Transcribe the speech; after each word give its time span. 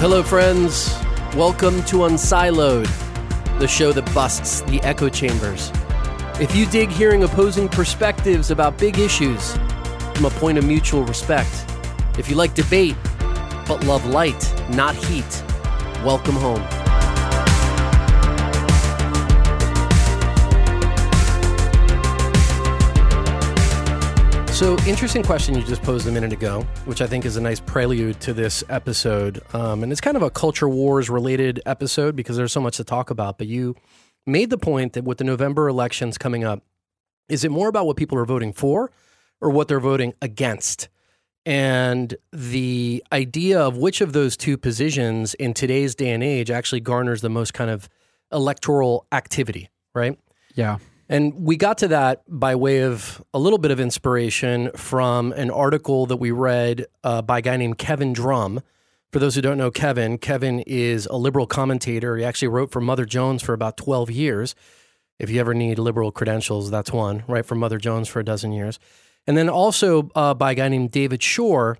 Hello, 0.00 0.22
friends. 0.22 0.96
Welcome 1.34 1.82
to 1.86 2.04
Unsiloed, 2.04 2.88
the 3.58 3.66
show 3.66 3.90
that 3.90 4.04
busts 4.14 4.60
the 4.60 4.80
echo 4.82 5.08
chambers. 5.08 5.72
If 6.40 6.54
you 6.54 6.66
dig 6.66 6.88
hearing 6.88 7.24
opposing 7.24 7.68
perspectives 7.68 8.52
about 8.52 8.78
big 8.78 9.00
issues 9.00 9.56
from 10.14 10.26
a 10.26 10.30
point 10.30 10.56
of 10.56 10.64
mutual 10.64 11.02
respect, 11.02 11.50
if 12.16 12.30
you 12.30 12.36
like 12.36 12.54
debate 12.54 12.94
but 13.66 13.84
love 13.86 14.06
light, 14.06 14.54
not 14.70 14.94
heat, 14.94 15.42
welcome 16.04 16.36
home. 16.36 16.87
So, 24.58 24.76
interesting 24.88 25.22
question 25.22 25.54
you 25.54 25.62
just 25.62 25.84
posed 25.84 26.08
a 26.08 26.10
minute 26.10 26.32
ago, 26.32 26.62
which 26.84 27.00
I 27.00 27.06
think 27.06 27.24
is 27.24 27.36
a 27.36 27.40
nice 27.40 27.60
prelude 27.60 28.18
to 28.22 28.32
this 28.32 28.64
episode. 28.68 29.40
Um, 29.54 29.84
and 29.84 29.92
it's 29.92 30.00
kind 30.00 30.16
of 30.16 30.24
a 30.24 30.30
culture 30.30 30.68
wars 30.68 31.08
related 31.08 31.60
episode 31.64 32.16
because 32.16 32.36
there's 32.36 32.50
so 32.50 32.60
much 32.60 32.78
to 32.78 32.82
talk 32.82 33.10
about. 33.10 33.38
But 33.38 33.46
you 33.46 33.76
made 34.26 34.50
the 34.50 34.58
point 34.58 34.94
that 34.94 35.04
with 35.04 35.18
the 35.18 35.22
November 35.22 35.68
elections 35.68 36.18
coming 36.18 36.42
up, 36.42 36.64
is 37.28 37.44
it 37.44 37.52
more 37.52 37.68
about 37.68 37.86
what 37.86 37.96
people 37.96 38.18
are 38.18 38.24
voting 38.24 38.52
for 38.52 38.90
or 39.40 39.50
what 39.50 39.68
they're 39.68 39.78
voting 39.78 40.12
against? 40.20 40.88
And 41.46 42.16
the 42.32 43.04
idea 43.12 43.60
of 43.60 43.76
which 43.76 44.00
of 44.00 44.12
those 44.12 44.36
two 44.36 44.58
positions 44.58 45.34
in 45.34 45.54
today's 45.54 45.94
day 45.94 46.10
and 46.10 46.24
age 46.24 46.50
actually 46.50 46.80
garners 46.80 47.20
the 47.20 47.30
most 47.30 47.54
kind 47.54 47.70
of 47.70 47.88
electoral 48.32 49.06
activity, 49.12 49.68
right? 49.94 50.18
Yeah. 50.56 50.78
And 51.08 51.34
we 51.34 51.56
got 51.56 51.78
to 51.78 51.88
that 51.88 52.22
by 52.28 52.54
way 52.54 52.82
of 52.82 53.22
a 53.32 53.38
little 53.38 53.58
bit 53.58 53.70
of 53.70 53.80
inspiration 53.80 54.70
from 54.76 55.32
an 55.32 55.50
article 55.50 56.06
that 56.06 56.18
we 56.18 56.30
read 56.30 56.86
uh, 57.02 57.22
by 57.22 57.38
a 57.38 57.42
guy 57.42 57.56
named 57.56 57.78
Kevin 57.78 58.12
Drum. 58.12 58.60
For 59.10 59.18
those 59.18 59.34
who 59.34 59.40
don't 59.40 59.56
know 59.56 59.70
Kevin, 59.70 60.18
Kevin 60.18 60.60
is 60.60 61.06
a 61.06 61.16
liberal 61.16 61.46
commentator. 61.46 62.18
He 62.18 62.24
actually 62.24 62.48
wrote 62.48 62.70
for 62.70 62.82
Mother 62.82 63.06
Jones 63.06 63.42
for 63.42 63.54
about 63.54 63.78
12 63.78 64.10
years. 64.10 64.54
If 65.18 65.30
you 65.30 65.40
ever 65.40 65.54
need 65.54 65.78
liberal 65.78 66.12
credentials, 66.12 66.70
that's 66.70 66.92
one, 66.92 67.24
right? 67.26 67.44
For 67.44 67.54
Mother 67.54 67.78
Jones 67.78 68.08
for 68.08 68.20
a 68.20 68.24
dozen 68.24 68.52
years. 68.52 68.78
And 69.26 69.36
then 69.36 69.48
also 69.48 70.10
uh, 70.14 70.34
by 70.34 70.52
a 70.52 70.54
guy 70.54 70.68
named 70.68 70.90
David 70.90 71.22
Shor, 71.22 71.78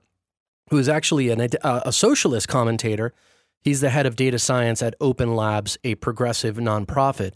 who 0.70 0.78
is 0.78 0.88
actually 0.88 1.28
an, 1.28 1.48
uh, 1.62 1.80
a 1.84 1.92
socialist 1.92 2.48
commentator. 2.48 3.12
He's 3.60 3.82
the 3.82 3.90
head 3.90 4.06
of 4.06 4.16
data 4.16 4.38
science 4.38 4.82
at 4.82 4.94
Open 5.00 5.36
Labs, 5.36 5.76
a 5.84 5.96
progressive 5.96 6.56
nonprofit. 6.56 7.32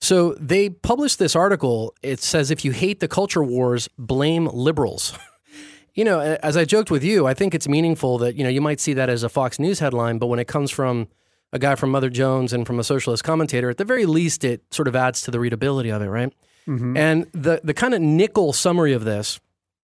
So 0.00 0.34
they 0.34 0.70
published 0.70 1.18
this 1.18 1.34
article. 1.34 1.94
It 2.02 2.20
says 2.20 2.50
if 2.50 2.64
you 2.64 2.72
hate 2.72 3.00
the 3.00 3.08
culture 3.08 3.42
wars, 3.42 3.88
blame 3.98 4.46
liberals. 4.46 5.18
you 5.94 6.04
know, 6.04 6.20
as 6.20 6.56
I 6.56 6.64
joked 6.64 6.90
with 6.90 7.02
you, 7.02 7.26
I 7.26 7.34
think 7.34 7.54
it's 7.54 7.68
meaningful 7.68 8.18
that, 8.18 8.34
you 8.34 8.44
know, 8.44 8.50
you 8.50 8.60
might 8.60 8.80
see 8.80 8.92
that 8.94 9.08
as 9.08 9.22
a 9.22 9.28
Fox 9.28 9.58
News 9.58 9.78
headline, 9.78 10.18
but 10.18 10.26
when 10.26 10.38
it 10.38 10.46
comes 10.46 10.70
from 10.70 11.08
a 11.52 11.58
guy 11.58 11.76
from 11.76 11.90
Mother 11.90 12.10
Jones 12.10 12.52
and 12.52 12.66
from 12.66 12.80
a 12.80 12.84
socialist 12.84 13.24
commentator, 13.24 13.70
at 13.70 13.78
the 13.78 13.84
very 13.84 14.04
least, 14.04 14.44
it 14.44 14.62
sort 14.74 14.88
of 14.88 14.96
adds 14.96 15.22
to 15.22 15.30
the 15.30 15.38
readability 15.38 15.90
of 15.90 16.02
it, 16.02 16.08
right? 16.08 16.32
Mm-hmm. 16.66 16.96
And 16.96 17.26
the 17.32 17.60
the 17.62 17.74
kind 17.74 17.94
of 17.94 18.00
nickel 18.00 18.52
summary 18.52 18.92
of 18.94 19.04
this, 19.04 19.38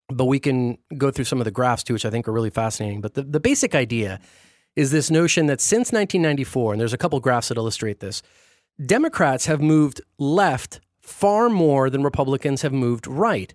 but 0.08 0.24
we 0.24 0.40
can 0.40 0.78
go 0.96 1.10
through 1.10 1.26
some 1.26 1.38
of 1.40 1.44
the 1.44 1.50
graphs 1.50 1.84
too, 1.84 1.92
which 1.92 2.04
I 2.04 2.10
think 2.10 2.26
are 2.26 2.32
really 2.32 2.50
fascinating. 2.50 3.00
But 3.00 3.14
the, 3.14 3.22
the 3.22 3.40
basic 3.40 3.74
idea 3.74 4.18
is 4.76 4.90
this 4.90 5.10
notion 5.10 5.46
that 5.46 5.60
since 5.60 5.92
1994, 5.92 6.72
and 6.72 6.80
there's 6.80 6.92
a 6.92 6.98
couple 6.98 7.20
graphs 7.20 7.48
that 7.48 7.56
illustrate 7.56 8.00
this, 8.00 8.22
Democrats 8.84 9.46
have 9.46 9.60
moved 9.60 10.00
left 10.18 10.80
far 11.00 11.48
more 11.48 11.90
than 11.90 12.02
Republicans 12.02 12.62
have 12.62 12.72
moved 12.72 13.06
right. 13.06 13.54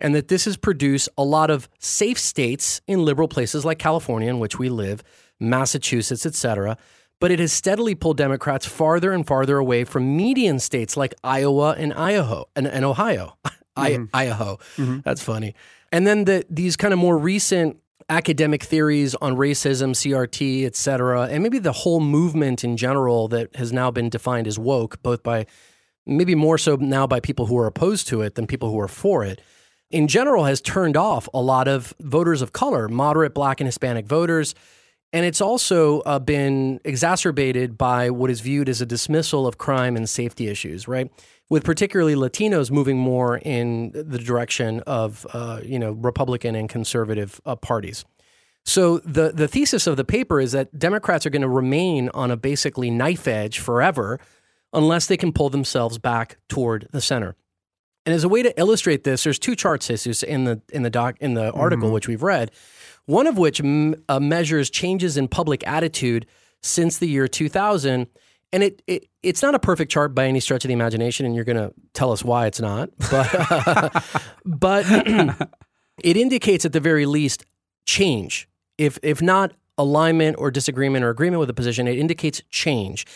And 0.00 0.14
that 0.14 0.28
this 0.28 0.46
has 0.46 0.56
produced 0.56 1.08
a 1.16 1.22
lot 1.22 1.50
of 1.50 1.68
safe 1.78 2.18
states 2.18 2.80
in 2.88 3.04
liberal 3.04 3.28
places 3.28 3.64
like 3.64 3.78
California, 3.78 4.28
in 4.28 4.40
which 4.40 4.58
we 4.58 4.68
live, 4.68 5.02
Massachusetts, 5.38 6.26
etc. 6.26 6.76
But 7.20 7.30
it 7.30 7.38
has 7.38 7.52
steadily 7.52 7.94
pulled 7.94 8.16
Democrats 8.16 8.66
farther 8.66 9.12
and 9.12 9.24
farther 9.24 9.58
away 9.58 9.84
from 9.84 10.16
median 10.16 10.58
states 10.58 10.96
like 10.96 11.14
Iowa 11.22 11.76
and 11.78 11.92
Idaho 11.94 12.46
and, 12.56 12.66
and 12.66 12.84
Ohio. 12.84 13.36
Mm-hmm. 13.74 14.04
Idaho. 14.12 14.58
Mm-hmm. 14.76 14.98
That's 15.02 15.22
funny. 15.22 15.54
And 15.90 16.06
then 16.06 16.26
the, 16.26 16.44
these 16.50 16.76
kind 16.76 16.92
of 16.92 16.98
more 16.98 17.16
recent 17.16 17.78
academic 18.08 18.62
theories 18.62 19.14
on 19.16 19.36
racism, 19.36 19.90
CRT, 19.90 20.64
et 20.64 20.76
cetera, 20.76 21.22
and 21.24 21.42
maybe 21.42 21.58
the 21.58 21.72
whole 21.72 22.00
movement 22.00 22.64
in 22.64 22.76
general 22.76 23.28
that 23.28 23.54
has 23.56 23.72
now 23.72 23.90
been 23.90 24.08
defined 24.08 24.46
as 24.46 24.58
woke, 24.58 25.02
both 25.02 25.22
by 25.22 25.46
maybe 26.06 26.34
more 26.34 26.58
so 26.58 26.76
now 26.76 27.06
by 27.06 27.20
people 27.20 27.46
who 27.46 27.56
are 27.58 27.66
opposed 27.66 28.08
to 28.08 28.22
it 28.22 28.34
than 28.34 28.46
people 28.46 28.70
who 28.70 28.80
are 28.80 28.88
for 28.88 29.24
it, 29.24 29.40
in 29.90 30.08
general 30.08 30.44
has 30.44 30.60
turned 30.60 30.96
off 30.96 31.28
a 31.34 31.40
lot 31.40 31.68
of 31.68 31.94
voters 32.00 32.42
of 32.42 32.52
color, 32.52 32.88
moderate 32.88 33.34
black 33.34 33.60
and 33.60 33.68
Hispanic 33.68 34.06
voters. 34.06 34.54
And 35.12 35.26
it's 35.26 35.42
also 35.42 36.00
uh, 36.00 36.18
been 36.18 36.80
exacerbated 36.84 37.76
by 37.76 38.08
what 38.08 38.30
is 38.30 38.40
viewed 38.40 38.70
as 38.70 38.80
a 38.80 38.86
dismissal 38.86 39.46
of 39.46 39.58
crime 39.58 39.94
and 39.94 40.08
safety 40.08 40.48
issues, 40.48 40.88
right? 40.88 41.10
With 41.52 41.64
particularly 41.64 42.14
Latinos 42.14 42.70
moving 42.70 42.96
more 42.96 43.36
in 43.36 43.90
the 43.92 44.16
direction 44.16 44.80
of 44.86 45.26
uh, 45.34 45.60
you 45.62 45.78
know 45.78 45.92
Republican 45.92 46.54
and 46.54 46.66
conservative 46.66 47.42
uh, 47.44 47.54
parties. 47.54 48.06
So 48.64 49.00
the 49.00 49.32
the 49.32 49.46
thesis 49.46 49.86
of 49.86 49.98
the 49.98 50.04
paper 50.04 50.40
is 50.40 50.52
that 50.52 50.78
Democrats 50.78 51.26
are 51.26 51.30
going 51.30 51.42
to 51.42 51.50
remain 51.50 52.08
on 52.14 52.30
a 52.30 52.38
basically 52.38 52.90
knife 52.90 53.28
edge 53.28 53.58
forever 53.58 54.18
unless 54.72 55.08
they 55.08 55.18
can 55.18 55.30
pull 55.30 55.50
themselves 55.50 55.98
back 55.98 56.38
toward 56.48 56.88
the 56.90 57.02
center. 57.02 57.36
And 58.06 58.14
as 58.14 58.24
a 58.24 58.30
way 58.30 58.42
to 58.42 58.58
illustrate 58.58 59.04
this, 59.04 59.24
there's 59.24 59.38
two 59.38 59.54
charts, 59.54 59.90
in 60.22 60.44
the 60.44 60.62
in 60.72 60.84
the 60.84 60.90
doc 60.90 61.18
in 61.20 61.34
the 61.34 61.52
article 61.52 61.88
mm-hmm. 61.88 61.94
which 61.94 62.08
we've 62.08 62.22
read. 62.22 62.50
One 63.04 63.26
of 63.26 63.36
which 63.36 63.60
m- 63.60 63.96
uh, 64.08 64.20
measures 64.20 64.70
changes 64.70 65.18
in 65.18 65.28
public 65.28 65.66
attitude 65.66 66.24
since 66.62 66.96
the 66.96 67.08
year 67.08 67.28
2000 67.28 68.06
and 68.52 68.62
it, 68.62 68.82
it 68.86 69.08
it's 69.22 69.42
not 69.42 69.54
a 69.54 69.58
perfect 69.58 69.90
chart 69.90 70.14
by 70.14 70.26
any 70.26 70.40
stretch 70.40 70.64
of 70.64 70.68
the 70.68 70.74
imagination, 70.74 71.26
and 71.26 71.34
you're 71.34 71.44
going 71.44 71.56
to 71.56 71.72
tell 71.94 72.12
us 72.12 72.24
why 72.24 72.46
it's 72.46 72.60
not, 72.60 72.90
but 73.10 74.04
but 74.44 74.84
it 76.02 76.16
indicates 76.16 76.64
at 76.64 76.72
the 76.72 76.80
very 76.80 77.06
least 77.06 77.44
change. 77.86 78.48
If 78.78 78.98
if 79.02 79.22
not 79.22 79.52
alignment 79.78 80.36
or 80.38 80.50
disagreement 80.50 81.04
or 81.04 81.10
agreement 81.10 81.40
with 81.40 81.50
a 81.50 81.54
position, 81.54 81.88
it 81.88 81.98
indicates 81.98 82.42
change. 82.50 83.06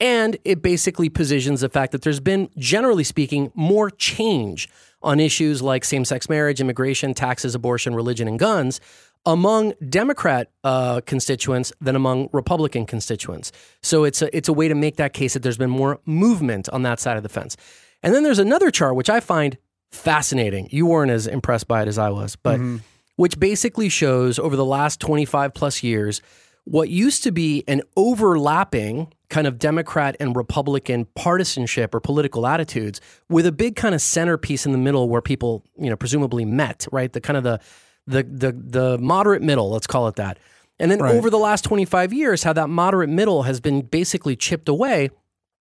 And 0.00 0.36
it 0.44 0.62
basically 0.62 1.08
positions 1.08 1.60
the 1.60 1.68
fact 1.68 1.92
that 1.92 2.02
there's 2.02 2.20
been, 2.20 2.48
generally 2.56 3.02
speaking, 3.02 3.50
more 3.54 3.90
change 3.90 4.68
on 5.02 5.20
issues 5.20 5.60
like 5.60 5.84
same 5.84 6.04
sex 6.04 6.28
marriage, 6.28 6.60
immigration, 6.60 7.14
taxes, 7.14 7.54
abortion, 7.54 7.94
religion, 7.94 8.28
and 8.28 8.38
guns 8.38 8.80
among 9.28 9.74
Democrat 9.86 10.50
uh, 10.64 11.02
constituents 11.02 11.70
than 11.82 11.94
among 11.94 12.30
Republican 12.32 12.86
constituents. 12.86 13.52
So 13.82 14.04
it's 14.04 14.22
a, 14.22 14.34
it's 14.34 14.48
a 14.48 14.54
way 14.54 14.68
to 14.68 14.74
make 14.74 14.96
that 14.96 15.12
case 15.12 15.34
that 15.34 15.42
there's 15.42 15.58
been 15.58 15.70
more 15.70 16.00
movement 16.06 16.68
on 16.70 16.82
that 16.84 16.98
side 16.98 17.18
of 17.18 17.22
the 17.22 17.28
fence. 17.28 17.54
And 18.02 18.14
then 18.14 18.22
there's 18.22 18.38
another 18.38 18.70
chart, 18.70 18.96
which 18.96 19.10
I 19.10 19.20
find 19.20 19.58
fascinating. 19.90 20.68
You 20.72 20.86
weren't 20.86 21.10
as 21.10 21.26
impressed 21.26 21.68
by 21.68 21.82
it 21.82 21.88
as 21.88 21.98
I 21.98 22.08
was, 22.08 22.36
but 22.36 22.58
mm-hmm. 22.58 22.78
which 23.16 23.38
basically 23.38 23.90
shows 23.90 24.38
over 24.38 24.56
the 24.56 24.64
last 24.64 24.98
25 25.00 25.52
plus 25.52 25.82
years 25.82 26.22
what 26.64 26.88
used 26.88 27.22
to 27.24 27.30
be 27.30 27.64
an 27.68 27.82
overlapping 27.96 29.12
kind 29.28 29.46
of 29.46 29.58
Democrat 29.58 30.16
and 30.20 30.36
Republican 30.36 31.06
partisanship 31.14 31.94
or 31.94 32.00
political 32.00 32.46
attitudes 32.46 33.00
with 33.28 33.44
a 33.44 33.52
big 33.52 33.76
kind 33.76 33.94
of 33.94 34.00
centerpiece 34.00 34.64
in 34.64 34.72
the 34.72 34.78
middle 34.78 35.10
where 35.10 35.20
people, 35.20 35.64
you 35.78 35.90
know, 35.90 35.96
presumably 35.96 36.46
met, 36.46 36.86
right? 36.90 37.12
The 37.12 37.20
kind 37.20 37.36
of 37.36 37.44
the 37.44 37.60
the 38.08 38.22
the 38.22 38.52
the 38.52 38.98
moderate 38.98 39.42
middle, 39.42 39.70
let's 39.70 39.86
call 39.86 40.08
it 40.08 40.16
that. 40.16 40.38
And 40.80 40.90
then 40.90 41.00
Right. 41.00 41.14
over 41.14 41.28
the 41.28 41.38
last 41.38 41.64
25 41.64 42.12
years, 42.12 42.44
how 42.44 42.52
that 42.52 42.68
moderate 42.68 43.08
middle 43.10 43.42
has 43.42 43.60
been 43.60 43.82
basically 43.82 44.36
chipped 44.36 44.68
away. 44.68 45.10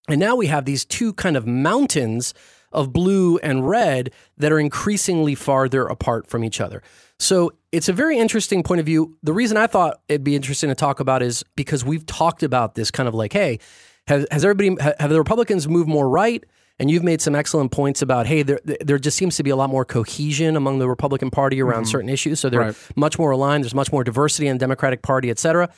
And 0.09 0.21
now 0.21 0.35
we 0.37 0.49
have 0.49 0.65
these 0.65 0.85
two 0.85 1.13
kind 1.13 1.37
of 1.37 1.47
mountains 1.47 2.35
of 2.73 2.93
blue 2.93 3.39
and 3.39 3.69
red 3.69 4.11
that 4.37 4.51
are 4.53 4.59
increasingly 4.59 5.35
farther 5.35 5.87
apart 5.87 6.27
from 6.27 6.43
each 6.45 6.61
other. 6.61 6.83
So 7.19 7.53
it's 7.71 7.89
a 7.89 7.93
very 7.93 8.19
interesting 8.19 8.63
point 8.65 8.81
of 8.81 8.87
view. 8.87 9.17
The 9.23 9.33
reason 9.33 9.57
I 9.57 9.69
thought 9.69 10.01
it'd 10.09 10.25
be 10.25 10.35
interesting 10.35 10.69
to 10.69 10.75
talk 10.75 10.99
about 11.01 11.23
is 11.23 11.45
because 11.55 11.85
we've 11.85 12.05
talked 12.07 12.43
about 12.43 12.75
this 12.75 12.91
kind 12.91 13.09
of 13.09 13.15
like, 13.15 13.33
hey, 13.33 13.61
has, 14.09 14.27
has 14.33 14.45
everybody, 14.45 14.77
have 14.99 15.11
the 15.11 15.19
Republicans 15.19 15.69
moved 15.69 15.89
more 15.89 16.09
right? 16.09 16.45
And 16.81 16.91
you've 16.91 17.05
made 17.05 17.21
some 17.21 17.37
excellent 17.37 17.71
points 17.71 18.03
about, 18.03 18.27
hey, 18.27 18.43
there, 18.43 18.59
there 18.65 18.99
just 18.99 19.17
seems 19.17 19.37
to 19.37 19.43
be 19.45 19.51
a 19.51 19.57
lot 19.57 19.71
more 19.71 19.85
cohesion 19.85 20.57
among 20.57 20.81
the 20.81 20.89
Republican 20.89 21.31
Party 21.31 21.63
around 21.63 21.85
certain 21.87 22.09
issues. 22.09 22.41
So 22.41 22.51
they're 22.51 22.61
Right. 22.61 22.77
much 22.97 23.17
more 23.19 23.31
aligned. 23.31 23.63
There's 23.63 23.75
much 23.77 23.93
more 23.93 24.03
diversity 24.03 24.49
in 24.49 24.57
the 24.57 24.61
Democratic 24.61 25.01
Party, 25.03 25.31
et 25.31 25.39
cetera. 25.39 25.69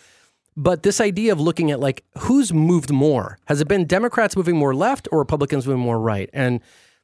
But 0.57 0.85
this 0.85 0.99
idea 1.03 1.33
of 1.33 1.41
looking 1.41 1.71
at 1.71 1.81
like 1.81 2.03
who's 2.19 2.51
moved 2.51 2.91
more 2.91 3.39
has 3.45 3.61
it 3.61 3.69
been 3.69 3.85
Democrats 3.85 4.37
moving 4.37 4.57
more 4.57 4.75
left 4.75 5.07
or 5.13 5.19
Republicans 5.19 5.67
moving 5.67 5.83
more 5.83 5.99
right? 6.01 6.31
And 6.33 6.61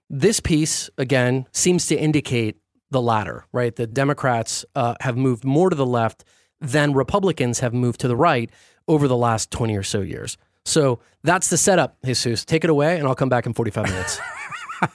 this 0.08 0.40
piece 0.40 0.88
again 0.96 1.46
seems 1.52 1.86
to 1.88 1.94
indicate 1.96 2.56
the 2.90 3.02
latter, 3.02 3.44
right? 3.52 3.76
The 3.76 3.86
Democrats 3.86 4.64
uh, 4.74 4.94
have 5.00 5.18
moved 5.18 5.44
more 5.44 5.68
to 5.68 5.76
the 5.76 5.84
left 5.86 6.24
than 6.62 6.94
Republicans 6.94 7.58
have 7.60 7.74
moved 7.74 8.00
to 8.00 8.08
the 8.08 8.16
right 8.16 8.48
over 8.88 9.06
the 9.06 9.16
last 9.18 9.50
twenty 9.50 9.76
or 9.76 9.82
so 9.82 10.00
years. 10.00 10.38
So 10.64 11.00
that's 11.22 11.50
the 11.50 11.56
setup, 11.56 11.96
Jesus. 12.04 12.44
Take 12.44 12.64
it 12.64 12.70
away, 12.70 12.98
and 12.98 13.06
I'll 13.06 13.14
come 13.14 13.28
back 13.28 13.46
in 13.46 13.54
forty-five 13.54 13.86
minutes. 13.86 14.20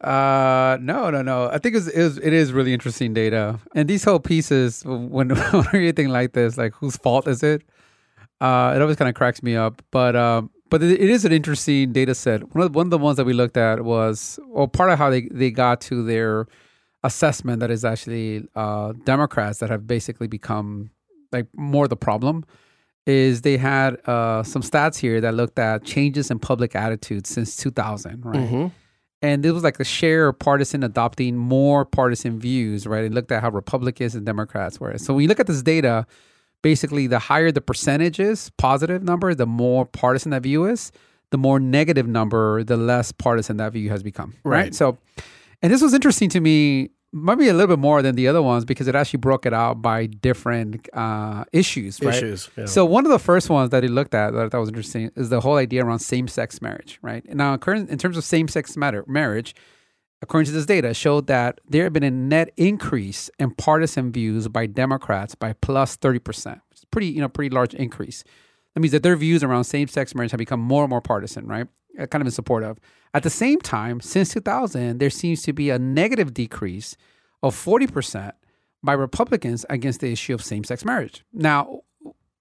Uh, 0.00 0.78
no, 0.80 1.10
no, 1.10 1.20
no. 1.20 1.50
I 1.50 1.58
think 1.58 1.76
it's, 1.76 1.86
it 1.86 1.94
is, 1.94 2.18
it 2.18 2.32
is 2.32 2.52
really 2.52 2.72
interesting 2.72 3.12
data. 3.12 3.60
And 3.74 3.86
these 3.86 4.02
whole 4.02 4.18
pieces, 4.18 4.82
when, 4.84 5.28
when 5.52 5.66
anything 5.74 6.08
like 6.08 6.32
this, 6.32 6.56
like 6.56 6.72
whose 6.72 6.96
fault 6.96 7.28
is 7.28 7.42
it? 7.42 7.62
Uh, 8.40 8.72
it 8.74 8.80
always 8.80 8.96
kind 8.96 9.10
of 9.10 9.14
cracks 9.14 9.42
me 9.42 9.56
up. 9.56 9.82
But 9.90 10.16
um, 10.16 10.50
but 10.70 10.82
it, 10.82 10.92
it 10.92 11.10
is 11.10 11.24
an 11.24 11.32
interesting 11.32 11.92
data 11.92 12.14
set. 12.14 12.54
One 12.54 12.66
of, 12.66 12.74
one 12.74 12.86
of 12.86 12.90
the 12.90 12.98
ones 12.98 13.18
that 13.18 13.26
we 13.26 13.34
looked 13.34 13.56
at 13.56 13.84
was, 13.84 14.38
well, 14.46 14.68
part 14.68 14.90
of 14.90 14.98
how 14.98 15.10
they, 15.10 15.28
they 15.30 15.50
got 15.50 15.80
to 15.82 16.02
their 16.02 16.46
assessment 17.02 17.60
that 17.60 17.70
is 17.70 17.84
actually 17.84 18.48
uh, 18.54 18.92
Democrats 19.04 19.58
that 19.58 19.68
have 19.68 19.86
basically 19.86 20.28
become 20.28 20.90
like 21.32 21.46
more 21.54 21.88
the 21.88 21.96
problem 21.96 22.44
is 23.06 23.42
they 23.42 23.56
had 23.56 23.96
uh, 24.06 24.42
some 24.42 24.62
stats 24.62 24.96
here 24.98 25.20
that 25.20 25.34
looked 25.34 25.58
at 25.58 25.84
changes 25.84 26.30
in 26.30 26.38
public 26.38 26.76
attitudes 26.76 27.28
since 27.30 27.56
2000, 27.56 28.24
right? 28.24 28.48
Mhm. 28.50 28.72
and 29.22 29.44
it 29.44 29.52
was 29.52 29.62
like 29.62 29.76
the 29.76 29.84
share 29.84 30.28
of 30.28 30.38
partisan 30.38 30.82
adopting 30.82 31.36
more 31.36 31.84
partisan 31.84 32.38
views, 32.40 32.86
right? 32.86 33.04
It 33.04 33.12
looked 33.12 33.30
at 33.32 33.42
how 33.42 33.50
Republicans 33.50 34.14
and 34.14 34.24
Democrats 34.24 34.80
were. 34.80 34.96
So 34.96 35.12
when 35.12 35.22
you 35.22 35.28
look 35.28 35.40
at 35.40 35.46
this 35.46 35.62
data, 35.62 36.06
basically 36.62 37.06
the 37.06 37.18
higher 37.18 37.50
the 37.52 37.60
percentage 37.60 38.18
is, 38.18 38.50
positive 38.56 39.02
number, 39.02 39.34
the 39.34 39.46
more 39.46 39.84
partisan 39.84 40.30
that 40.30 40.42
view 40.42 40.64
is, 40.64 40.90
the 41.30 41.38
more 41.38 41.60
negative 41.60 42.06
number, 42.08 42.64
the 42.64 42.76
less 42.78 43.12
partisan 43.12 43.58
that 43.58 43.72
view 43.74 43.90
has 43.90 44.02
become. 44.02 44.34
Right. 44.42 44.58
Right. 44.64 44.74
So, 44.74 44.96
and 45.62 45.70
this 45.72 45.82
was 45.82 45.92
interesting 45.94 46.30
to 46.30 46.40
me, 46.40 46.90
maybe 47.12 47.48
a 47.48 47.52
little 47.52 47.74
bit 47.74 47.80
more 47.80 48.02
than 48.02 48.14
the 48.14 48.28
other 48.28 48.42
ones 48.42 48.64
because 48.64 48.86
it 48.86 48.94
actually 48.94 49.18
broke 49.18 49.44
it 49.46 49.52
out 49.52 49.82
by 49.82 50.06
different 50.06 50.88
uh, 50.92 51.44
issues, 51.52 52.00
right? 52.00 52.14
Issues, 52.14 52.48
yeah. 52.56 52.66
So 52.66 52.84
one 52.84 53.04
of 53.04 53.10
the 53.10 53.18
first 53.18 53.50
ones 53.50 53.70
that 53.70 53.82
he 53.82 53.88
looked 53.88 54.14
at 54.14 54.32
that 54.32 54.46
I 54.46 54.48
thought 54.48 54.60
was 54.60 54.68
interesting 54.68 55.10
is 55.16 55.28
the 55.28 55.40
whole 55.40 55.56
idea 55.56 55.84
around 55.84 55.98
same-sex 55.98 56.62
marriage, 56.62 56.98
right? 57.02 57.24
Now, 57.34 57.56
current 57.56 57.90
in 57.90 57.98
terms 57.98 58.16
of 58.16 58.24
same-sex 58.24 58.76
matter, 58.76 59.04
marriage, 59.08 59.54
according 60.22 60.46
to 60.46 60.52
this 60.52 60.66
data, 60.66 60.94
showed 60.94 61.26
that 61.26 61.60
there 61.68 61.84
had 61.84 61.92
been 61.92 62.04
a 62.04 62.10
net 62.10 62.50
increase 62.56 63.30
in 63.38 63.50
partisan 63.52 64.12
views 64.12 64.46
by 64.48 64.66
Democrats 64.66 65.34
by 65.34 65.52
plus 65.54 65.96
thirty 65.96 66.18
percent, 66.20 66.60
It's 66.70 66.84
pretty, 66.84 67.08
you 67.08 67.20
know, 67.20 67.28
pretty 67.28 67.54
large 67.54 67.74
increase. 67.74 68.22
That 68.74 68.80
means 68.80 68.92
that 68.92 69.02
their 69.02 69.16
views 69.16 69.42
around 69.42 69.64
same-sex 69.64 70.14
marriage 70.14 70.30
have 70.30 70.38
become 70.38 70.60
more 70.60 70.84
and 70.84 70.90
more 70.90 71.00
partisan, 71.00 71.46
right? 71.46 71.66
Uh, 72.00 72.06
Kind 72.06 72.22
of 72.22 72.26
in 72.26 72.32
support 72.32 72.62
of. 72.64 72.78
At 73.14 73.22
the 73.22 73.30
same 73.30 73.58
time, 73.60 74.00
since 74.00 74.32
2000, 74.32 74.98
there 74.98 75.10
seems 75.10 75.42
to 75.42 75.52
be 75.52 75.70
a 75.70 75.78
negative 75.78 76.32
decrease 76.32 76.96
of 77.42 77.54
40% 77.54 78.32
by 78.82 78.92
Republicans 78.92 79.66
against 79.68 80.00
the 80.00 80.10
issue 80.12 80.32
of 80.34 80.42
same-sex 80.42 80.84
marriage. 80.84 81.24
Now, 81.32 81.80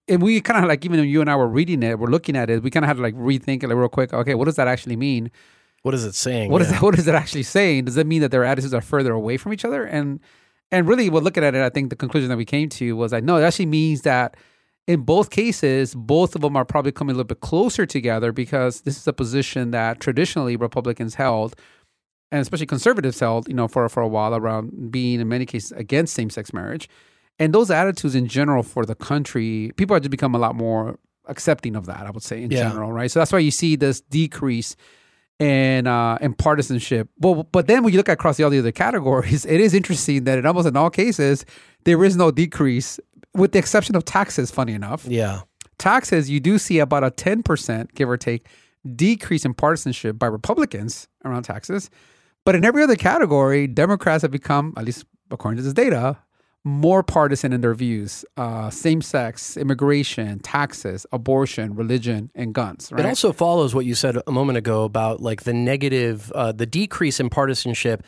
and 0.07 0.21
we 0.21 0.41
kind 0.41 0.63
of 0.63 0.69
like 0.69 0.85
even 0.85 0.99
when 0.99 1.09
you 1.09 1.21
and 1.21 1.29
I 1.29 1.35
were 1.35 1.47
reading 1.47 1.83
it, 1.83 1.99
we're 1.99 2.07
looking 2.09 2.35
at 2.35 2.49
it, 2.49 2.63
we 2.63 2.71
kind 2.71 2.83
of 2.83 2.87
had 2.87 2.97
to 2.97 3.03
like 3.03 3.15
rethink 3.15 3.63
it 3.63 3.67
like 3.67 3.77
real 3.77 3.89
quick. 3.89 4.13
Okay, 4.13 4.35
what 4.35 4.45
does 4.45 4.55
that 4.55 4.67
actually 4.67 4.95
mean? 4.95 5.29
What 5.83 5.93
is 5.93 6.03
it 6.03 6.15
saying? 6.15 6.51
What 6.51 6.61
is 6.61 6.67
Yeah. 6.69 6.73
that, 6.75 6.81
what 6.83 6.97
is 6.97 7.07
it 7.07 7.15
actually 7.15 7.43
saying? 7.43 7.85
Does 7.85 7.95
that 7.95 8.07
mean 8.07 8.21
that 8.21 8.31
their 8.31 8.43
attitudes 8.43 8.73
are 8.73 8.81
further 8.81 9.13
away 9.13 9.37
from 9.37 9.53
each 9.53 9.65
other? 9.65 9.83
And 9.83 10.19
and 10.71 10.87
really, 10.87 11.09
we're 11.09 11.21
looking 11.21 11.43
at 11.43 11.55
it. 11.55 11.61
I 11.63 11.69
think 11.69 11.89
the 11.89 11.95
conclusion 11.95 12.29
that 12.29 12.37
we 12.37 12.45
came 12.45 12.69
to 12.69 12.95
was 12.95 13.11
like, 13.11 13.23
no, 13.23 13.37
it 13.37 13.43
actually 13.43 13.65
means 13.65 14.01
that 14.01 14.35
in 14.89 15.01
both 15.01 15.29
cases, 15.29 15.93
both 15.93 16.33
of 16.35 16.41
them 16.41 16.55
are 16.57 16.65
probably 16.65 16.91
coming 16.91 17.13
a 17.13 17.17
little 17.17 17.27
bit 17.35 17.41
closer 17.41 17.85
together 17.85 18.31
because 18.31 18.81
this 18.81 18.97
is 18.97 19.07
a 19.07 19.13
position 19.13 19.69
that 19.71 19.99
traditionally 19.99 20.55
Republicans 20.55 21.13
held, 21.15 21.55
and 22.31 22.41
especially 22.41 22.65
conservatives 22.65 23.19
held, 23.19 23.47
you 23.47 23.53
know, 23.53 23.67
for 23.67 23.87
for 23.87 24.01
a 24.01 24.07
while 24.07 24.33
around 24.33 24.91
being 24.91 25.19
in 25.21 25.27
many 25.27 25.45
cases 25.45 25.71
against 25.73 26.15
same 26.15 26.31
sex 26.31 26.51
marriage, 26.53 26.89
and 27.37 27.53
those 27.53 27.69
attitudes 27.69 28.15
in 28.15 28.25
general 28.27 28.63
for 28.63 28.83
the 28.83 28.95
country, 28.95 29.71
people 29.77 29.93
have 29.95 30.01
just 30.03 30.11
become 30.11 30.33
a 30.33 30.39
lot 30.39 30.55
more 30.55 30.97
accepting 31.27 31.75
of 31.75 31.85
that. 31.85 32.01
I 32.07 32.09
would 32.09 32.23
say 32.23 32.41
in 32.41 32.49
Yeah. 32.49 32.63
general, 32.67 32.91
right? 32.91 33.11
So 33.11 33.19
that's 33.19 33.31
why 33.31 33.39
you 33.39 33.51
see 33.51 33.75
this 33.75 34.01
decrease 34.01 34.75
and 35.39 35.87
uh, 35.87 36.17
and 36.19 36.37
partisanship. 36.37 37.07
Well, 37.19 37.47
but 37.51 37.67
then 37.67 37.83
when 37.83 37.93
you 37.93 37.97
look 37.97 38.09
across 38.09 38.39
all 38.39 38.49
the 38.49 38.59
other 38.59 38.71
categories, 38.73 39.45
it 39.55 39.61
is 39.61 39.73
interesting 39.73 40.23
that 40.25 40.37
in 40.39 40.45
almost 40.45 40.67
in 40.67 40.75
all 40.75 40.89
cases 40.89 41.45
there 41.85 42.03
is 42.03 42.15
no 42.17 42.29
decrease, 42.29 42.99
with 43.39 43.51
the 43.53 43.59
exception 43.59 43.95
of 43.95 44.05
taxes. 44.05 44.51
Funny 44.51 44.73
enough, 44.73 45.05
Yeah. 45.07 45.41
taxes 45.77 46.29
you 46.29 46.39
do 46.39 46.57
see 46.57 46.79
about 46.79 47.03
a 47.03 47.11
ten 47.11 47.41
percent, 47.43 47.93
give 47.95 48.09
or 48.09 48.17
take, 48.17 48.47
decrease 48.95 49.45
in 49.45 49.53
partisanship 49.53 50.19
by 50.19 50.27
Republicans 50.27 51.07
around 51.25 51.43
taxes. 51.43 51.89
But 52.45 52.55
in 52.55 52.63
every 52.65 52.83
other 52.83 52.95
category, 52.95 53.67
Democrats 53.67 54.21
have 54.21 54.31
become, 54.31 54.73
at 54.77 54.85
least 54.85 55.05
according 55.31 55.57
to 55.57 55.63
this 55.63 55.73
data, 55.73 56.17
more 56.63 57.03
partisan 57.03 57.53
in 57.53 57.61
their 57.61 57.73
views. 57.73 58.25
Uh, 58.35 58.69
same 58.69 59.01
sex, 59.01 59.55
immigration, 59.57 60.39
taxes, 60.39 61.05
abortion, 61.11 61.75
religion, 61.75 62.31
and 62.35 62.53
guns. 62.53 62.91
Right? 62.91 63.01
It 63.01 63.05
also 63.07 63.31
follows 63.31 63.73
what 63.75 63.85
you 63.85 63.95
said 63.95 64.17
a 64.25 64.31
moment 64.31 64.57
ago 64.57 64.83
about 64.83 65.21
like 65.21 65.43
the 65.43 65.53
negative, 65.53 66.31
uh, 66.35 66.51
the 66.51 66.65
decrease 66.65 67.19
in 67.19 67.29
partisanship 67.29 68.03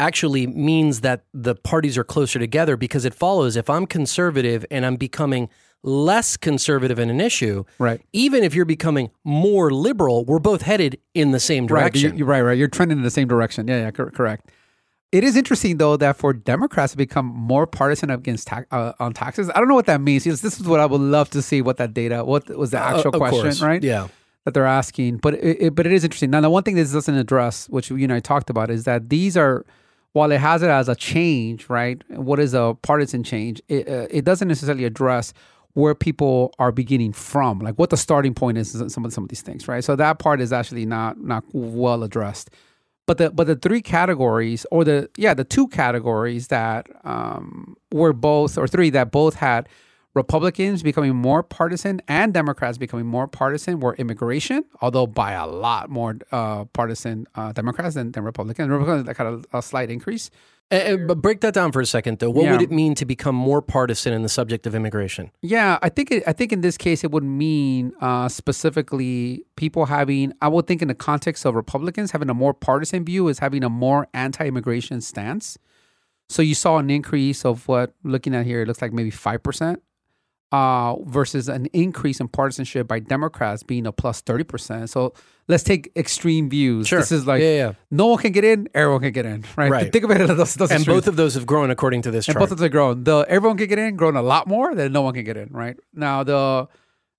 actually 0.00 0.46
means 0.46 1.00
that 1.00 1.24
the 1.34 1.54
parties 1.54 1.98
are 1.98 2.04
closer 2.04 2.38
together 2.38 2.76
because 2.76 3.04
it 3.04 3.14
follows 3.14 3.56
if 3.56 3.68
I'm 3.68 3.86
conservative 3.86 4.64
and 4.70 4.86
I'm 4.86 4.96
becoming 4.96 5.48
less 5.82 6.36
conservative 6.36 6.98
in 6.98 7.08
an 7.10 7.20
issue, 7.20 7.64
Right. 7.78 8.00
even 8.12 8.42
if 8.42 8.54
you're 8.54 8.64
becoming 8.64 9.10
more 9.24 9.70
liberal, 9.72 10.24
we're 10.24 10.38
both 10.40 10.62
headed 10.62 10.98
in 11.14 11.30
the 11.30 11.40
same 11.40 11.66
Right, 11.66 11.80
direction. 11.82 12.10
you're, 12.10 12.18
you're 12.18 12.26
right, 12.26 12.40
right. 12.42 12.58
You're 12.58 12.68
trending 12.68 12.98
in 12.98 13.04
the 13.04 13.10
same 13.10 13.28
direction. 13.28 13.68
Yeah, 13.68 13.80
yeah, 13.82 13.90
cor- 13.92 14.10
correct. 14.10 14.50
It 15.10 15.24
is 15.24 15.36
interesting 15.36 15.78
though 15.78 15.96
that 15.96 16.16
for 16.16 16.32
Democrats 16.32 16.92
to 16.92 16.98
become 16.98 17.26
more 17.26 17.66
partisan 17.66 18.10
against 18.10 18.48
ta- 18.48 18.64
uh, 18.70 18.92
on 19.00 19.14
taxes. 19.14 19.50
I 19.54 19.58
don't 19.58 19.68
know 19.68 19.74
what 19.74 19.86
that 19.86 20.00
means. 20.00 20.24
This 20.24 20.44
is 20.44 20.66
what 20.66 20.80
I 20.80 20.86
would 20.86 21.00
love 21.00 21.30
to 21.30 21.40
see. 21.42 21.62
What 21.62 21.78
that 21.78 21.94
data? 21.94 22.24
What 22.24 22.48
was 22.50 22.72
the 22.72 22.78
Uh, 22.78 22.96
actual 22.96 23.14
of 23.14 23.20
question? 23.20 23.42
course. 23.42 23.62
Right? 23.62 23.82
Yeah. 23.82 24.08
That 24.44 24.54
they're 24.54 24.66
asking, 24.66 25.18
but 25.18 25.34
it, 25.34 25.56
it, 25.62 25.74
but 25.74 25.86
it 25.86 25.92
is 25.92 26.04
interesting. 26.04 26.30
Now, 26.30 26.40
the 26.40 26.48
one 26.50 26.62
thing 26.62 26.74
this 26.74 26.92
doesn't 26.92 27.14
address, 27.14 27.68
which 27.68 27.90
you 27.90 27.96
and 27.98 28.12
I 28.12 28.20
talked 28.20 28.50
about, 28.50 28.70
is 28.70 28.84
that 28.84 29.08
these 29.10 29.36
are 29.36 29.64
while 30.12 30.32
it 30.32 30.40
has 30.40 30.62
it 30.62 30.70
as 30.70 30.88
a 30.88 30.94
change, 30.94 31.68
right? 31.68 32.02
What 32.10 32.40
is 32.40 32.54
a 32.54 32.76
partisan 32.82 33.22
change? 33.22 33.60
It, 33.68 33.88
uh, 33.88 34.06
it 34.10 34.24
doesn't 34.24 34.48
necessarily 34.48 34.84
address 34.84 35.32
where 35.74 35.94
people 35.94 36.52
are 36.58 36.72
beginning 36.72 37.12
from, 37.12 37.60
like 37.60 37.76
what 37.76 37.90
the 37.90 37.96
starting 37.96 38.34
point 38.34 38.58
is. 38.58 38.74
in 38.74 38.88
Some 38.90 39.04
of 39.04 39.12
some 39.12 39.24
of 39.24 39.30
these 39.30 39.42
things, 39.42 39.68
right? 39.68 39.84
So 39.84 39.96
that 39.96 40.18
part 40.18 40.40
is 40.40 40.52
actually 40.52 40.86
not 40.86 41.20
not 41.20 41.44
well 41.52 42.02
addressed. 42.02 42.50
But 43.06 43.18
the 43.18 43.30
but 43.30 43.46
the 43.46 43.56
three 43.56 43.80
categories, 43.80 44.66
or 44.70 44.84
the 44.84 45.08
yeah, 45.16 45.34
the 45.34 45.44
two 45.44 45.68
categories 45.68 46.48
that 46.48 46.88
um, 47.04 47.76
were 47.92 48.12
both 48.12 48.58
or 48.58 48.66
three 48.66 48.90
that 48.90 49.10
both 49.10 49.34
had 49.34 49.68
Republicans 50.22 50.82
becoming 50.82 51.14
more 51.28 51.42
partisan 51.58 51.94
and 52.08 52.34
Democrats 52.40 52.76
becoming 52.84 53.06
more 53.06 53.26
partisan 53.40 53.74
were 53.82 53.94
immigration, 54.04 54.64
although 54.82 55.06
by 55.06 55.32
a 55.32 55.46
lot 55.46 55.84
more 55.98 56.12
uh, 56.32 56.64
partisan 56.78 57.16
uh, 57.34 57.52
Democrats 57.52 57.94
than, 57.94 58.12
than 58.12 58.22
Republicans. 58.24 58.68
Republicans 58.68 59.06
like, 59.06 59.16
had 59.16 59.26
a, 59.26 59.58
a 59.58 59.62
slight 59.62 59.90
increase. 59.96 60.30
But 60.70 61.22
break 61.22 61.40
that 61.44 61.54
down 61.54 61.72
for 61.72 61.80
a 61.80 61.86
second, 61.86 62.18
though. 62.18 62.28
What 62.28 62.44
Yeah. 62.44 62.52
would 62.52 62.60
it 62.68 62.70
mean 62.70 62.94
to 62.96 63.06
become 63.14 63.34
more 63.34 63.62
partisan 63.62 64.12
in 64.12 64.22
the 64.22 64.28
subject 64.28 64.66
of 64.66 64.74
immigration? 64.74 65.30
Yeah, 65.40 65.78
I 65.80 65.88
think 65.88 66.10
it, 66.10 66.22
I 66.26 66.34
think 66.38 66.52
in 66.52 66.60
this 66.60 66.76
case 66.76 67.00
it 67.04 67.10
would 67.10 67.24
mean 67.24 67.92
uh, 68.02 68.28
specifically 68.28 69.44
people 69.56 69.86
having. 69.86 70.32
I 70.42 70.48
would 70.48 70.66
think 70.66 70.82
in 70.82 70.88
the 70.88 70.94
context 71.10 71.46
of 71.46 71.54
Republicans 71.54 72.10
having 72.10 72.28
a 72.28 72.34
more 72.34 72.52
partisan 72.52 73.04
view 73.10 73.28
is 73.28 73.38
having 73.38 73.64
a 73.64 73.70
more 73.70 74.08
anti-immigration 74.12 75.00
stance. 75.00 75.56
So 76.28 76.42
you 76.42 76.54
saw 76.54 76.76
an 76.76 76.90
increase 76.90 77.46
of 77.46 77.66
what 77.68 77.94
looking 78.04 78.34
at 78.34 78.44
here 78.44 78.60
it 78.62 78.68
looks 78.68 78.82
like 78.82 78.92
maybe 78.92 79.10
five 79.10 79.42
percent 79.42 79.80
uh, 80.52 80.96
versus 81.04 81.48
an 81.48 81.66
increase 81.72 82.20
in 82.20 82.28
partisanship 82.28 82.88
by 82.88 82.98
Democrats 82.98 83.62
being 83.62 83.86
a 83.86 83.92
plus 83.92 84.22
30%. 84.22 84.88
So 84.88 85.12
let's 85.46 85.62
take 85.62 85.90
extreme 85.94 86.48
views. 86.48 86.88
Sure. 86.88 87.00
This 87.00 87.12
is 87.12 87.26
like 87.26 87.42
Yeah, 87.42 87.54
yeah. 87.54 87.72
no 87.90 88.06
one 88.06 88.18
can 88.18 88.32
get 88.32 88.44
in, 88.44 88.68
everyone 88.74 89.02
can 89.02 89.12
get 89.12 89.26
in, 89.26 89.44
right? 89.56 89.70
Right. 89.70 89.92
Think 89.92 90.04
of 90.04 90.10
it 90.10 90.20
as 90.22 90.28
those, 90.28 90.54
those 90.54 90.70
and 90.70 90.78
extremes. 90.80 90.96
both 91.02 91.08
of 91.08 91.16
those 91.16 91.34
have 91.34 91.44
grown 91.46 91.70
according 91.70 92.02
to 92.02 92.10
this 92.10 92.26
and 92.28 92.34
chart. 92.34 92.40
both 92.40 92.52
of 92.52 92.58
them 92.58 92.66
are 92.66 92.70
grown. 92.70 93.04
The 93.04 93.26
everyone 93.28 93.58
can 93.58 93.68
get 93.68 93.78
in, 93.78 93.96
grown 93.96 94.16
a 94.16 94.22
lot 94.22 94.46
more 94.46 94.74
than 94.74 94.90
no 94.92 95.02
one 95.02 95.12
can 95.14 95.24
get 95.24 95.36
in, 95.36 95.50
right? 95.50 95.76
Now 95.92 96.24
the 96.24 96.68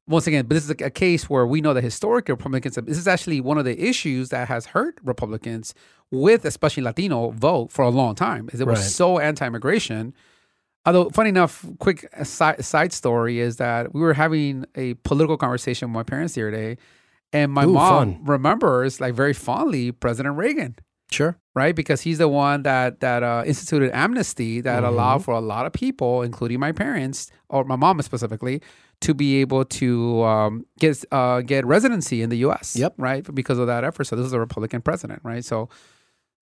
once 0.07 0.25
again, 0.25 0.48
but 0.48 0.55
this 0.55 0.63
is 0.63 0.71
a, 0.71 0.89
case 0.89 1.29
where 1.29 1.45
we 1.45 1.62
know 1.62 1.75
that 1.75 1.83
historically 1.83 2.33
Republicans. 2.33 2.74
This 2.83 2.98
is 2.98 3.07
actually 3.07 3.41
one 3.41 3.59
of 3.59 3.65
the 3.65 3.79
issues 3.79 4.29
that 4.29 4.48
has 4.48 4.65
hurt 4.65 5.00
Republicans 5.03 5.75
with 6.09 6.45
especially 6.45 6.81
Latino 6.81 7.29
vote 7.29 7.71
for 7.71 7.83
a 7.86 7.89
long 7.89 8.15
time. 8.15 8.50
Is 8.51 8.59
it 8.59 8.65
was 8.65 8.79
Right. 8.79 8.88
so 8.89 9.19
anti-immigration. 9.19 10.15
Although, 10.89 11.10
funny 11.12 11.29
enough, 11.29 11.63
quick 11.79 12.10
side, 12.24 12.65
side 12.65 12.91
story 12.93 13.39
is 13.39 13.58
that 13.58 13.93
we 13.93 14.01
were 14.01 14.13
having 14.15 14.65
a 14.75 14.96
political 15.05 15.38
conversation 15.38 15.89
with 15.89 15.93
my 15.93 16.03
parents 16.03 16.34
the 16.34 16.41
other 16.41 16.51
day, 16.51 16.77
and 17.31 17.51
my 17.51 17.65
Ooh, 17.65 17.74
mom 17.74 18.15
fun. 18.15 18.25
remembers 18.25 19.00
like 19.00 19.13
very 19.13 19.34
fondly 19.34 19.91
President 19.91 20.36
Reagan 20.36 20.75
sure. 21.12 21.38
right? 21.53 21.75
Because 21.75 22.01
he's 22.01 22.17
the 22.17 22.27
one 22.27 22.63
that 22.63 23.01
that 23.01 23.22
uh, 23.24 23.43
instituted 23.46 23.91
amnesty 23.96 24.62
that 24.62 24.81
Mm-hmm. 24.84 24.93
allowed 24.93 25.24
for 25.25 25.34
a 25.36 25.39
lot 25.41 25.65
of 25.67 25.74
people, 25.74 26.24
including 26.24 26.60
my 26.60 26.72
parents 26.72 27.29
or 27.50 27.63
my 27.65 27.75
mom 27.75 28.01
specifically, 28.01 28.62
to 29.01 29.13
be 29.13 29.41
able 29.41 29.63
to 29.65 30.24
um, 30.24 30.65
get 30.79 31.03
uh, 31.12 31.41
get 31.41 31.65
residency 31.65 32.22
in 32.24 32.29
the 32.29 32.38
U.S. 32.48 32.75
Yep. 32.75 32.93
right 32.98 33.24
because 33.36 33.60
of 33.60 33.67
that 33.67 33.84
effort. 33.84 34.05
So 34.05 34.15
this 34.15 34.25
is 34.25 34.34
a 34.34 34.39
Republican 34.39 34.81
president, 34.81 35.22
right? 35.24 35.46
So 35.46 35.69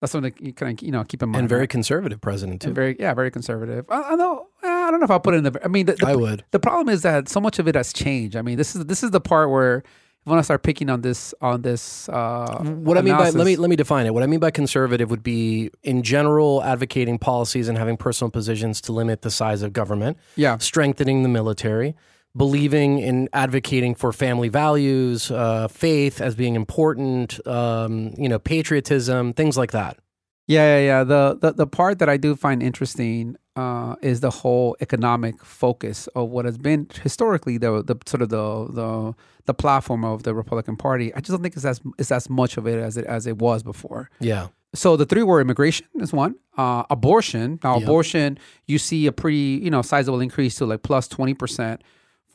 that's 0.00 0.12
something 0.12 0.32
you 0.40 0.52
kind 0.52 0.78
of 0.78 0.84
you 0.84 0.92
know 0.92 1.04
keep 1.04 1.22
in 1.22 1.30
mind. 1.30 1.40
And 1.40 1.48
very 1.48 1.62
right? 1.62 1.70
conservative 1.70 2.20
president, 2.20 2.62
too. 2.62 2.68
And 2.68 2.74
very 2.74 2.96
yeah, 2.98 3.14
very 3.14 3.30
conservative. 3.30 3.84
I, 3.88 4.02
I 4.02 4.14
know. 4.14 4.48
I 4.62 4.90
don't 4.90 5.00
know 5.00 5.04
if 5.04 5.10
I'll 5.10 5.20
put 5.20 5.34
it 5.34 5.38
in 5.38 5.44
the. 5.44 5.60
I 5.64 5.68
mean, 5.68 5.86
the, 5.86 5.94
the, 5.94 6.06
I 6.06 6.16
would. 6.16 6.44
the 6.50 6.58
problem 6.58 6.88
is 6.88 7.02
that 7.02 7.28
so 7.28 7.40
much 7.40 7.58
of 7.58 7.68
it 7.68 7.74
has 7.74 7.92
changed. 7.92 8.36
I 8.36 8.42
mean, 8.42 8.56
this 8.56 8.74
is 8.74 8.86
this 8.86 9.02
is 9.02 9.10
the 9.10 9.20
part 9.20 9.50
where 9.50 9.82
I 10.26 10.42
start 10.42 10.62
picking 10.62 10.90
on 10.90 11.00
this 11.00 11.32
on 11.40 11.62
this. 11.62 12.08
Uh, 12.08 12.58
What 12.62 12.98
I 12.98 13.02
mean 13.02 13.16
by 13.16 13.30
let 13.30 13.46
me 13.46 13.56
let 13.56 13.70
me 13.70 13.76
define 13.76 14.06
it. 14.06 14.12
What 14.12 14.22
I 14.22 14.26
mean 14.26 14.40
by 14.40 14.50
conservative 14.50 15.10
would 15.10 15.22
be 15.22 15.70
in 15.82 16.02
general 16.02 16.62
advocating 16.62 17.18
policies 17.18 17.68
and 17.68 17.78
having 17.78 17.96
personal 17.96 18.30
positions 18.30 18.80
to 18.82 18.92
limit 18.92 19.22
the 19.22 19.30
size 19.30 19.62
of 19.62 19.72
government, 19.72 20.18
yeah, 20.36 20.58
strengthening 20.58 21.22
the 21.22 21.28
military, 21.28 21.94
believing 22.38 23.00
in 23.00 23.28
advocating 23.34 23.94
for 23.94 24.12
family 24.12 24.48
values, 24.48 25.30
uh, 25.30 25.68
faith 25.68 26.20
as 26.22 26.34
being 26.34 26.54
important, 26.54 27.46
um, 27.46 28.14
you 28.16 28.28
know, 28.28 28.38
patriotism, 28.38 29.34
things 29.34 29.58
like 29.58 29.72
that. 29.72 29.98
Yeah, 30.46 30.78
yeah, 30.78 30.86
yeah. 30.86 31.04
The, 31.04 31.38
the 31.38 31.52
the 31.52 31.66
part 31.66 31.98
that 31.98 32.08
I 32.08 32.16
do 32.16 32.34
find 32.34 32.62
interesting 32.62 33.36
uh, 33.54 33.96
is 34.00 34.20
the 34.20 34.30
whole 34.30 34.76
economic 34.80 35.44
focus 35.44 36.06
of 36.16 36.30
what 36.30 36.46
has 36.46 36.56
been 36.56 36.88
historically 37.02 37.58
the 37.58 37.82
the 37.82 37.96
sort 38.06 38.22
of 38.22 38.30
the 38.30 38.66
the 38.70 39.14
the 39.44 39.52
platform 39.52 40.06
of 40.06 40.22
the 40.22 40.34
Republican 40.34 40.76
Party. 40.76 41.12
I 41.14 41.18
just 41.18 41.32
don't 41.32 41.42
think 41.42 41.54
it's 41.54 41.66
as 41.66 41.82
it's 41.98 42.10
as 42.10 42.30
much 42.30 42.56
of 42.56 42.66
it 42.66 42.78
as 42.78 42.96
it 42.96 43.04
as 43.04 43.26
it 43.26 43.36
was 43.36 43.62
before. 43.62 44.08
Yeah. 44.20 44.48
So 44.74 44.96
the 44.96 45.04
three 45.04 45.22
were 45.22 45.40
immigration 45.40 45.86
is 45.96 46.12
one, 46.12 46.34
uh, 46.56 46.84
abortion. 46.88 47.58
Now 47.62 47.76
abortion, 47.76 48.38
you 48.66 48.78
see 48.78 49.06
a 49.06 49.12
pretty 49.12 49.60
you 49.62 49.70
know 49.70 49.82
sizable 49.82 50.20
increase 50.20 50.56
to 50.56 50.64
like 50.64 50.82
plus 50.82 51.08
twenty 51.08 51.34
percent 51.34 51.82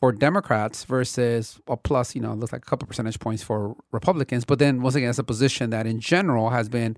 for 0.04 0.12
Democrats 0.12 0.84
versus 0.84 1.62
a 1.66 1.78
plus 1.78 2.14
you 2.14 2.20
know 2.20 2.34
looks 2.34 2.52
like 2.52 2.62
a 2.62 2.66
couple 2.66 2.86
percentage 2.86 3.22
points 3.22 3.42
for 3.42 3.74
Republicans. 3.94 4.44
But 4.44 4.60
then 4.60 4.82
once 4.82 4.96
again, 4.96 5.10
it's 5.10 5.18
a 5.18 5.24
position 5.24 5.70
that 5.70 5.88
in 5.88 6.02
general 6.02 6.50
has 6.50 6.68
been 6.68 6.98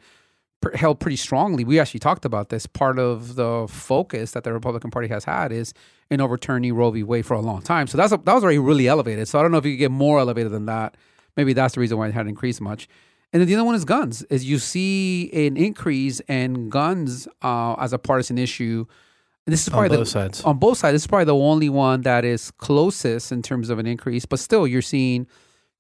held 0.74 1.00
pretty 1.00 1.18
strongly. 1.18 1.64
We 1.64 1.80
actually 1.80 2.00
talked 2.00 2.26
about 2.26 2.50
this. 2.50 2.66
Part 2.66 2.98
of 2.98 3.36
the 3.36 3.68
focus 3.70 4.32
that 4.32 4.44
the 4.44 4.52
Republican 4.52 4.90
Party 4.90 5.08
has 5.10 5.24
had 5.24 5.52
is 5.52 5.72
in 6.10 6.20
overturning 6.20 6.74
Roe 6.74 6.90
v. 6.90 7.04
Wade 7.04 7.28
for 7.28 7.36
a 7.36 7.42
long 7.42 7.62
time. 7.62 7.86
So 7.86 7.96
that's 7.96 8.12
a, 8.12 8.18
that 8.18 8.34
was 8.34 8.44
already 8.44 8.58
really 8.58 8.88
elevated. 8.88 9.28
So 9.28 9.38
I 9.38 9.44
don't 9.44 9.52
know 9.52 9.60
if 9.60 9.68
you 9.68 9.74
could 9.74 9.82
get 9.82 9.92
more 9.92 10.18
elevated 10.18 10.52
than 10.52 10.66
that. 10.66 10.98
Maybe 11.38 11.54
that's 11.54 11.76
the 11.76 11.82
reason 11.82 12.00
why 12.00 12.08
it 12.08 12.16
hadn't 12.16 12.30
increased 12.30 12.60
much. 12.60 12.90
And 13.32 13.40
then 13.40 13.48
the 13.48 13.54
other 13.54 13.66
one 13.66 13.76
is 13.76 13.86
guns. 13.86 14.24
Is 14.32 14.46
you 14.46 14.58
see 14.58 15.30
an 15.32 15.58
increase 15.58 16.22
in 16.22 16.70
guns 16.70 17.28
uh, 17.44 17.76
as 17.76 17.94
a 17.94 18.00
partisan 18.00 18.40
issue. 18.40 18.88
And 19.48 19.54
this 19.54 19.62
is 19.62 19.68
On 19.70 19.74
probably 19.74 19.90
both 19.90 20.06
the, 20.08 20.12
sides. 20.12 20.44
On 20.44 20.58
both 20.58 20.78
sides, 20.80 20.94
this 20.94 21.04
is 21.04 21.08
probably 21.08 21.26
the 21.26 21.36
only 21.36 21.70
one 21.70 22.02
that 22.02 22.26
is 22.26 22.52
closest 22.52 23.32
in 23.32 23.42
terms 23.42 23.70
of 23.70 23.78
an 23.78 23.86
increase. 23.86 24.26
But 24.26 24.40
still, 24.40 24.66
you're 24.66 24.82
seeing 24.82 25.28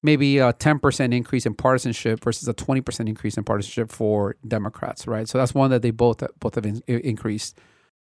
maybe 0.03 0.37
a 0.37 0.53
10% 0.53 1.13
increase 1.15 1.47
in 1.47 1.55
partisanship 1.55 2.23
versus 2.23 2.47
a 2.47 2.53
20% 2.53 3.07
increase 3.07 3.37
in 3.37 3.43
partisanship 3.43 3.91
for 3.91 4.35
Democrats, 4.47 5.07
right? 5.07 5.27
So 5.27 5.39
that's 5.39 5.55
one 5.55 5.71
that 5.71 5.81
they 5.81 5.89
both 5.89 6.23
both 6.39 6.55
have 6.55 6.65
in, 6.65 6.83
increased. 6.87 7.57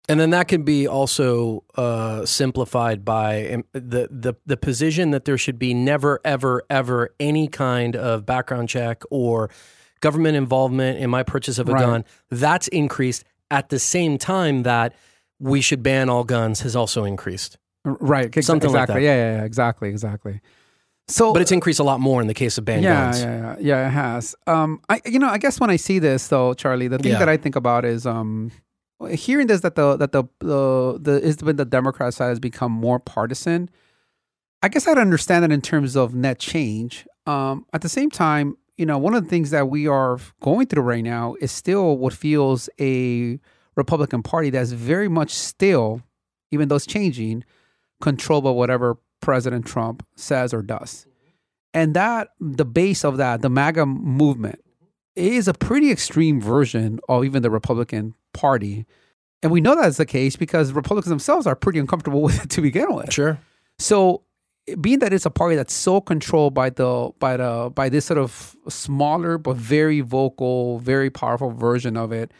And 0.06 0.20
then 0.20 0.28
that 0.30 0.48
can 0.48 0.64
be 0.64 0.86
also 0.86 1.64
uh, 1.76 2.26
simplified 2.26 3.06
by 3.06 3.48
um, 3.48 3.64
the, 3.72 4.08
the 4.10 4.34
the 4.44 4.58
position 4.58 5.12
that 5.12 5.24
there 5.24 5.38
should 5.38 5.58
be 5.58 5.72
never, 5.72 6.20
ever, 6.26 6.62
ever 6.68 7.14
any 7.18 7.48
kind 7.48 7.96
of 7.96 8.26
background 8.26 8.68
check 8.68 9.02
or 9.10 9.48
government 10.00 10.36
involvement 10.36 10.98
in 10.98 11.08
my 11.08 11.22
purchase 11.22 11.58
of 11.58 11.70
a 11.70 11.72
Right. 11.72 11.80
gun. 11.80 12.04
That's 12.30 12.68
increased 12.68 13.24
at 13.50 13.70
the 13.70 13.78
same 13.78 14.18
time 14.18 14.64
that 14.64 14.94
we 15.40 15.60
should 15.60 15.82
ban 15.82 16.08
all 16.08 16.24
guns 16.24 16.60
has 16.60 16.74
also 16.76 17.04
increased. 17.04 17.58
Right. 17.84 18.34
ex- 18.36 18.46
Something 18.46 18.70
like 18.72 18.82
exactly. 18.84 19.02
that. 19.04 19.06
Yeah, 19.06 19.14
yeah, 19.32 19.38
yeah, 19.38 19.44
exactly, 19.44 19.88
exactly. 19.90 20.40
So 21.06 21.32
But 21.34 21.42
it's 21.42 21.52
increased 21.52 21.80
a 21.80 21.84
lot 21.84 22.00
more 22.00 22.22
in 22.22 22.28
the 22.28 22.34
case 22.34 22.56
of 22.56 22.64
banned 22.64 22.82
yeah, 22.82 23.04
guns. 23.04 23.20
yeah, 23.22 23.36
yeah, 23.40 23.56
yeah, 23.60 23.86
it 23.88 23.90
has. 23.90 24.34
Um, 24.46 24.80
I, 24.88 25.02
you 25.04 25.18
know, 25.18 25.28
I 25.28 25.36
guess 25.36 25.60
when 25.60 25.68
I 25.68 25.76
see 25.76 25.98
this 25.98 26.28
though, 26.28 26.54
Charlie, 26.54 26.88
the 26.88 26.98
thing 26.98 27.12
Yeah. 27.12 27.18
that 27.18 27.28
I 27.28 27.36
think 27.36 27.56
about 27.56 27.84
is, 27.84 28.06
um, 28.06 28.50
hearing 29.10 29.48
this 29.48 29.60
that 29.60 29.74
the 29.74 29.96
that 29.98 30.12
the 30.12 30.24
the 30.38 30.98
the 30.98 31.20
is 31.22 31.42
when 31.42 31.56
the 31.56 31.66
Democrat 31.66 32.14
side 32.14 32.28
has 32.28 32.40
become 32.40 32.72
more 32.72 32.98
partisan. 32.98 33.68
I 34.62 34.68
guess 34.68 34.88
I'd 34.88 34.96
understand 34.96 35.42
that 35.44 35.52
in 35.52 35.60
terms 35.60 35.94
of 35.94 36.14
net 36.14 36.38
change. 36.38 37.06
Um, 37.26 37.66
at 37.74 37.82
the 37.82 37.88
same 37.90 38.08
time, 38.08 38.56
you 38.78 38.86
know, 38.86 38.96
one 38.96 39.12
of 39.14 39.24
the 39.24 39.28
things 39.28 39.50
that 39.50 39.68
we 39.68 39.86
are 39.86 40.16
going 40.40 40.68
through 40.68 40.84
right 40.84 41.04
now 41.04 41.34
is 41.38 41.52
still 41.52 41.98
what 41.98 42.14
feels 42.14 42.70
a 42.80 43.38
Republican 43.76 44.22
Party 44.22 44.50
that's 44.50 44.72
very 44.72 45.08
much 45.08 45.30
still, 45.30 46.02
even 46.50 46.68
though 46.68 46.76
it's 46.76 46.86
changing, 46.86 47.44
controlled 48.00 48.44
by 48.44 48.50
whatever 48.50 48.98
President 49.20 49.66
Trump 49.66 50.06
says 50.16 50.52
or 50.52 50.62
does. 50.62 51.06
And 51.72 51.94
that 51.94 52.28
the 52.40 52.64
base 52.64 53.04
of 53.04 53.16
that, 53.16 53.42
the 53.42 53.50
MAGA 53.50 53.86
movement, 53.86 54.60
is 55.16 55.48
a 55.48 55.54
pretty 55.54 55.90
extreme 55.90 56.40
version 56.40 57.00
of 57.08 57.24
even 57.24 57.42
the 57.42 57.50
Republican 57.50 58.14
Party. 58.32 58.86
And 59.42 59.52
we 59.52 59.60
know 59.60 59.74
that's 59.74 59.96
the 59.96 60.06
case 60.06 60.36
because 60.36 60.72
Republicans 60.72 61.10
themselves 61.10 61.46
are 61.46 61.56
pretty 61.56 61.78
uncomfortable 61.78 62.22
with 62.22 62.44
it 62.44 62.50
to 62.50 62.60
begin 62.60 62.94
with. 62.94 63.12
Sure. 63.12 63.38
So 63.78 64.22
being 64.80 65.00
that 65.00 65.12
it's 65.12 65.26
a 65.26 65.30
party 65.30 65.56
that's 65.56 65.74
so 65.74 66.00
controlled 66.00 66.54
by 66.54 66.70
the 66.70 67.10
by 67.18 67.36
the 67.36 67.70
by 67.74 67.88
this 67.88 68.06
sort 68.06 68.18
of 68.18 68.56
smaller 68.68 69.36
but 69.36 69.56
very 69.56 70.00
vocal, 70.00 70.78
very 70.78 71.10
powerful 71.10 71.50
version 71.50 71.96
of 71.96 72.12
it, 72.12 72.32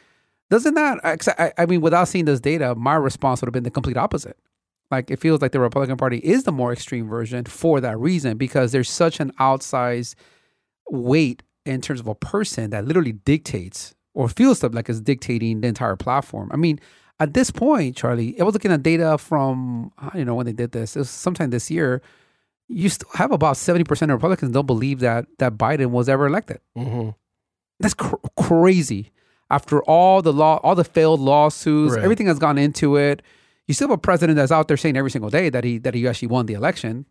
doesn't 0.51 0.75
that 0.75 1.01
I, 1.39 1.53
I 1.59 1.67
mean, 1.67 1.81
without 1.81 2.09
seeing 2.09 2.27
this 2.27 2.41
data, 2.41 2.75
my 2.75 2.95
response 2.95 3.41
would 3.41 3.47
have 3.49 3.53
been 3.53 3.63
the 3.65 3.71
complete 3.71 3.97
opposite. 3.97 4.37
Like 4.91 5.11
it 5.11 5.19
feels 5.19 5.41
like 5.41 5.53
the 5.53 5.61
Republican 5.61 5.97
Party 5.97 6.19
is 6.19 6.45
the 6.45 6.53
more 6.53 6.73
extreme 6.73 7.09
version 7.09 7.45
for 7.45 7.81
that 7.81 7.99
reason 7.99 8.37
because 8.37 8.73
there's 8.73 8.91
such 8.91 9.19
an 9.19 9.33
outsized 9.41 10.15
weight 10.91 11.43
in 11.65 11.81
terms 11.81 12.01
of 12.01 12.07
a 12.07 12.15
person 12.15 12.71
that 12.71 12.85
literally 12.87 13.13
dictates 13.13 13.95
or 14.13 14.29
feels 14.29 14.63
like 14.63 14.89
it's 14.89 15.01
dictating 15.01 15.63
the 15.63 15.69
entire 15.69 15.97
platform. 15.97 16.51
I 16.53 16.57
mean, 16.57 16.79
at 17.19 17.33
this 17.35 17.51
point, 17.51 17.97
Charlie, 17.97 18.39
I 18.41 18.45
was 18.45 18.55
looking 18.55 18.71
at 18.71 18.83
data 18.83 19.19
from 19.19 19.91
I 19.99 20.11
don't 20.11 20.27
know 20.27 20.35
when 20.35 20.47
they 20.47 20.53
did 20.53 20.73
this. 20.73 20.95
It 20.97 21.01
was 21.01 21.11
sometime 21.11 21.51
this 21.51 21.71
year. 21.71 22.03
You 22.69 22.89
still 22.89 23.09
have 23.15 23.33
about 23.33 23.57
seventy 23.57 23.85
percent 23.85 24.11
of 24.11 24.17
Republicans 24.17 24.53
don't 24.53 24.67
believe 24.67 25.01
that 25.01 25.27
that 25.39 25.55
Biden 25.55 25.91
was 25.91 26.09
ever 26.09 26.27
elected. 26.27 26.61
hmm 26.77 27.11
That's 27.81 27.95
cr- 27.95 28.17
crazy. 28.37 29.11
After 29.55 29.83
all 29.85 30.21
the 30.23 30.33
law, 30.33 30.55
all 30.65 30.75
the 30.75 30.85
failed 30.97 31.21
lawsuits, 31.21 31.95
Right. 31.95 32.05
everything 32.05 32.27
that's 32.27 32.39
gone 32.47 32.59
into 32.59 32.97
it, 32.97 33.23
you 33.67 33.75
still 33.75 33.89
have 33.89 33.95
a 33.99 34.07
president 34.11 34.37
that's 34.37 34.53
out 34.53 34.67
there 34.69 34.77
saying 34.77 34.97
every 34.97 35.11
single 35.11 35.31
day 35.39 35.47
that 35.55 35.63
he 35.65 35.79
that 35.85 35.95
he 35.95 36.07
actually 36.09 36.29
won 36.29 36.47
the 36.47 36.55
election. 36.55 37.07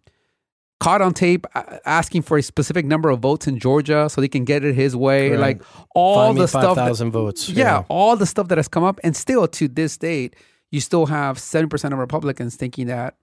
Caught 0.79 1.01
on 1.01 1.13
tape 1.13 1.45
asking 1.85 2.23
for 2.23 2.37
a 2.37 2.43
specific 2.43 2.85
number 2.85 3.09
of 3.09 3.19
votes 3.19 3.47
in 3.47 3.57
Georgia 3.57 4.09
so 4.09 4.19
they 4.19 4.27
can 4.27 4.43
get 4.43 4.65
it 4.65 4.75
his 4.75 4.93
way. 4.95 5.29
Right. 5.31 5.39
Like 5.39 5.61
all 5.95 6.27
Find 6.27 6.37
the 6.37 6.47
stuff. 6.47 6.75
that- 6.75 6.81
5,000 6.81 7.11
votes. 7.11 7.47
yeah, 7.49 7.83
all 7.87 8.17
the 8.17 8.25
stuff 8.25 8.49
that 8.49 8.57
has 8.57 8.67
come 8.67 8.83
up, 8.83 8.99
and 9.03 9.15
still 9.15 9.47
to 9.47 9.67
this 9.69 9.97
date, 9.97 10.35
you 10.71 10.81
still 10.81 11.05
have 11.05 11.39
seven 11.39 11.69
percent 11.69 11.93
of 11.93 11.99
Republicans 11.99 12.55
thinking 12.57 12.87
that 12.87 13.15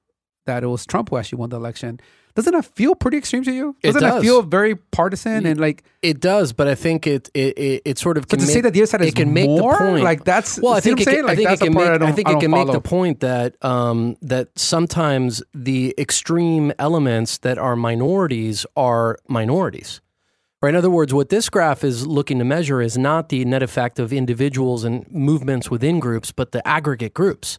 that 0.46 0.62
it 0.64 0.68
was 0.68 0.86
Trump 0.86 1.10
who 1.10 1.16
actually 1.18 1.38
won 1.38 1.50
the 1.50 1.56
election. 1.56 2.00
Doesn't 2.34 2.52
that 2.52 2.64
feel 2.64 2.94
pretty 2.94 3.18
extreme 3.18 3.42
to 3.44 3.52
you? 3.52 3.76
It 3.82 3.88
Doesn't 3.88 4.02
that 4.02 4.10
does. 4.14 4.22
feel 4.22 4.42
very 4.42 4.76
partisan 4.76 5.46
and 5.46 5.58
like? 5.60 5.82
It 6.02 6.20
does, 6.20 6.52
but 6.52 6.68
I 6.68 6.74
think 6.74 7.06
it 7.06 7.28
it 7.34 7.58
it, 7.58 7.82
it 7.84 7.98
sort 7.98 8.16
of 8.16 8.28
But 8.28 8.38
can 8.38 8.38
to 8.40 8.46
make, 8.46 8.54
say 8.54 8.60
that 8.60 8.72
the 8.72 8.80
other 8.80 8.86
side 8.86 9.02
is 9.02 9.14
can 9.14 9.32
make 9.34 9.48
more, 9.48 9.72
the 9.72 9.78
point. 9.78 10.04
like 10.04 10.24
that's 10.24 10.60
well, 10.60 10.72
I 10.74 10.80
think 10.80 11.00
it 11.00 11.08
can, 11.08 11.28
I 11.28 11.34
think 11.34 11.50
it 11.50 11.60
can 11.60 11.74
make 11.74 11.86
I 12.02 12.06
I 12.06 12.12
think 12.12 12.28
I 12.28 12.32
it 12.32 12.40
can 12.40 12.50
make 12.50 12.70
the 12.70 12.80
point 12.80 13.20
that 13.20 13.62
um 13.64 14.16
that 14.22 14.48
sometimes 14.56 15.42
the 15.54 15.94
extreme 15.98 16.72
elements 16.78 17.38
that 17.38 17.58
are 17.58 17.76
minorities 17.76 18.64
are 18.76 19.18
minorities. 19.28 20.00
Right. 20.62 20.70
In 20.70 20.76
other 20.76 20.90
words, 20.90 21.14
what 21.14 21.30
this 21.30 21.48
graph 21.48 21.82
is 21.82 22.06
looking 22.06 22.38
to 22.38 22.44
measure 22.44 22.82
is 22.82 22.98
not 22.98 23.30
the 23.30 23.44
net 23.46 23.62
effect 23.62 23.98
of 23.98 24.12
individuals 24.12 24.84
and 24.84 25.10
movements 25.10 25.70
within 25.70 25.98
groups, 26.00 26.32
but 26.32 26.52
the 26.52 26.66
aggregate 26.68 27.14
groups. 27.14 27.58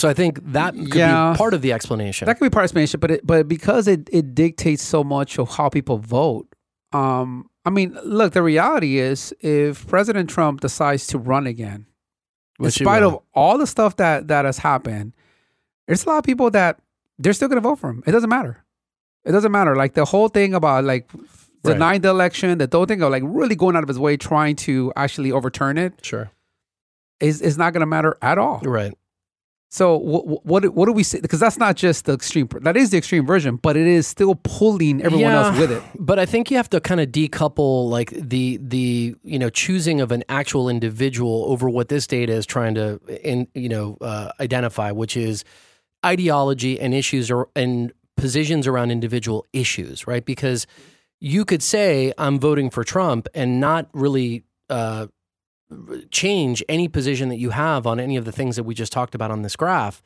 So 0.00 0.08
I 0.08 0.14
think 0.14 0.40
that 0.52 0.72
could 0.74 0.94
Yeah. 0.94 1.32
be 1.32 1.36
part 1.36 1.52
of 1.52 1.60
the 1.60 1.72
explanation. 1.74 2.24
That 2.26 2.38
could 2.38 2.46
be 2.46 2.50
part 2.50 2.64
of 2.64 2.72
the 2.72 2.80
explanation, 2.80 3.00
but 3.00 3.10
it, 3.10 3.26
but 3.26 3.46
because 3.48 3.86
it, 3.86 4.08
it 4.12 4.34
dictates 4.34 4.82
so 4.82 5.04
much 5.04 5.38
of 5.38 5.50
how 5.56 5.68
people 5.68 5.98
vote. 5.98 6.46
Um, 6.92 7.50
I 7.66 7.70
mean, 7.70 7.98
look, 8.04 8.32
the 8.32 8.42
reality 8.42 8.98
is, 8.98 9.34
if 9.40 9.86
President 9.86 10.30
Trump 10.30 10.60
decides 10.60 11.06
to 11.08 11.18
run 11.18 11.46
again, 11.46 11.86
in 12.58 12.64
Which 12.64 12.78
he 12.78 12.84
spite 12.84 13.02
of 13.02 13.18
all 13.34 13.58
the 13.58 13.66
stuff 13.66 13.96
that 13.96 14.28
that 14.28 14.44
has 14.46 14.58
happened, 14.58 15.12
there's 15.86 16.04
a 16.04 16.08
lot 16.08 16.18
of 16.18 16.24
people 16.24 16.50
that 16.52 16.78
they're 17.18 17.34
still 17.34 17.48
going 17.48 17.62
to 17.62 17.68
vote 17.68 17.78
for 17.78 17.90
him. 17.90 18.02
It 18.06 18.12
doesn't 18.12 18.30
matter. 18.30 18.64
It 19.26 19.32
doesn't 19.32 19.52
matter. 19.52 19.76
Like 19.76 19.92
the 19.92 20.06
whole 20.06 20.28
thing 20.28 20.54
about 20.54 20.84
like 20.84 21.10
Right. 21.62 21.74
denying 21.74 22.00
the 22.00 22.08
election, 22.08 22.56
the 22.56 22.68
whole 22.72 22.86
thing 22.86 23.02
of 23.02 23.10
like 23.10 23.22
really 23.26 23.54
going 23.54 23.76
out 23.76 23.82
of 23.82 23.88
his 23.88 23.98
way 23.98 24.16
trying 24.16 24.56
to 24.64 24.94
actually 24.96 25.30
overturn 25.30 25.76
it 25.76 25.92
sure. 26.02 26.30
is 27.20 27.42
is 27.42 27.58
not 27.58 27.74
going 27.74 27.80
to 27.82 27.86
matter 27.86 28.16
at 28.22 28.38
all. 28.38 28.60
Right. 28.64 28.94
So 29.72 29.96
what 29.96 30.44
what 30.44 30.68
what 30.74 30.86
do 30.86 30.92
we 30.92 31.04
say? 31.04 31.20
Because 31.20 31.38
that's 31.38 31.56
not 31.56 31.76
just 31.76 32.04
the 32.06 32.12
extreme. 32.12 32.48
That 32.62 32.76
is 32.76 32.90
the 32.90 32.98
extreme 32.98 33.24
version, 33.24 33.54
but 33.54 33.76
it 33.76 33.86
is 33.86 34.04
still 34.04 34.34
pulling 34.34 35.00
everyone 35.00 35.30
else 35.32 35.56
with 35.56 35.70
it. 35.70 35.80
But 35.96 36.18
I 36.18 36.26
think 36.26 36.50
you 36.50 36.56
have 36.56 36.68
to 36.70 36.80
kind 36.80 37.00
of 37.00 37.10
decouple 37.10 37.88
like 37.88 38.10
the 38.10 38.58
the 38.60 39.14
you 39.22 39.38
know 39.38 39.48
choosing 39.48 40.00
of 40.00 40.10
an 40.10 40.24
actual 40.28 40.68
individual 40.68 41.44
over 41.46 41.70
what 41.70 41.88
this 41.88 42.08
data 42.08 42.32
is 42.32 42.46
trying 42.46 42.74
to 42.74 43.00
in 43.22 43.46
you 43.54 43.68
know 43.68 43.96
uh, 44.00 44.32
identify, 44.40 44.90
which 44.90 45.16
is 45.16 45.44
ideology 46.04 46.80
and 46.80 46.92
issues 46.92 47.30
or 47.30 47.48
and 47.54 47.92
positions 48.16 48.66
around 48.66 48.90
individual 48.90 49.46
issues, 49.52 50.04
right? 50.04 50.24
Because 50.24 50.66
you 51.20 51.44
could 51.44 51.62
say 51.62 52.12
I'm 52.18 52.40
voting 52.40 52.70
for 52.70 52.82
Trump 52.82 53.28
and 53.34 53.60
not 53.60 53.88
really 53.92 54.42
uh, 54.68 55.06
change 56.10 56.62
any 56.68 56.88
position 56.88 57.28
that 57.28 57.36
you 57.36 57.50
have 57.50 57.86
on 57.86 58.00
any 58.00 58.16
of 58.16 58.24
the 58.24 58.32
things 58.32 58.56
that 58.56 58.64
we 58.64 58.74
just 58.74 58.92
talked 58.92 59.14
about 59.14 59.30
on 59.30 59.42
this 59.42 59.56
graph. 59.56 60.02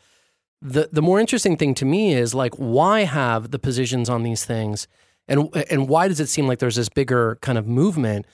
The 0.61 0.89
the 0.93 1.03
more 1.03 1.21
interesting 1.21 1.57
thing 1.57 1.75
to 1.75 1.85
me 1.85 2.15
is 2.15 2.35
like 2.35 2.55
why 2.55 3.01
have 3.01 3.51
the 3.51 3.59
positions 3.59 4.09
on 4.09 4.23
these 4.23 4.45
things? 4.45 4.89
And 5.29 5.55
and 5.71 5.89
why 5.89 6.09
does 6.09 6.21
it 6.21 6.29
seem 6.29 6.47
like 6.47 6.59
there's 6.59 6.77
this 6.77 6.89
bigger 6.89 7.39
kind 7.41 7.59
of 7.59 7.67
movement 7.67 8.27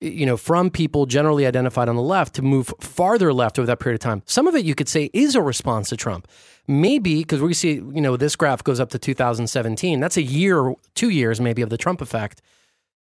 you 0.00 0.26
know 0.26 0.36
from 0.36 0.70
people 0.70 1.06
generally 1.06 1.46
identified 1.46 1.88
on 1.88 1.96
the 1.96 2.02
left 2.02 2.34
to 2.34 2.42
move 2.42 2.72
farther 2.80 3.32
left 3.32 3.58
over 3.58 3.66
that 3.66 3.80
period 3.80 3.96
of 3.96 4.00
time? 4.00 4.22
Some 4.26 4.46
of 4.46 4.54
it 4.54 4.64
you 4.64 4.74
could 4.74 4.88
say 4.88 5.10
is 5.12 5.34
a 5.34 5.42
response 5.42 5.88
to 5.90 5.96
trump. 5.96 6.28
Maybe 6.68 7.18
because 7.20 7.40
we 7.40 7.54
see 7.54 7.74
you 7.74 8.00
know 8.00 8.16
this 8.16 8.36
graph 8.36 8.62
goes 8.64 8.80
up 8.80 8.90
to 8.90 8.98
2017 8.98 10.00
that's 10.00 10.16
a 10.16 10.22
year 10.22 10.74
two 10.94 11.10
years 11.10 11.40
maybe 11.40 11.62
of 11.62 11.70
the 11.70 11.78
trump 11.78 12.00
effect 12.00 12.42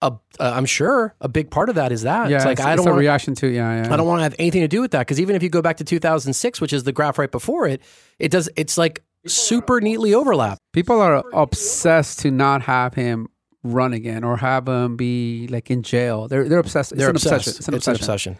uh, 0.02 0.10
uh, 0.38 0.52
i'm 0.54 0.64
sure 0.66 1.14
a 1.20 1.28
big 1.28 1.50
part 1.50 1.68
of 1.68 1.74
that 1.74 1.90
is 1.92 2.02
that 2.02 2.30
Yeah, 2.30 2.36
it's 2.36 2.44
like 2.46 2.60
i 2.60 2.76
don't 2.76 2.86
a 2.86 2.90
want 2.90 3.00
reaction 3.00 3.34
to 3.36 3.48
yeah, 3.48 3.82
yeah. 3.84 3.92
I 3.92 3.96
don't 3.96 4.06
want 4.06 4.20
to 4.20 4.22
have 4.24 4.34
anything 4.38 4.60
to 4.62 4.68
do 4.68 4.80
with 4.80 4.92
that 4.92 5.00
because 5.00 5.20
even 5.20 5.34
if 5.36 5.42
you 5.42 5.48
go 5.48 5.60
back 5.62 5.76
to 5.78 5.84
2006, 5.84 6.60
which 6.60 6.72
is 6.72 6.84
the 6.84 6.92
graph 6.92 7.18
right 7.18 7.30
before 7.30 7.66
it, 7.66 7.82
it 8.18 8.30
does. 8.30 8.48
It's 8.56 8.78
like 8.78 9.02
super 9.26 9.80
neatly 9.80 10.14
overlap. 10.14 10.58
People 10.72 11.00
are 11.00 11.24
obsessed 11.32 12.20
to 12.20 12.30
not 12.30 12.62
have 12.62 12.94
him 12.94 13.26
run 13.64 13.92
again 13.92 14.22
or 14.24 14.36
have 14.36 14.68
him 14.68 14.96
be 14.96 15.48
like 15.50 15.70
in 15.70 15.82
jail. 15.82 16.28
They're 16.28 16.48
they're 16.48 16.58
obsessed. 16.60 16.92
It's 16.92 17.00
They're 17.00 17.10
an 17.10 17.16
obsessed. 17.16 17.48
obsession. 17.48 17.58
It's 17.58 17.68
an 17.68 17.74
obsession. 17.74 18.02
obsession. 18.02 18.38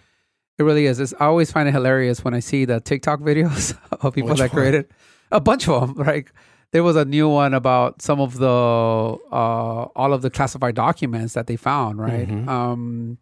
It 0.59 0.63
really 0.63 0.87
is. 0.87 0.99
It's, 1.01 1.13
I 1.21 1.27
always 1.27 1.51
find 1.53 1.69
it 1.69 1.73
hilarious 1.73 2.25
when 2.25 2.35
I 2.35 2.41
see 2.41 2.65
the 2.65 2.81
TikTok 2.81 3.21
videos 3.31 3.77
of 4.01 4.15
people 4.15 4.31
Which 4.31 4.39
that 4.39 4.53
one? 4.53 4.61
created 4.61 4.87
a 5.33 5.41
bunch 5.41 5.69
of 5.69 5.95
them. 5.97 6.07
Like 6.07 6.33
there 6.73 6.83
was 6.83 6.97
a 6.97 7.05
new 7.05 7.29
one 7.29 7.55
about 7.55 8.03
some 8.03 8.21
of 8.21 8.37
the 8.39 8.47
uh, 8.47 9.85
all 9.97 10.13
of 10.13 10.23
the 10.23 10.31
classified 10.31 10.75
documents 10.75 11.35
that 11.35 11.47
they 11.47 11.57
found, 11.57 11.99
right? 11.99 12.29
Mhm. 12.29 12.49
Um, 12.49 13.19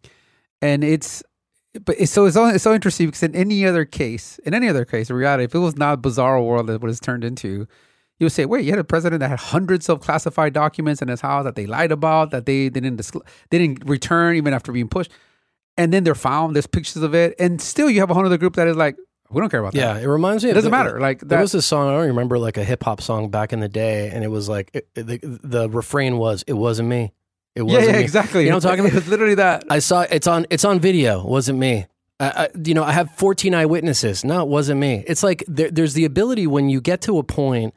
and 0.61 0.83
it's 0.83 1.23
but 1.85 1.95
it's 1.99 2.11
so 2.11 2.25
it's 2.25 2.33
so, 2.35 2.45
it's 2.47 2.63
so 2.63 2.73
interesting 2.73 3.07
because 3.07 3.23
in 3.23 3.35
any 3.35 3.65
other 3.65 3.85
case, 3.85 4.39
in 4.45 4.53
any 4.53 4.67
other 4.67 4.85
case, 4.85 5.09
in 5.09 5.15
reality, 5.15 5.43
if 5.43 5.53
it 5.55 5.59
was 5.59 5.77
not 5.77 5.93
a 5.93 5.97
bizarre 5.97 6.41
world 6.41 6.67
that 6.67 6.81
what 6.81 6.89
it's 6.89 6.99
turned 6.99 7.23
into, 7.23 7.67
you 8.19 8.25
would 8.25 8.31
say, 8.31 8.45
wait, 8.45 8.65
you 8.65 8.71
had 8.71 8.79
a 8.79 8.83
president 8.83 9.19
that 9.19 9.29
had 9.29 9.39
hundreds 9.39 9.87
of 9.89 10.01
classified 10.01 10.53
documents 10.53 11.01
in 11.01 11.07
his 11.07 11.21
house 11.21 11.43
that 11.43 11.55
they 11.55 11.67
lied 11.67 11.91
about, 11.91 12.31
that 12.31 12.45
they, 12.47 12.67
they 12.69 12.79
didn't 12.79 12.97
they 13.51 13.57
didn't 13.59 13.87
return 13.87 14.35
even 14.35 14.53
after 14.53 14.71
being 14.71 14.87
pushed, 14.89 15.11
and 15.77 15.93
then 15.93 16.03
they're 16.03 16.15
found. 16.15 16.55
There's 16.55 16.67
pictures 16.67 17.03
of 17.03 17.13
it, 17.13 17.35
and 17.39 17.61
still 17.61 17.89
you 17.89 17.99
have 17.99 18.09
a 18.09 18.13
whole 18.15 18.25
other 18.25 18.37
group 18.39 18.55
that 18.55 18.67
is 18.67 18.75
like, 18.75 18.97
we 19.29 19.39
don't 19.41 19.49
care 19.49 19.59
about 19.59 19.73
that. 19.73 19.79
Yeah, 19.79 19.97
it 19.97 20.07
reminds 20.07 20.43
me. 20.43 20.51
It 20.51 20.53
doesn't 20.53 20.71
the- 20.71 20.77
matter. 20.77 20.99
Like 20.99 21.19
There 21.19 21.37
that, 21.37 21.41
was 21.41 21.51
this 21.51 21.65
song 21.65 21.89
I 21.89 21.97
don't 21.97 22.07
remember, 22.07 22.39
like 22.39 22.57
a 22.57 22.63
hip 22.63 22.83
hop 22.83 23.01
song 23.01 23.29
back 23.29 23.53
in 23.53 23.59
the 23.59 23.69
day, 23.69 24.09
and 24.09 24.23
it 24.23 24.29
was 24.29 24.47
like 24.49 24.71
it, 24.73 24.87
the 24.95 25.19
the 25.43 25.69
refrain 25.69 26.17
was, 26.17 26.43
"It 26.47 26.53
wasn't 26.53 26.89
me, 26.89 27.13
it 27.55 27.63
wasn't 27.63 27.85
yeah, 27.87 27.97
me." 27.97 28.03
exactly. 28.03 28.43
You 28.43 28.49
know 28.51 28.57
what 28.57 28.65
I'm 28.65 28.71
talking 28.77 28.85
about? 28.91 28.95
was 28.95 29.07
literally 29.07 29.35
that. 29.35 29.65
I 29.69 29.79
saw 29.79 30.01
it's 30.09 30.27
on 30.27 30.45
it's 30.49 30.65
on 30.65 30.79
video. 30.79 31.25
Wasn't 31.25 31.57
me. 31.59 31.85
I, 32.19 32.25
I, 32.29 32.49
you 32.63 32.73
know, 32.73 32.83
I 32.83 32.93
have 32.93 33.11
14 33.11 33.53
eyewitnesses. 33.53 34.23
No, 34.25 34.41
it 34.41 34.47
wasn't 34.47 34.79
me. 34.79 35.03
It's 35.05 35.21
like 35.21 35.43
there, 35.47 35.69
there's 35.69 35.93
the 35.93 36.05
ability 36.05 36.47
when 36.47 36.67
you 36.67 36.81
get 36.81 37.01
to 37.01 37.19
a 37.19 37.23
point 37.23 37.75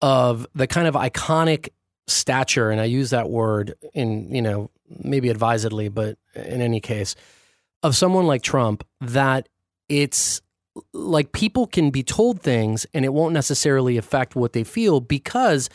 of 0.00 0.46
the 0.54 0.66
kind 0.66 0.86
of 0.88 0.94
iconic 0.94 1.68
stature, 2.06 2.70
and 2.70 2.80
I 2.80 2.84
use 2.84 3.10
that 3.10 3.28
word 3.30 3.74
in 3.92 4.34
you 4.34 4.42
know 4.42 4.70
maybe 5.02 5.28
advisedly, 5.28 5.88
but 5.88 6.16
in 6.34 6.60
any 6.60 6.80
case, 6.80 7.14
of 7.82 7.96
someone 7.96 8.26
like 8.26 8.42
Trump, 8.42 8.86
that 9.00 9.48
it's 9.88 10.40
like 10.92 11.32
people 11.32 11.66
can 11.66 11.90
be 11.90 12.02
told 12.02 12.40
things 12.40 12.86
and 12.92 13.04
it 13.04 13.12
won't 13.12 13.32
necessarily 13.32 13.96
affect 13.96 14.34
what 14.34 14.52
they 14.52 14.64
feel 14.64 15.00
because 15.00 15.70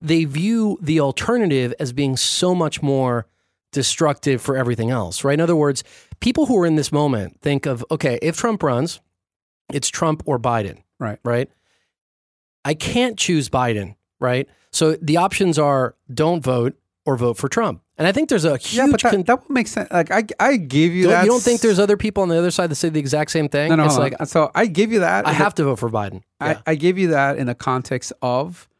they 0.00 0.24
view 0.24 0.78
the 0.80 1.00
alternative 1.00 1.74
as 1.78 1.92
being 1.92 2.16
so 2.16 2.54
much 2.54 2.82
more 2.82 3.26
destructive 3.72 4.40
for 4.40 4.56
everything 4.56 4.90
else, 4.90 5.22
right? 5.22 5.34
In 5.34 5.40
other 5.40 5.56
words, 5.56 5.84
people 6.20 6.46
who 6.46 6.58
are 6.58 6.66
in 6.66 6.76
this 6.76 6.90
moment 6.90 7.40
think 7.40 7.66
of, 7.66 7.84
okay, 7.90 8.18
if 8.22 8.36
Trump 8.36 8.62
runs, 8.62 9.00
it's 9.72 9.88
Trump 9.88 10.22
or 10.26 10.38
Biden, 10.38 10.82
Right. 10.98 11.18
Right. 11.24 11.50
I 12.64 12.74
can't 12.74 13.18
choose 13.18 13.48
Biden, 13.48 13.96
right? 14.20 14.46
So 14.70 14.96
the 15.00 15.16
options 15.16 15.58
are 15.58 15.96
don't 16.12 16.44
vote 16.44 16.76
or 17.06 17.16
vote 17.16 17.38
for 17.38 17.48
Trump. 17.48 17.82
And 18.00 18.08
I 18.08 18.12
think 18.12 18.30
there's 18.30 18.46
a 18.46 18.56
huge. 18.56 18.76
yeah, 18.76 18.86
but 18.90 19.02
that, 19.02 19.10
con- 19.10 19.22
that 19.24 19.42
would 19.42 19.50
make 19.50 19.66
sense. 19.66 19.90
Like 19.90 20.10
I, 20.10 20.24
I 20.40 20.56
give 20.56 20.94
you 20.94 21.02
don't, 21.02 21.12
that. 21.12 21.24
you 21.24 21.30
don't 21.30 21.42
think 21.42 21.60
there's 21.60 21.78
other 21.78 21.98
people 21.98 22.22
on 22.22 22.30
the 22.30 22.38
other 22.38 22.50
side 22.50 22.70
that 22.70 22.76
say 22.76 22.88
the 22.88 22.98
exact 22.98 23.30
same 23.30 23.46
thing? 23.46 23.68
no, 23.68 23.76
no. 23.76 23.84
it's 23.84 23.98
like 23.98 24.18
on. 24.18 24.26
so 24.26 24.50
I 24.54 24.64
give 24.64 24.90
you 24.90 25.00
that. 25.00 25.26
I 25.26 25.32
have 25.32 25.54
to 25.56 25.64
vote 25.64 25.78
for 25.78 25.90
Biden. 25.90 26.22
Yeah. 26.40 26.60
I, 26.66 26.72
I 26.72 26.74
give 26.76 26.96
you 26.96 27.08
that 27.08 27.36
in 27.36 27.46
the 27.46 27.54
context 27.54 28.14
of 28.22 28.70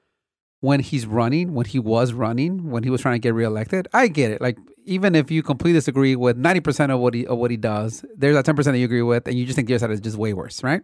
when 0.61 0.81
he's 0.81 1.07
running, 1.07 1.53
when 1.53 1.67
he 1.67 1.79
was 1.79 2.15
running, 2.15 2.71
when 2.71 2.83
he 2.83 2.89
was 2.89 3.03
trying 3.03 3.17
to 3.17 3.19
get 3.19 3.35
reelected. 3.35 3.89
I 3.93 4.09
get 4.09 4.31
it. 4.31 4.41
Like 4.41 4.57
even 4.87 5.15
if 5.15 5.31
you 5.31 5.43
completely 5.43 5.79
disagree 5.79 6.17
with 6.17 6.39
ninety 6.39 6.61
percent 6.61 6.91
of 6.91 7.01
what 7.01 7.13
he 7.13 7.27
of 7.27 7.37
what 7.37 7.51
he 7.51 7.59
does, 7.59 8.03
there's 8.17 8.35
that 8.35 8.47
ten 8.47 8.57
percent 8.57 8.73
that 8.73 8.79
you 8.79 8.87
agree 8.87 9.03
with, 9.03 9.29
and 9.29 9.39
you 9.39 9.45
just 9.45 9.55
think 9.55 9.69
the 9.69 9.75
other 9.75 9.81
side 9.81 9.91
is 9.91 10.01
just 10.01 10.17
way 10.17 10.33
worse, 10.33 10.63
right? 10.63 10.81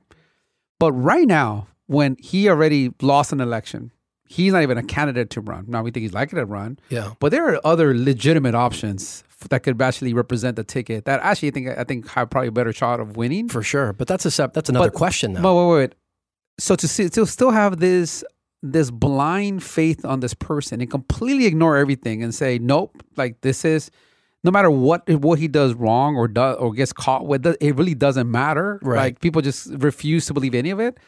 But 0.78 0.92
right 0.92 1.26
now, 1.26 1.68
when 1.86 2.16
he 2.20 2.50
already 2.50 2.92
lost 3.00 3.32
an 3.32 3.40
election, 3.40 3.92
he's 4.28 4.52
not 4.52 4.62
even 4.62 4.78
a 4.78 4.82
candidate 4.82 5.30
to 5.30 5.40
run. 5.40 5.64
Now 5.68 5.82
we 5.82 5.90
think 5.90 6.02
he's 6.02 6.12
likely 6.12 6.38
to 6.38 6.46
run, 6.46 6.78
yeah. 6.88 7.14
but 7.20 7.30
there 7.30 7.48
are 7.52 7.60
other 7.64 7.96
legitimate 7.96 8.54
options 8.54 9.24
that 9.50 9.62
could 9.62 9.80
actually 9.80 10.14
represent 10.14 10.56
the 10.56 10.64
ticket 10.64 11.04
that 11.04 11.20
actually 11.20 11.48
I 11.48 11.50
think 11.52 11.68
I 11.78 11.84
think 11.84 12.08
have 12.08 12.30
probably 12.30 12.48
a 12.48 12.52
better 12.52 12.72
shot 12.72 13.00
of 13.00 13.16
winning. 13.16 13.48
For 13.48 13.62
sure. 13.62 13.92
But 13.92 14.08
that's 14.08 14.24
a 14.24 14.30
sep- 14.30 14.54
that's 14.54 14.68
another 14.68 14.90
But- 14.90 14.94
question 14.96 15.34
though. 15.34 15.42
But 15.42 15.54
wait, 15.54 15.66
wait, 15.68 15.76
wait. 15.76 15.94
So 16.58 16.74
to 16.74 16.88
see, 16.88 17.08
to 17.10 17.26
still 17.26 17.50
have 17.50 17.78
this 17.78 18.24
this 18.62 18.90
blind 18.90 19.62
faith 19.62 20.04
on 20.04 20.20
this 20.20 20.34
person 20.34 20.80
and 20.80 20.90
completely 20.90 21.44
ignore 21.46 21.76
everything 21.76 22.22
and 22.22 22.34
say 22.34 22.58
nope, 22.58 23.02
like 23.16 23.40
this 23.42 23.64
is 23.64 23.90
no 24.42 24.50
matter 24.50 24.70
what 24.70 25.08
what 25.10 25.38
he 25.38 25.48
does 25.48 25.74
wrong 25.74 26.16
or 26.16 26.28
does 26.28 26.56
or 26.56 26.72
gets 26.72 26.92
caught 26.92 27.26
with, 27.26 27.44
it 27.46 27.76
really 27.76 27.94
doesn't 27.94 28.30
matter. 28.30 28.78
Right. 28.82 28.96
Like 28.96 29.20
people 29.20 29.42
just 29.42 29.68
refuse 29.74 30.26
to 30.26 30.34
believe 30.34 30.54
any 30.54 30.70
of 30.70 30.80
it. 30.80 30.98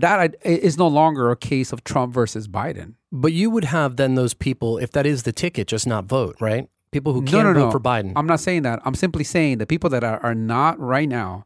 That 0.00 0.34
is 0.44 0.76
no 0.78 0.88
longer 0.88 1.30
a 1.30 1.36
case 1.36 1.72
of 1.72 1.84
Trump 1.84 2.14
versus 2.14 2.48
Biden. 2.48 2.94
But 3.10 3.32
you 3.32 3.50
would 3.50 3.64
have 3.64 3.96
then 3.96 4.14
those 4.14 4.34
people, 4.34 4.78
if 4.78 4.92
that 4.92 5.06
is 5.06 5.22
the 5.22 5.32
ticket, 5.32 5.68
just 5.68 5.86
not 5.86 6.04
vote, 6.04 6.36
right? 6.40 6.68
People 6.90 7.12
who 7.12 7.22
can't 7.22 7.46
no, 7.46 7.54
vote 7.54 7.66
no. 7.66 7.70
for 7.70 7.80
Biden. 7.80 8.12
I'm 8.16 8.26
not 8.26 8.40
saying 8.40 8.62
that. 8.62 8.80
I'm 8.84 8.94
simply 8.94 9.24
saying 9.24 9.58
the 9.58 9.66
people 9.66 9.90
that 9.90 10.04
are, 10.04 10.20
are 10.20 10.34
not 10.34 10.78
right 10.80 11.08
now. 11.08 11.44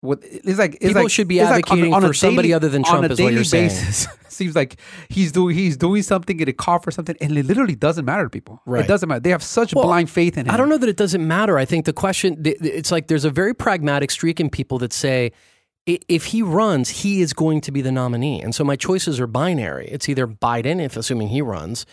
What 0.00 0.18
it's 0.22 0.58
like? 0.58 0.74
It's 0.74 0.86
People 0.86 1.02
like, 1.02 1.12
should 1.12 1.28
be 1.28 1.38
it's 1.38 1.48
like 1.48 1.64
advocating 1.64 1.94
a 1.94 2.00
for 2.00 2.12
somebody 2.12 2.52
other 2.52 2.68
than 2.68 2.82
Trump 2.82 3.04
on 3.04 3.04
a 3.04 3.06
is 3.06 3.10
what 3.10 3.16
daily 3.18 3.34
you're 3.34 3.44
saying. 3.44 3.68
basis. 3.68 4.08
seems 4.28 4.56
like 4.56 4.76
he's 5.08 5.30
doing 5.30 5.54
he's 5.56 5.76
doing 5.76 6.02
something, 6.02 6.36
get 6.36 6.48
a 6.48 6.52
call 6.52 6.80
for 6.80 6.90
something, 6.90 7.16
and 7.20 7.38
it 7.38 7.46
literally 7.46 7.76
doesn't 7.76 8.04
matter 8.04 8.24
to 8.24 8.30
people. 8.30 8.60
Right. 8.66 8.84
It 8.84 8.88
doesn't 8.88 9.08
matter. 9.08 9.20
They 9.20 9.30
have 9.30 9.44
such 9.44 9.74
Well, 9.74 9.84
blind 9.84 10.10
faith 10.10 10.36
in 10.36 10.46
him. 10.46 10.52
I 10.52 10.56
don't 10.56 10.68
know 10.68 10.78
that 10.78 10.88
it 10.88 10.96
doesn't 10.96 11.24
matter. 11.24 11.56
I 11.56 11.64
think 11.64 11.84
the 11.84 11.92
question, 11.92 12.42
it's 12.44 12.90
like 12.90 13.06
there's 13.06 13.24
a 13.24 13.30
very 13.30 13.54
pragmatic 13.54 14.10
streak 14.10 14.40
in 14.40 14.50
people 14.50 14.78
that 14.78 14.92
say, 14.92 15.30
if 15.86 16.26
he 16.26 16.42
runs, 16.42 16.88
he 16.90 17.20
is 17.22 17.32
going 17.32 17.60
to 17.62 17.72
be 17.72 17.80
the 17.82 17.92
nominee. 17.92 18.40
And 18.40 18.54
so 18.54 18.62
my 18.64 18.76
choices 18.76 19.18
are 19.20 19.26
binary. 19.26 19.88
It's 19.88 20.08
either 20.08 20.26
Biden, 20.26 20.80
if 20.80 20.96
assuming 20.96 21.28
he 21.28 21.42
runs, 21.42 21.86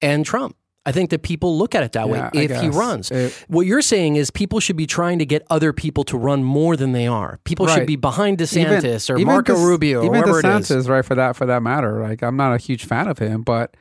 and 0.00 0.24
Trump. 0.24 0.56
I 0.86 0.92
think 0.92 1.08
that 1.10 1.22
people 1.22 1.56
look 1.56 1.74
at 1.74 1.82
it 1.82 1.92
that 1.92 2.08
Yeah, 2.08 2.30
way 2.34 2.42
if 2.44 2.60
he 2.60 2.68
runs. 2.68 3.10
It- 3.10 3.32
what 3.48 3.64
you're 3.66 3.80
saying 3.80 4.16
is 4.16 4.30
people 4.30 4.60
should 4.60 4.76
be 4.76 4.86
trying 4.86 5.18
to 5.18 5.24
get 5.24 5.42
other 5.48 5.72
people 5.72 6.04
to 6.04 6.18
run 6.18 6.44
more 6.44 6.76
than 6.76 6.92
they 6.92 7.06
are. 7.06 7.38
People 7.44 7.66
should 7.66 7.86
be 7.86 7.96
behind 7.96 8.36
DeSantis 8.36 9.08
or 9.08 9.16
even 9.16 9.32
Marco 9.32 9.54
Rubio 9.54 10.00
or 10.00 10.04
even 10.04 10.22
whoever 10.22 10.42
DeSantis, 10.42 10.70
it 10.70 10.76
is. 10.78 10.88
right? 10.88 11.02
For 11.04 11.14
that, 11.14 11.36
for 11.36 11.46
that 11.46 11.62
matter, 11.62 12.02
like 12.02 12.22
I'm 12.22 12.36
not 12.36 12.52
a 12.52 12.58
huge 12.58 12.84
fan 12.84 13.08
of 13.08 13.18
him, 13.18 13.42
but 13.42 13.74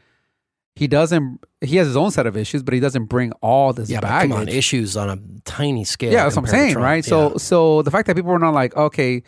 he 0.77 0.87
doesn't. 0.87 1.43
He 1.59 1.75
has 1.75 1.87
his 1.87 1.97
own 1.97 2.09
set 2.11 2.25
of 2.25 2.37
issues, 2.37 2.63
but 2.63 2.73
he 2.73 2.79
doesn't 2.79 3.05
bring 3.05 3.33
all 3.41 3.73
this 3.73 3.89
Yeah, 3.89 3.99
baggage. 3.99 4.29
come 4.31 4.39
on, 4.39 4.47
issues 4.47 4.95
on 4.95 5.09
a 5.09 5.19
tiny 5.43 5.83
scale. 5.83 6.11
yeah, 6.13 6.23
that's 6.23 6.37
what 6.37 6.43
I'm 6.43 6.47
saying, 6.51 6.75
right? 6.75 7.03
So, 7.03 7.31
Yeah. 7.31 7.37
so 7.37 7.81
the 7.81 7.91
fact 7.91 8.07
that 8.07 8.15
people 8.15 8.31
were 8.31 8.39
not 8.39 8.53
like, 8.53 8.75
okay, 8.77 9.23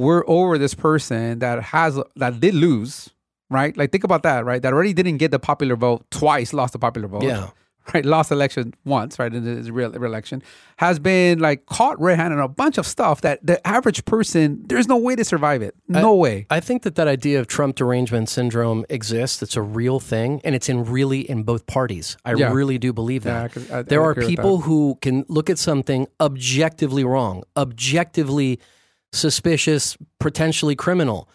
we're 0.00 0.24
over 0.26 0.58
this 0.58 0.74
person 0.74 1.38
that 1.44 1.56
has 1.74 1.92
that 2.16 2.40
did 2.40 2.54
lose, 2.54 3.10
right? 3.58 3.76
Like 3.76 3.92
think 3.92 4.04
about 4.04 4.22
that, 4.28 4.40
right? 4.50 4.60
That 4.62 4.72
already 4.72 4.94
didn't 4.94 5.18
get 5.18 5.30
the 5.30 5.38
popular 5.50 5.76
vote 5.76 6.00
twice, 6.10 6.52
lost 6.60 6.72
the 6.72 6.78
popular 6.86 7.08
vote. 7.08 7.22
Yeah. 7.24 7.50
Right, 7.94 8.04
lost 8.04 8.30
election 8.30 8.74
once, 8.84 9.18
right, 9.18 9.32
in 9.34 9.42
his 9.42 9.68
real 9.70 9.92
election, 9.92 10.42
has 10.76 11.00
been 11.00 11.40
like 11.40 11.64
caught 11.66 11.98
red-handed 11.98 12.38
on 12.38 12.44
a 12.44 12.54
bunch 12.62 12.76
of 12.78 12.86
stuff 12.86 13.22
that 13.22 13.44
the 13.44 13.56
average 13.66 14.04
person, 14.04 14.62
there's 14.66 14.86
no 14.86 14.98
way 14.98 15.16
to 15.16 15.24
survive 15.24 15.60
it, 15.62 15.74
no 15.88 16.14
way. 16.14 16.46
I 16.50 16.60
think 16.60 16.82
that 16.82 16.94
that 16.96 17.08
idea 17.08 17.40
of 17.40 17.46
Trump 17.48 17.74
derangement 17.76 18.28
syndrome 18.28 18.84
exists. 18.90 19.42
It's 19.42 19.56
a 19.56 19.62
real 19.62 19.98
thing, 19.98 20.40
and 20.44 20.54
it's 20.54 20.68
in 20.68 20.84
really 20.84 21.20
in 21.28 21.42
both 21.42 21.66
parties. 21.66 22.16
I 22.24 22.34
Yeah. 22.34 22.52
really 22.52 22.78
do 22.78 22.92
believe 22.92 23.24
that. 23.24 23.52
could- 23.52 23.68
I- 23.72 23.78
I 23.78 23.82
there 23.82 24.02
are 24.02 24.14
people 24.14 24.60
who 24.60 24.96
can 25.00 25.24
look 25.28 25.48
at 25.50 25.58
something 25.58 26.06
objectively 26.20 27.02
wrong, 27.02 27.42
objectively 27.56 28.60
suspicious, 29.12 29.96
potentially 30.18 30.74
criminal, 30.76 31.28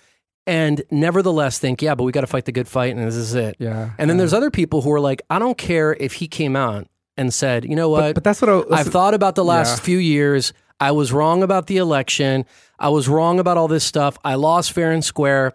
and 0.48 0.84
nevertheless 0.92 1.58
think, 1.60 1.82
yeah, 1.82 1.96
but 1.96 2.04
we 2.04 2.12
got 2.12 2.22
to 2.22 2.28
fight 2.28 2.46
the 2.46 2.52
good 2.52 2.68
fight, 2.68 2.96
and 2.96 3.06
this 3.06 3.16
is 3.16 3.34
it. 3.34 3.56
Yeah, 3.60 3.92
And 3.98 4.10
then 4.10 4.18
yeah. 4.18 4.22
there's 4.22 4.34
other 4.34 4.52
people 4.52 4.82
who 4.82 4.92
are 4.94 5.00
like, 5.00 5.22
I 5.30 5.40
don't 5.40 5.58
care 5.58 5.94
if 6.00 6.14
he 6.14 6.28
came 6.28 6.56
out 6.56 6.88
and 7.18 7.34
said, 7.34 7.66
you 7.66 7.76
know 7.76 7.90
what, 7.90 8.14
but 8.16 8.24
that's 8.24 8.42
what 8.42 8.50
I, 8.72 8.80
I've 8.80 8.88
thought 8.88 9.14
about 9.14 9.36
the 9.36 9.44
last 9.46 9.78
Yeah. 9.80 9.84
few 9.86 9.98
years. 9.98 10.54
I 10.80 10.92
was 10.92 11.12
wrong 11.14 11.42
about 11.44 11.68
the 11.68 11.78
election. 11.78 12.46
I 12.78 12.90
was 12.90 13.08
wrong 13.08 13.40
about 13.40 13.58
all 13.58 13.68
this 13.70 13.86
stuff. 13.86 14.18
I 14.26 14.36
lost 14.36 14.74
fair 14.74 14.92
and 14.92 15.04
square. 15.04 15.54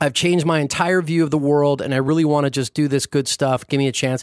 I've 0.00 0.14
changed 0.14 0.46
my 0.46 0.60
entire 0.60 1.02
view 1.02 1.24
of 1.24 1.30
the 1.32 1.38
world 1.38 1.80
and 1.82 1.92
I 1.92 1.96
really 1.96 2.24
want 2.24 2.44
to 2.44 2.50
just 2.50 2.72
do 2.72 2.86
this 2.86 3.04
good 3.06 3.26
stuff. 3.26 3.66
Give 3.66 3.78
me 3.78 3.88
a 3.88 3.92
chance. 3.92 4.22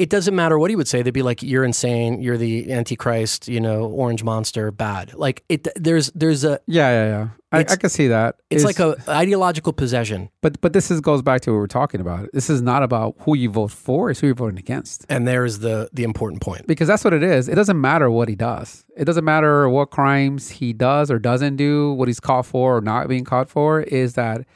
It 0.00 0.08
doesn't 0.08 0.34
matter 0.34 0.58
what 0.58 0.70
he 0.70 0.76
would 0.76 0.88
say. 0.88 1.02
They'd 1.02 1.10
be 1.10 1.22
like, 1.22 1.42
"You're 1.42 1.62
insane. 1.62 2.22
You're 2.22 2.38
the 2.38 2.72
antichrist. 2.72 3.48
You 3.48 3.60
know, 3.60 3.84
orange 3.84 4.24
monster. 4.24 4.70
Bad." 4.70 5.12
Like 5.12 5.44
it. 5.50 5.68
There's 5.76 6.10
there's 6.14 6.42
a. 6.42 6.58
Yeah, 6.66 6.88
yeah, 6.90 7.06
yeah. 7.06 7.28
I, 7.52 7.58
I 7.58 7.64
can 7.64 7.90
see 7.90 8.08
that. 8.08 8.36
It's 8.48 8.64
like 8.64 8.78
a 8.78 8.96
ideological 9.08 9.74
possession, 9.74 10.30
but 10.40 10.58
but 10.60 10.72
this 10.72 10.90
is 10.90 11.00
goes 11.00 11.20
back 11.20 11.42
to 11.42 11.52
what 11.52 11.58
we're 11.58 11.66
talking 11.66 12.00
about. 12.00 12.30
This 12.32 12.48
is 12.48 12.62
not 12.62 12.82
about 12.82 13.16
who 13.20 13.36
you 13.36 13.50
vote 13.50 13.72
for; 13.72 14.08
it's 14.10 14.20
who 14.20 14.28
you're 14.28 14.36
voting 14.36 14.58
against. 14.58 15.04
and 15.10 15.28
there's 15.28 15.58
the 15.58 15.90
the 15.92 16.04
important 16.04 16.40
point. 16.40 16.66
Because 16.66 16.88
that's 16.88 17.04
what 17.04 17.12
it 17.12 17.22
is. 17.22 17.48
It 17.48 17.56
doesn't 17.56 17.80
matter 17.80 18.10
what 18.10 18.28
he 18.28 18.36
does. 18.36 18.86
It 18.96 19.04
doesn't 19.04 19.24
matter 19.24 19.68
what 19.68 19.90
crimes 19.90 20.48
he 20.48 20.72
does 20.72 21.10
or 21.10 21.18
doesn't 21.18 21.56
do. 21.56 21.92
What 21.92 22.08
he's 22.08 22.20
caught 22.20 22.46
for 22.46 22.78
or 22.78 22.80
not 22.80 23.08
being 23.08 23.24
caught 23.24 23.50
for 23.50 23.82
is 23.82 24.14
that 24.14 24.46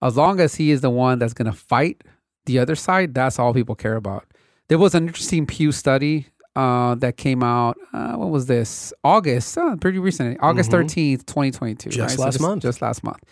as 0.00 0.16
long 0.16 0.38
as 0.38 0.54
he 0.54 0.70
is 0.70 0.80
the 0.80 0.90
one 0.90 1.18
that's 1.18 1.34
going 1.34 1.50
to 1.50 1.56
fight 1.56 2.04
the 2.46 2.58
other 2.60 2.76
side, 2.76 3.14
that's 3.14 3.38
all 3.38 3.52
people 3.54 3.74
care 3.74 3.96
about. 3.96 4.26
There 4.72 4.78
was 4.78 4.94
an 4.94 5.06
interesting 5.06 5.44
Pew 5.44 5.70
study 5.70 6.28
uh, 6.56 6.94
that 6.94 7.18
came 7.18 7.42
out. 7.42 7.76
Uh, 7.92 8.14
what 8.14 8.30
was 8.30 8.46
this? 8.46 8.90
August, 9.04 9.58
uh, 9.58 9.76
pretty 9.76 9.98
recently, 9.98 10.38
August 10.38 10.70
thirteenth, 10.70 11.26
twenty 11.26 11.50
twenty 11.50 11.74
two. 11.74 11.90
Mm-hmm. 11.90 11.98
Just 11.98 12.18
last 12.18 12.40
month. 12.40 12.62
Just 12.62 12.80
last 12.80 13.04
month. 13.04 13.22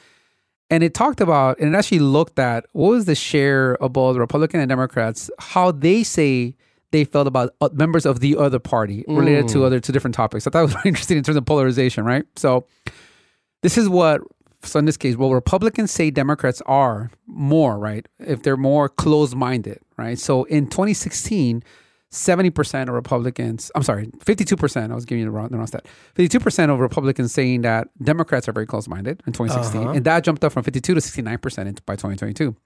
And 0.68 0.84
it 0.84 0.92
talked 0.92 1.18
about, 1.18 1.58
and 1.58 1.74
it 1.74 1.78
actually 1.78 2.00
looked 2.00 2.38
at 2.38 2.66
what 2.72 2.90
was 2.90 3.06
the 3.06 3.14
share 3.14 3.82
of 3.82 3.94
both 3.94 4.18
Republican 4.18 4.60
and 4.60 4.68
Democrats, 4.68 5.30
how 5.38 5.72
they 5.72 6.02
say 6.02 6.56
they 6.90 7.06
felt 7.06 7.26
about 7.26 7.54
uh, 7.62 7.70
members 7.72 8.04
of 8.04 8.20
the 8.20 8.36
other 8.36 8.58
party 8.58 9.02
related 9.08 9.46
Mm. 9.46 9.52
to 9.52 9.64
other 9.64 9.80
to 9.80 9.92
different 9.92 10.14
topics. 10.14 10.46
I 10.46 10.50
thought 10.50 10.64
it 10.64 10.74
was 10.74 10.76
interesting 10.84 11.16
in 11.16 11.24
terms 11.24 11.38
of 11.38 11.46
polarization, 11.46 12.04
right? 12.04 12.26
So 12.36 12.66
this 13.62 13.78
is 13.78 13.88
what 13.88 14.20
so 14.62 14.78
in 14.78 14.84
this 14.84 14.98
case, 14.98 15.16
well, 15.16 15.32
Republicans 15.32 15.90
say 15.90 16.10
Democrats 16.10 16.60
are 16.66 17.10
more, 17.26 17.78
right? 17.78 18.06
If 18.18 18.42
they're 18.42 18.58
more 18.58 18.90
closed 18.90 19.34
minded, 19.34 19.78
right? 20.00 20.18
So 20.18 20.44
in 20.44 20.66
2016, 20.66 21.62
70% 22.10 22.82
of 22.88 22.94
Republicans, 22.94 23.70
I'm 23.74 23.84
sorry, 23.84 24.06
52%, 24.06 24.90
I 24.90 24.94
was 24.94 25.04
giving 25.04 25.20
you 25.20 25.26
the 25.26 25.30
wrong, 25.30 25.48
the 25.48 25.58
wrong 25.58 25.66
stat. 25.66 25.86
52% 26.16 26.72
of 26.72 26.80
Republicans 26.80 27.32
saying 27.32 27.60
that 27.60 27.88
Democrats 28.02 28.48
are 28.48 28.52
very 28.52 28.66
close 28.66 28.88
minded 28.88 29.22
in 29.26 29.32
2016. 29.32 29.80
Uh-huh. 29.80 29.90
And 29.90 30.04
that 30.04 30.24
jumped 30.24 30.42
up 30.42 30.52
from 30.52 30.64
52 30.64 30.94
to 30.94 31.00
69% 31.00 31.86
by 31.86 31.94
2022. 31.94 32.56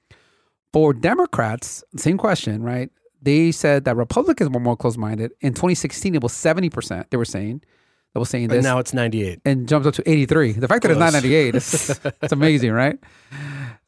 For 0.73 0.95
Democrats, 0.95 1.85
same 1.97 2.17
question, 2.17 2.63
right? 2.63 2.91
They 3.21 3.53
said 3.53 3.85
that 3.85 3.97
Republicans 3.97 4.51
were 4.51 4.61
more 4.61 4.77
close 4.77 4.97
minded. 4.97 5.33
In 5.41 5.53
2016, 5.53 6.15
it 6.15 6.23
was 6.23 6.33
70%. 6.33 7.11
They 7.11 7.17
were 7.17 7.25
saying, 7.25 7.63
that 8.15 8.21
was 8.21 8.31
saying 8.31 8.49
this 8.49 8.63
now 8.65 8.79
it's 8.79 8.95
98. 8.95 9.41
and 9.45 9.69
jumps 9.69 9.87
up 9.87 9.95
to 9.95 10.09
83. 10.09 10.53
The 10.53 10.69
fact 10.69 10.83
that 10.83 10.91
it's 10.93 11.01
not 11.01 11.13
98 11.13 11.55
is 11.57 12.01
it's 12.23 12.33
amazing, 12.33 12.73
right? 12.73 12.99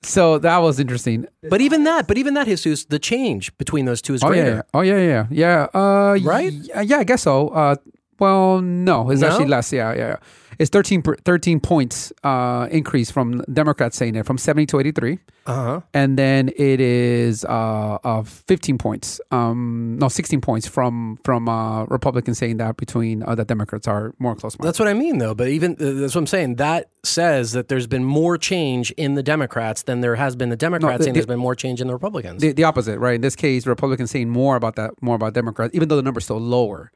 So 0.03 0.39
that 0.39 0.59
was 0.59 0.79
interesting. 0.79 1.27
But 1.49 1.61
even 1.61 1.85
that, 1.85 2.07
but 2.07 2.19
even 2.19 2.35
that, 2.35 2.47
Jesus, 2.47 2.85
the 2.85 2.99
change 2.99 3.57
between 3.59 3.87
those 3.87 4.03
two 4.03 4.15
is 4.15 4.23
Oh 4.23 4.29
greater. 4.29 4.57
yeah, 4.57 4.63
oh 4.75 4.81
yeah, 4.83 4.99
yeah, 4.99 5.27
yeah. 5.31 5.67
Uh, 5.75 6.19
Right? 6.23 6.53
y- 6.75 6.83
yeah, 6.83 6.99
I 6.99 7.05
guess 7.05 7.23
so. 7.23 7.49
Uh, 7.49 7.77
well, 8.19 8.61
no, 8.61 9.11
it's 9.11 9.21
No? 9.21 9.29
actually 9.29 9.47
less. 9.47 9.73
Yeah, 9.73 9.93
yeah, 9.95 10.09
yeah. 10.09 10.17
It's 10.59 10.71
13, 10.71 11.03
13 11.03 11.61
points 11.61 12.13
uh, 12.25 12.67
increase 12.71 13.11
from 13.11 13.43
Democrats 13.53 13.97
saying 13.97 14.15
it 14.15 14.25
from 14.27 14.39
70 14.39 14.67
to 14.67 14.81
83. 14.81 15.19
Uh 15.47 15.55
huh. 15.55 15.81
And 15.95 16.19
then 16.19 16.49
it 16.57 16.81
is 16.81 17.45
uh, 17.45 17.99
uh, 18.03 18.23
15 18.23 18.79
points, 18.79 19.21
um, 19.31 19.97
no, 20.01 20.09
16 20.09 20.41
points 20.41 20.67
from 20.67 21.19
from 21.25 21.49
uh, 21.49 21.85
Republicans 21.85 22.39
saying 22.39 22.57
that 22.57 22.77
between 22.77 23.23
uh, 23.23 23.35
that 23.37 23.47
Democrats 23.47 23.87
are 23.87 24.13
more 24.19 24.35
close. 24.35 24.57
That's 24.57 24.79
what 24.81 24.89
I 24.89 24.95
mean, 24.95 25.19
though. 25.19 25.35
But 25.35 25.49
even 25.49 25.73
uh, 25.75 26.01
that's 26.01 26.15
what 26.15 26.23
I'm 26.23 26.27
saying. 26.27 26.57
That 26.57 26.91
says 27.05 27.53
that 27.53 27.69
there's 27.69 27.87
been 27.87 28.05
more 28.05 28.37
change 28.37 28.91
in 28.93 29.15
the 29.15 29.23
Democrats 29.23 29.85
than 29.85 30.01
there 30.01 30.17
has 30.17 30.35
been 30.35 30.49
the 30.49 30.57
Democrats, 30.57 31.05
the- 31.05 31.11
and 31.11 31.15
there's 31.17 31.27
been 31.27 31.39
more 31.39 31.55
change 31.55 31.81
in 31.81 31.87
the 31.87 31.93
Republicans. 31.93 32.43
the, 32.43 32.53
the 32.53 32.65
opposite, 32.65 32.99
right? 32.99 33.15
In 33.15 33.21
this 33.21 33.37
case, 33.37 33.67
Republicans 33.67 34.11
saying 34.11 34.29
more 34.31 34.57
about 34.57 34.75
that, 34.77 35.01
more 35.01 35.15
about 35.15 35.33
Democrats, 35.35 35.75
even 35.75 35.89
though 35.89 35.97
the 35.97 36.03
number's 36.03 36.25
still 36.25 36.41
lower, 36.41 36.91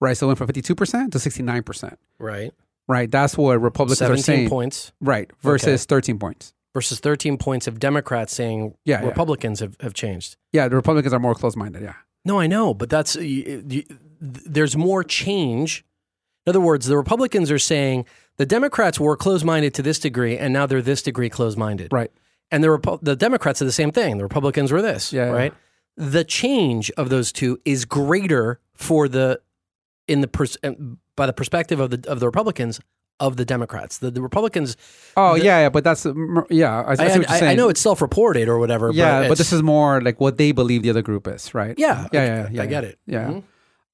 right? 0.00 0.16
So 0.16 0.24
it 0.24 0.28
went 0.28 0.38
from 0.38 0.46
fifty 0.46 0.62
two 0.62 0.74
percent 0.74 1.12
to 1.12 1.18
sixty 1.18 1.42
nine 1.42 1.64
percent, 1.64 1.98
right. 2.18 2.52
Right? 2.90 3.10
That's 3.10 3.36
what 3.38 3.60
Republicans 3.60 4.02
are 4.02 4.16
17 4.16 4.22
saying, 4.24 4.48
points 4.48 4.92
right? 5.00 5.30
Versus 5.40 5.84
thirteen 5.86 6.18
points. 6.18 6.52
versus 6.74 7.00
13 7.00 7.38
points 7.38 7.66
of 7.66 7.78
Democrats 7.78 8.34
saying 8.34 8.74
Yeah, 8.84 9.00
yeah. 9.02 9.06
Republicans 9.08 9.60
Have, 9.60 9.76
have 9.80 9.94
changed. 9.94 10.36
Yeah, 10.52 10.68
the 10.68 10.76
Republicans 10.76 11.12
are 11.14 11.18
more 11.20 11.34
close 11.34 11.56
minded. 11.56 11.82
Yeah, 11.82 11.94
No, 12.24 12.38
I 12.38 12.46
know, 12.46 12.74
but 12.74 12.90
that's 12.90 13.16
you, 13.16 13.64
you, 13.68 13.82
there's 14.20 14.76
more 14.76 15.02
change. 15.04 15.84
In 16.46 16.50
other 16.50 16.60
words, 16.60 16.86
the 16.86 16.96
Republicans 16.96 17.50
are 17.50 17.58
saying 17.58 18.04
the 18.38 18.46
Democrats 18.46 18.98
were 18.98 19.16
close-minded 19.16 19.74
to 19.74 19.82
this 19.82 19.98
degree, 19.98 20.36
and 20.38 20.52
now 20.54 20.64
they're 20.66 20.80
this 20.82 21.02
degree 21.02 21.28
close-minded. 21.28 21.92
right. 21.92 22.10
And 22.52 22.64
the 22.64 22.68
Repu- 22.68 22.98
the 23.02 23.14
Democrats 23.14 23.62
are 23.62 23.66
the 23.66 23.70
same 23.82 23.92
thing. 23.92 24.16
The 24.18 24.24
Republicans 24.24 24.72
were 24.72 24.82
this, 24.82 25.12
Yeah, 25.12 25.26
yeah. 25.26 25.30
right? 25.32 25.54
The 25.96 26.24
change 26.24 26.90
of 26.92 27.08
those 27.10 27.30
two 27.30 27.60
is 27.64 27.84
greater 27.84 28.58
for 28.74 29.06
the 29.08 29.40
in 30.10 30.20
the 30.20 30.28
pers- 30.28 30.58
uh, 30.62 30.72
by 31.16 31.26
the 31.26 31.32
perspective 31.32 31.78
of 31.80 31.88
the 31.90 32.00
of 32.12 32.18
the 32.20 32.26
Republicans 32.26 32.80
of 33.18 33.36
the 33.36 33.44
Democrats. 33.44 33.98
The, 33.98 34.10
the 34.10 34.22
Republicans, 34.22 34.76
Oh 35.16 35.34
The- 35.34 35.44
yeah, 35.44 35.58
yeah, 35.64 35.68
but 35.68 35.84
that's 35.84 36.06
yeah. 36.62 36.82
I, 36.90 36.94
I 36.98 37.24
I, 37.28 37.50
I, 37.52 37.54
know 37.54 37.68
it's 37.68 37.80
self-reported 37.88 38.48
or 38.48 38.58
whatever. 38.58 38.90
yeah, 38.92 39.20
but, 39.22 39.28
but, 39.30 39.38
this 39.38 39.52
is 39.52 39.62
more 39.62 40.00
like 40.00 40.18
what 40.20 40.38
they 40.38 40.52
believe 40.52 40.82
the 40.82 40.90
other 40.90 41.02
group 41.02 41.28
is, 41.28 41.54
right? 41.54 41.74
yeah, 41.78 42.06
yeah, 42.12 42.20
I- 42.22 42.24
yeah, 42.26 42.48
yeah. 42.50 42.62
I 42.62 42.66
get 42.66 42.84
it. 42.84 42.98
Yeah. 43.06 43.30
Mhm. 43.30 43.42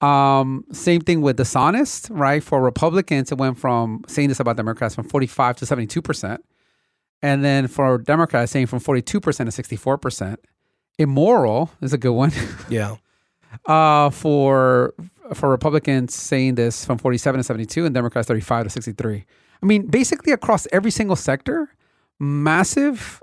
Um, 0.07 0.65
same 0.73 1.01
thing 1.01 1.23
with 1.23 1.37
dishonest, 1.39 2.09
right? 2.11 2.43
For 2.45 2.61
Republicans, 2.63 3.33
it 3.33 3.39
went 3.39 3.59
from 3.59 4.05
saying 4.07 4.29
this 4.29 4.41
about 4.41 4.57
Democrats 4.57 4.95
from 4.95 5.09
45 5.09 5.57
to 5.57 5.67
72 5.67 6.03
percent, 6.03 6.45
and 7.23 7.43
then 7.45 7.67
for 7.67 7.99
Democrats, 7.99 8.53
saying 8.53 8.67
from 8.67 8.79
42 8.79 9.21
percent 9.21 9.47
to 9.49 9.53
64 9.53 9.99
percent. 9.99 10.39
Immoral 10.99 11.71
is 11.83 11.93
a 11.93 11.99
good 11.99 12.13
one. 12.13 12.31
yeah. 12.69 12.97
uh, 13.67 14.11
for 14.11 14.95
for 15.35 15.51
Republicans, 15.51 16.15
saying 16.15 16.55
this 16.57 16.85
from 16.85 16.99
47 16.99 17.39
to 17.39 17.45
72, 17.45 17.85
and 17.87 17.95
Democrats 17.95 18.29
35 18.29 18.65
to 18.65 18.71
63. 18.71 19.25
I 19.63 19.67
mean, 19.67 19.87
basically 19.87 20.33
across 20.33 20.67
every 20.73 20.91
single 20.91 21.17
sector, 21.17 21.71
massive 22.19 23.23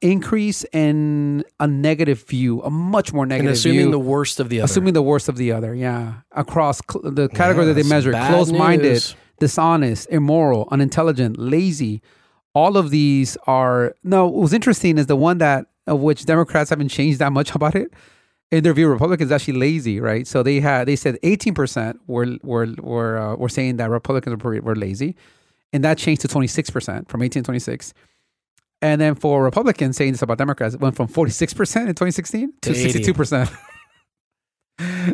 increase 0.00 0.64
in 0.72 1.44
a 1.60 1.66
negative 1.66 2.24
view, 2.26 2.60
a 2.62 2.70
much 2.70 3.12
more 3.12 3.24
And 3.24 3.30
negative 3.30 3.52
assuming 3.52 3.78
view. 3.82 3.90
the 3.92 3.98
worst 3.98 4.40
of 4.40 4.48
the 4.48 4.60
other. 4.60 4.64
assuming 4.64 4.94
the 4.94 5.02
worst 5.02 5.28
of 5.28 5.36
the 5.36 5.52
other, 5.52 5.74
yeah. 5.74 6.14
Across 6.32 6.80
cl- 6.90 7.10
the 7.12 7.28
category 7.28 7.66
that 7.66 7.74
they 7.74 7.82
measure, 7.84 8.10
news. 8.12 9.14
dishonest, 9.38 10.08
immoral, 10.10 10.68
unintelligent, 10.72 11.38
lazy. 11.38 12.02
All 12.54 12.76
of 12.76 12.90
these 12.90 13.36
are 13.46 13.94
no. 14.02 14.26
What 14.26 14.42
was 14.42 14.52
interesting 14.52 14.98
is 14.98 15.06
the 15.06 15.16
one 15.16 15.38
that 15.38 15.66
of 15.86 16.00
which 16.00 16.26
Democrats 16.26 16.70
haven't 16.70 16.88
changed 16.88 17.18
that 17.20 17.32
much 17.32 17.54
about 17.54 17.74
it. 17.74 17.92
In 18.52 18.62
their 18.62 18.74
view, 18.74 18.86
Republicans 18.88 19.32
actually 19.32 19.54
lazy, 19.58 19.98
right? 19.98 20.26
So 20.26 20.42
they 20.44 20.60
had 20.60 20.86
they 20.86 20.94
said 20.94 21.18
eighteen 21.24 21.54
percent 21.54 21.98
were 22.06 22.36
were 22.42 22.68
were 22.80 23.18
uh, 23.18 23.34
were 23.36 23.48
saying 23.48 23.78
that 23.78 23.88
Republicans 23.90 24.44
were, 24.44 24.60
were 24.60 24.76
lazy, 24.76 25.16
and 25.72 25.82
that 25.82 25.96
changed 25.98 26.20
to 26.22 26.28
twenty 26.28 26.46
six 26.46 26.68
percent 26.70 27.08
from 27.08 27.22
eighteen 27.22 27.42
to 27.42 27.46
twenty 27.46 27.58
six. 27.60 27.94
And 28.82 29.00
then 29.00 29.14
for 29.14 29.42
Republicans 29.42 29.96
saying 29.96 30.12
this 30.12 30.22
about 30.22 30.38
Democrats, 30.38 30.74
it 30.74 30.80
went 30.80 30.96
from 30.96 31.08
forty 31.08 31.32
six 31.32 31.54
percent 31.54 31.88
in 31.88 31.94
twenty 31.94 32.10
sixteen 32.12 32.52
to 32.62 32.72
To 32.72 32.78
80. 32.78 32.82
sixty 32.82 33.02
two 33.02 33.14
percent. 33.14 33.50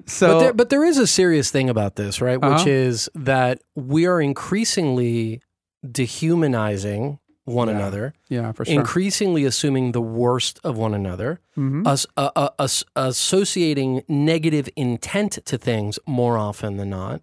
So 0.07 0.29
but 0.29 0.39
there, 0.41 0.53
but 0.55 0.71
there 0.71 0.85
is 0.85 0.99
a 0.99 1.07
serious 1.07 1.51
thing 1.51 1.69
about 1.69 1.97
this, 1.97 2.21
right? 2.21 2.41
Which 2.41 2.51
Uh-huh. 2.63 2.69
is 2.69 3.11
that 3.15 3.61
we 3.75 4.07
are 4.07 4.21
increasingly 4.21 5.43
dehumanizing 5.89 7.19
one 7.49 7.69
Yeah. 7.69 7.75
another, 7.77 8.15
yeah, 8.29 8.53
for 8.53 8.65
sure. 8.65 8.75
increasingly 8.75 9.45
assuming 9.45 9.93
the 9.93 10.01
worst 10.01 10.61
of 10.63 10.77
one 10.77 10.95
another, 10.95 11.41
Mhm. 11.57 11.87
us, 11.87 12.07
uh, 12.17 12.31
uh, 12.37 12.49
us 12.59 12.85
associating 12.95 14.03
negative 14.09 14.69
intent 14.77 15.39
to 15.45 15.59
things 15.59 15.99
more 16.07 16.37
often 16.39 16.77
than 16.77 16.91
not, 16.91 17.21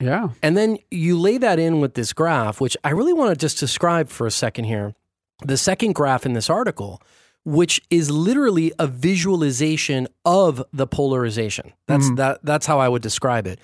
Yeah. 0.00 0.28
And 0.44 0.56
then 0.56 0.78
you 0.92 1.18
lay 1.18 1.38
that 1.38 1.58
in 1.58 1.80
with 1.80 1.94
this 1.94 2.12
graph, 2.12 2.60
which 2.60 2.76
I 2.84 2.90
really 2.90 3.12
want 3.12 3.30
to 3.32 3.36
just 3.36 3.58
describe 3.58 4.10
for 4.10 4.28
a 4.28 4.30
second 4.30 4.66
here. 4.66 4.94
The 5.44 5.56
second 5.56 5.96
graph 5.96 6.24
in 6.24 6.34
this 6.34 6.48
article, 6.48 7.02
which 7.44 7.82
is 7.90 8.08
literally 8.08 8.72
a 8.78 8.86
visualization 8.86 10.06
of 10.24 10.62
the 10.72 10.86
polarization. 10.86 11.72
That's 11.88 12.10
that 12.14 12.38
that's 12.44 12.66
how 12.66 12.78
I 12.78 12.88
would 12.88 13.02
describe 13.02 13.44
it. 13.48 13.58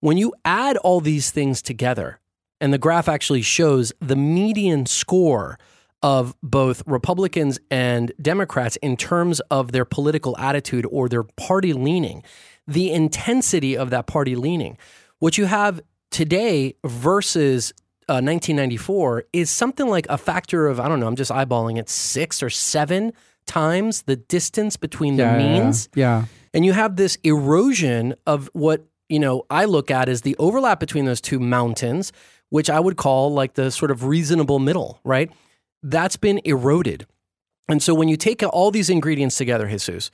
When 0.00 0.16
you 0.16 0.32
add 0.44 0.76
all 0.78 1.00
these 1.00 1.30
things 1.30 1.62
together, 1.62 2.18
and 2.60 2.72
the 2.72 2.78
graph 2.78 3.08
actually 3.08 3.42
shows 3.42 3.92
the 4.00 4.16
median 4.16 4.86
score 4.86 5.58
of 6.02 6.36
both 6.42 6.82
Republicans 6.86 7.58
and 7.70 8.12
Democrats 8.20 8.76
in 8.76 8.96
terms 8.96 9.40
of 9.50 9.72
their 9.72 9.84
political 9.84 10.36
attitude 10.38 10.86
or 10.90 11.08
their 11.08 11.22
party 11.22 11.72
leaning, 11.72 12.22
the 12.68 12.92
intensity 12.92 13.76
of 13.76 13.90
that 13.90 14.06
party 14.06 14.36
leaning. 14.36 14.76
What 15.18 15.38
you 15.38 15.46
have 15.46 15.80
today 16.10 16.74
versus 16.84 17.72
uh, 18.08 18.20
1994 18.22 19.24
is 19.32 19.50
something 19.50 19.88
like 19.88 20.06
a 20.08 20.18
factor 20.18 20.68
of, 20.68 20.78
I 20.78 20.86
don't 20.88 21.00
know, 21.00 21.06
I'm 21.06 21.16
just 21.16 21.30
eyeballing 21.32 21.78
it, 21.78 21.88
six 21.88 22.42
or 22.42 22.50
seven 22.50 23.12
times 23.46 24.02
the 24.02 24.16
distance 24.16 24.76
between 24.76 25.16
the 25.16 25.24
Yeah. 25.24 25.38
means. 25.38 25.88
Yeah. 25.94 26.24
And 26.54 26.64
you 26.64 26.72
have 26.72 26.96
this 26.96 27.16
erosion 27.24 28.14
of 28.26 28.48
what, 28.52 28.84
you 29.08 29.18
know, 29.18 29.44
I 29.50 29.64
look 29.64 29.90
at 29.90 30.08
as 30.08 30.22
the 30.22 30.36
overlap 30.38 30.78
between 30.80 31.04
those 31.04 31.20
two 31.20 31.38
mountains, 31.40 32.12
which 32.50 32.70
I 32.70 32.80
would 32.80 32.96
call 32.96 33.32
like 33.32 33.54
the 33.54 33.70
sort 33.70 33.90
of 33.90 34.04
reasonable 34.04 34.58
middle, 34.58 35.00
right? 35.04 35.30
That's 35.82 36.16
been 36.16 36.40
eroded. 36.44 37.06
And 37.68 37.82
so 37.82 37.94
when 37.94 38.08
you 38.08 38.16
take 38.16 38.42
all 38.42 38.70
these 38.70 38.88
ingredients 38.90 39.36
together, 39.36 39.66
Jesus, 39.68 40.10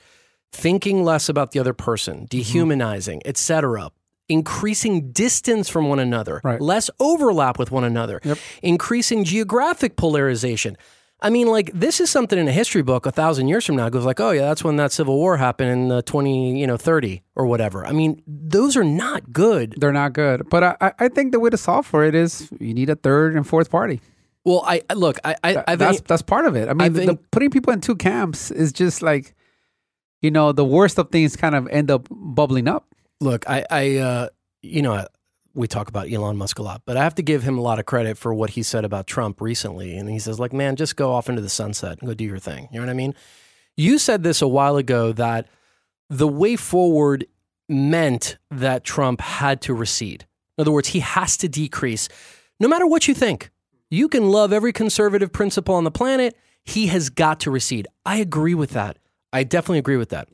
thinking 0.51 1.03
less 1.03 1.29
about 1.29 1.51
the 1.51 1.59
other 1.59 1.73
person, 1.73 2.15
mm-hmm. 2.15 2.25
dehumanizing, 2.25 3.21
et 3.25 3.37
cetera, 3.37 3.91
increasing 4.29 5.11
distance 5.11 5.69
from 5.69 5.89
one 5.89 5.99
another, 5.99 6.41
Right. 6.43 6.61
less 6.61 6.89
overlap 6.99 7.59
with 7.59 7.71
one 7.71 7.83
another, 7.83 8.21
increasing 8.61 9.23
geographic 9.23 9.95
polarization. 9.95 10.77
I 11.23 11.29
mean, 11.29 11.47
like 11.47 11.71
this 11.73 11.99
is 12.01 12.09
something 12.09 12.37
in 12.37 12.47
a 12.47 12.51
history 12.51 12.81
book 12.81 13.05
a 13.05 13.11
thousand 13.11 13.47
years 13.47 13.65
from 13.65 13.77
now 13.77 13.87
goes 13.89 14.05
like, 14.05 14.19
oh 14.19 14.31
yeah, 14.31 14.41
that's 14.41 14.63
when 14.63 14.75
that 14.75 14.91
civil 14.91 15.15
war 15.15 15.37
happened 15.37 15.71
in 15.71 15.91
uh, 15.91 16.01
twenty, 16.01 16.59
you 16.59 16.67
know, 16.67 16.77
thirty 16.77 17.23
or 17.35 17.45
whatever. 17.47 17.85
I 17.87 17.93
mean, 17.93 18.21
those 18.27 18.75
are 18.75 18.83
not 18.83 19.31
good. 19.31 19.73
They're 19.77 19.93
not 19.93 20.13
good. 20.13 20.49
But 20.49 20.63
I, 20.63 20.75
I- 20.81 20.93
I 20.99 21.07
think 21.07 21.31
the 21.31 21.39
way 21.39 21.49
to 21.49 21.57
solve 21.57 21.85
for 21.87 22.03
it 22.03 22.13
is 22.13 22.49
you 22.59 22.73
need 22.73 22.89
a 22.89 22.95
third 22.95 23.35
and 23.35 23.47
fourth 23.47 23.71
party. 23.71 24.01
Well, 24.45 24.63
I 24.67 24.81
I- 24.89 24.93
look, 24.95 25.17
I 25.23 25.35
I, 25.43 25.63
I've 25.67 25.79
that's 25.79 25.97
that's 26.07 26.21
part 26.21 26.45
of 26.45 26.55
it. 26.57 26.67
I 26.67 26.73
mean, 26.73 26.87
the, 26.93 26.99
think- 27.05 27.31
putting 27.31 27.49
people 27.49 27.71
in 27.71 27.79
two 27.79 27.95
camps 27.95 28.51
is 28.51 28.73
just 28.73 29.01
like, 29.01 29.33
you 30.21 30.29
know, 30.29 30.51
the 30.51 30.65
worst 30.65 30.99
of 30.99 31.09
things 31.09 31.35
kind 31.37 31.55
of 31.55 31.67
end 31.69 31.89
up 31.89 32.07
bubbling 32.11 32.67
up. 32.67 32.85
Look, 33.21 33.49
I, 33.49 33.65
I, 33.71 33.95
uh, 33.97 34.27
you 34.61 34.81
know, 34.81 35.07
we 35.55 35.67
talk 35.67 35.87
about 35.87 36.11
Elon 36.11 36.37
Musk 36.37 36.59
a 36.59 36.63
lot, 36.63 36.81
but 36.85 36.97
I 36.97 37.03
have 37.03 37.15
to 37.15 37.21
give 37.21 37.43
him 37.43 37.57
a 37.57 37.61
lot 37.61 37.79
of 37.79 37.85
credit 37.85 38.17
for 38.17 38.33
what 38.33 38.51
he 38.51 38.63
said 38.63 38.85
about 38.85 39.07
Trump 39.07 39.39
recently. 39.39 39.95
And 39.95 40.09
he 40.09 40.19
says, 40.19 40.39
like, 40.39 40.53
man, 40.53 40.75
just 40.75 40.95
go 40.95 41.11
off 41.11 41.29
into 41.29 41.41
the 41.41 41.49
sunset 41.49 41.99
and 41.99 42.07
go 42.07 42.13
do 42.13 42.23
your 42.23 42.39
thing. 42.39 42.69
You 42.71 42.79
know 42.79 42.85
what 42.85 42.91
I 42.91 42.95
mean? 42.95 43.13
You 43.77 43.97
said 43.97 44.23
this 44.23 44.41
a 44.41 44.47
while 44.47 44.77
ago 44.77 45.11
that 45.13 45.47
the 46.09 46.27
way 46.27 46.55
forward 46.55 47.25
meant 47.69 48.37
that 48.51 48.83
Trump 48.83 49.21
had 49.21 49.61
to 49.61 49.73
recede. 49.73 50.25
In 50.57 50.63
other 50.63 50.71
words, 50.71 50.89
he 50.89 50.99
has 50.99 51.37
to 51.37 51.47
decrease, 51.47 52.09
no 52.59 52.67
matter 52.67 52.85
what 52.85 53.07
you 53.07 53.13
think. 53.13 53.49
You 53.89 54.07
can 54.07 54.29
love 54.29 54.51
every 54.51 54.73
conservative 54.73 55.31
principle 55.31 55.75
on 55.75 55.83
the 55.83 55.91
planet. 55.91 56.35
He 56.63 56.87
has 56.87 57.09
got 57.09 57.39
to 57.41 57.51
recede. 57.51 57.87
I 58.05 58.17
agree 58.17 58.55
with 58.55 58.71
that. 58.71 58.97
I 59.31 59.43
definitely 59.43 59.79
agree 59.79 59.97
with 59.97 60.09
that. 60.09 60.29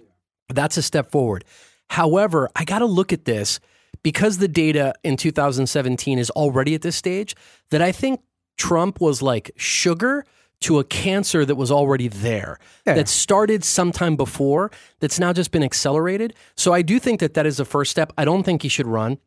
That's 0.47 0.77
a 0.77 0.81
step 0.81 1.11
forward. 1.11 1.43
However, 1.89 2.49
I 2.55 2.63
got 2.63 2.79
to 2.79 2.85
look 2.85 3.11
at 3.11 3.25
this 3.25 3.59
because 4.03 4.37
the 4.37 4.47
data 4.47 4.93
in 5.03 5.17
2017 5.17 6.19
is 6.19 6.29
already 6.31 6.75
at 6.75 6.81
this 6.81 6.95
stage 6.95 7.35
that 7.71 7.81
I 7.81 7.91
think 7.91 8.21
Trump 8.57 8.99
was 9.01 9.21
like 9.21 9.51
sugar 9.55 10.25
to 10.61 10.77
a 10.79 10.83
cancer 10.83 11.45
that 11.45 11.55
was 11.55 11.71
already 11.71 12.09
there 12.09 12.59
Yeah. 12.85 12.95
that 12.95 13.07
started 13.07 13.63
sometime 13.63 14.17
before 14.17 14.71
that's 14.99 15.17
now 15.17 15.31
just 15.31 15.51
been 15.51 15.63
accelerated. 15.63 16.33
So 16.57 16.73
I 16.73 16.81
do 16.81 16.99
think 16.99 17.21
that 17.21 17.33
that 17.35 17.45
is 17.45 17.57
the 17.57 17.65
first 17.65 17.91
step. 17.91 18.11
I 18.17 18.25
don't 18.25 18.43
think 18.43 18.63
he 18.63 18.69
should 18.69 18.87
run. 18.87 19.19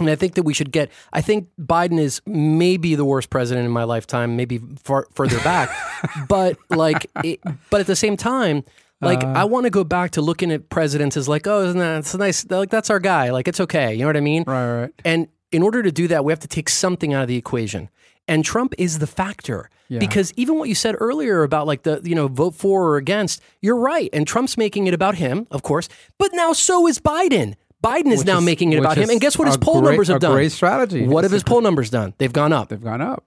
And 0.00 0.10
I 0.10 0.16
think 0.16 0.34
that 0.34 0.42
we 0.42 0.54
should 0.54 0.72
get. 0.72 0.90
I 1.12 1.20
think 1.20 1.48
Biden 1.60 2.00
is 2.00 2.20
maybe 2.26 2.96
the 2.96 3.04
worst 3.04 3.30
president 3.30 3.64
in 3.66 3.70
my 3.70 3.84
lifetime, 3.84 4.36
maybe 4.36 4.58
far 4.82 5.06
further 5.14 5.38
back. 5.44 5.70
but 6.28 6.56
like, 6.68 7.06
it, 7.22 7.38
but 7.70 7.80
at 7.80 7.86
the 7.86 7.94
same 7.94 8.16
time, 8.16 8.64
like 9.00 9.22
uh, 9.22 9.28
I 9.28 9.44
want 9.44 9.64
to 9.64 9.70
go 9.70 9.84
back 9.84 10.12
to 10.12 10.22
looking 10.22 10.50
at 10.50 10.68
presidents 10.70 11.16
as 11.16 11.28
like, 11.28 11.46
oh, 11.46 11.64
isn't 11.64 11.78
that 11.78 11.98
it's 11.98 12.14
nice? 12.14 12.48
Like 12.48 12.70
that's 12.70 12.90
our 12.90 13.00
guy. 13.00 13.30
Like 13.30 13.48
it's 13.48 13.60
okay. 13.60 13.92
You 13.94 14.00
know 14.00 14.06
what 14.06 14.16
I 14.16 14.20
mean? 14.20 14.44
Right, 14.46 14.80
right. 14.82 14.90
And 15.04 15.28
in 15.52 15.62
order 15.62 15.82
to 15.82 15.92
do 15.92 16.08
that, 16.08 16.24
we 16.24 16.32
have 16.32 16.40
to 16.40 16.48
take 16.48 16.68
something 16.68 17.12
out 17.14 17.22
of 17.22 17.28
the 17.28 17.36
equation. 17.36 17.90
And 18.26 18.44
Trump 18.44 18.74
is 18.78 18.98
the 19.00 19.06
factor. 19.06 19.68
Yeah. 19.88 19.98
Because 19.98 20.32
even 20.36 20.56
what 20.58 20.68
you 20.70 20.74
said 20.74 20.96
earlier 20.98 21.42
about 21.42 21.66
like 21.66 21.82
the, 21.82 22.00
you 22.02 22.14
know, 22.14 22.26
vote 22.26 22.54
for 22.54 22.84
or 22.84 22.96
against, 22.96 23.42
you're 23.60 23.76
right. 23.76 24.08
And 24.14 24.26
Trump's 24.26 24.56
making 24.56 24.86
it 24.86 24.94
about 24.94 25.16
him, 25.16 25.46
of 25.50 25.62
course. 25.62 25.88
But 26.18 26.30
now 26.32 26.52
so 26.54 26.86
is 26.88 26.98
Biden. 26.98 27.54
Biden 27.82 28.06
is 28.12 28.20
Which 28.20 28.26
now 28.26 28.38
is- 28.38 28.44
making 28.44 28.72
it 28.72 28.78
about 28.78 28.96
him. 28.96 29.10
And 29.10 29.20
guess 29.20 29.36
what 29.38 29.46
his 29.46 29.58
poll 29.58 29.82
great- 29.82 29.90
numbers 29.90 30.08
have 30.08 30.20
done? 30.20 30.32
great 30.32 30.52
strategy. 30.52 31.06
What 31.06 31.24
have 31.24 31.32
It's 31.34 31.42
his 31.42 31.42
poll 31.42 31.60
numbers 31.60 31.90
done? 31.90 32.14
They've 32.16 32.32
gone 32.32 32.52
up. 32.54 32.70
They've 32.70 32.82
gone 32.82 33.02
up. 33.02 33.24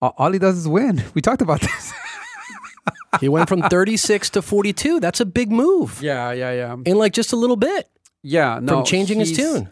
All 0.00 0.32
he 0.32 0.38
does 0.38 0.56
is 0.56 0.66
win. 0.68 1.02
We 1.14 1.20
talked 1.20 1.42
about 1.42 1.60
this. 1.60 1.92
He 3.20 3.28
went 3.28 3.48
from 3.48 3.62
36 3.62 4.30
to 4.30 4.42
42. 4.42 5.00
That's 5.00 5.20
a 5.20 5.26
big 5.26 5.50
move 5.50 6.02
yeah, 6.02 6.32
yeah, 6.32 6.52
yeah. 6.52 6.76
in 6.84 6.96
like 6.96 7.12
just 7.12 7.32
a 7.32 7.36
little 7.36 7.56
bit 7.56 7.88
Yeah, 8.22 8.58
no. 8.60 8.76
from 8.76 8.84
changing 8.84 9.20
his 9.20 9.36
tune. 9.36 9.70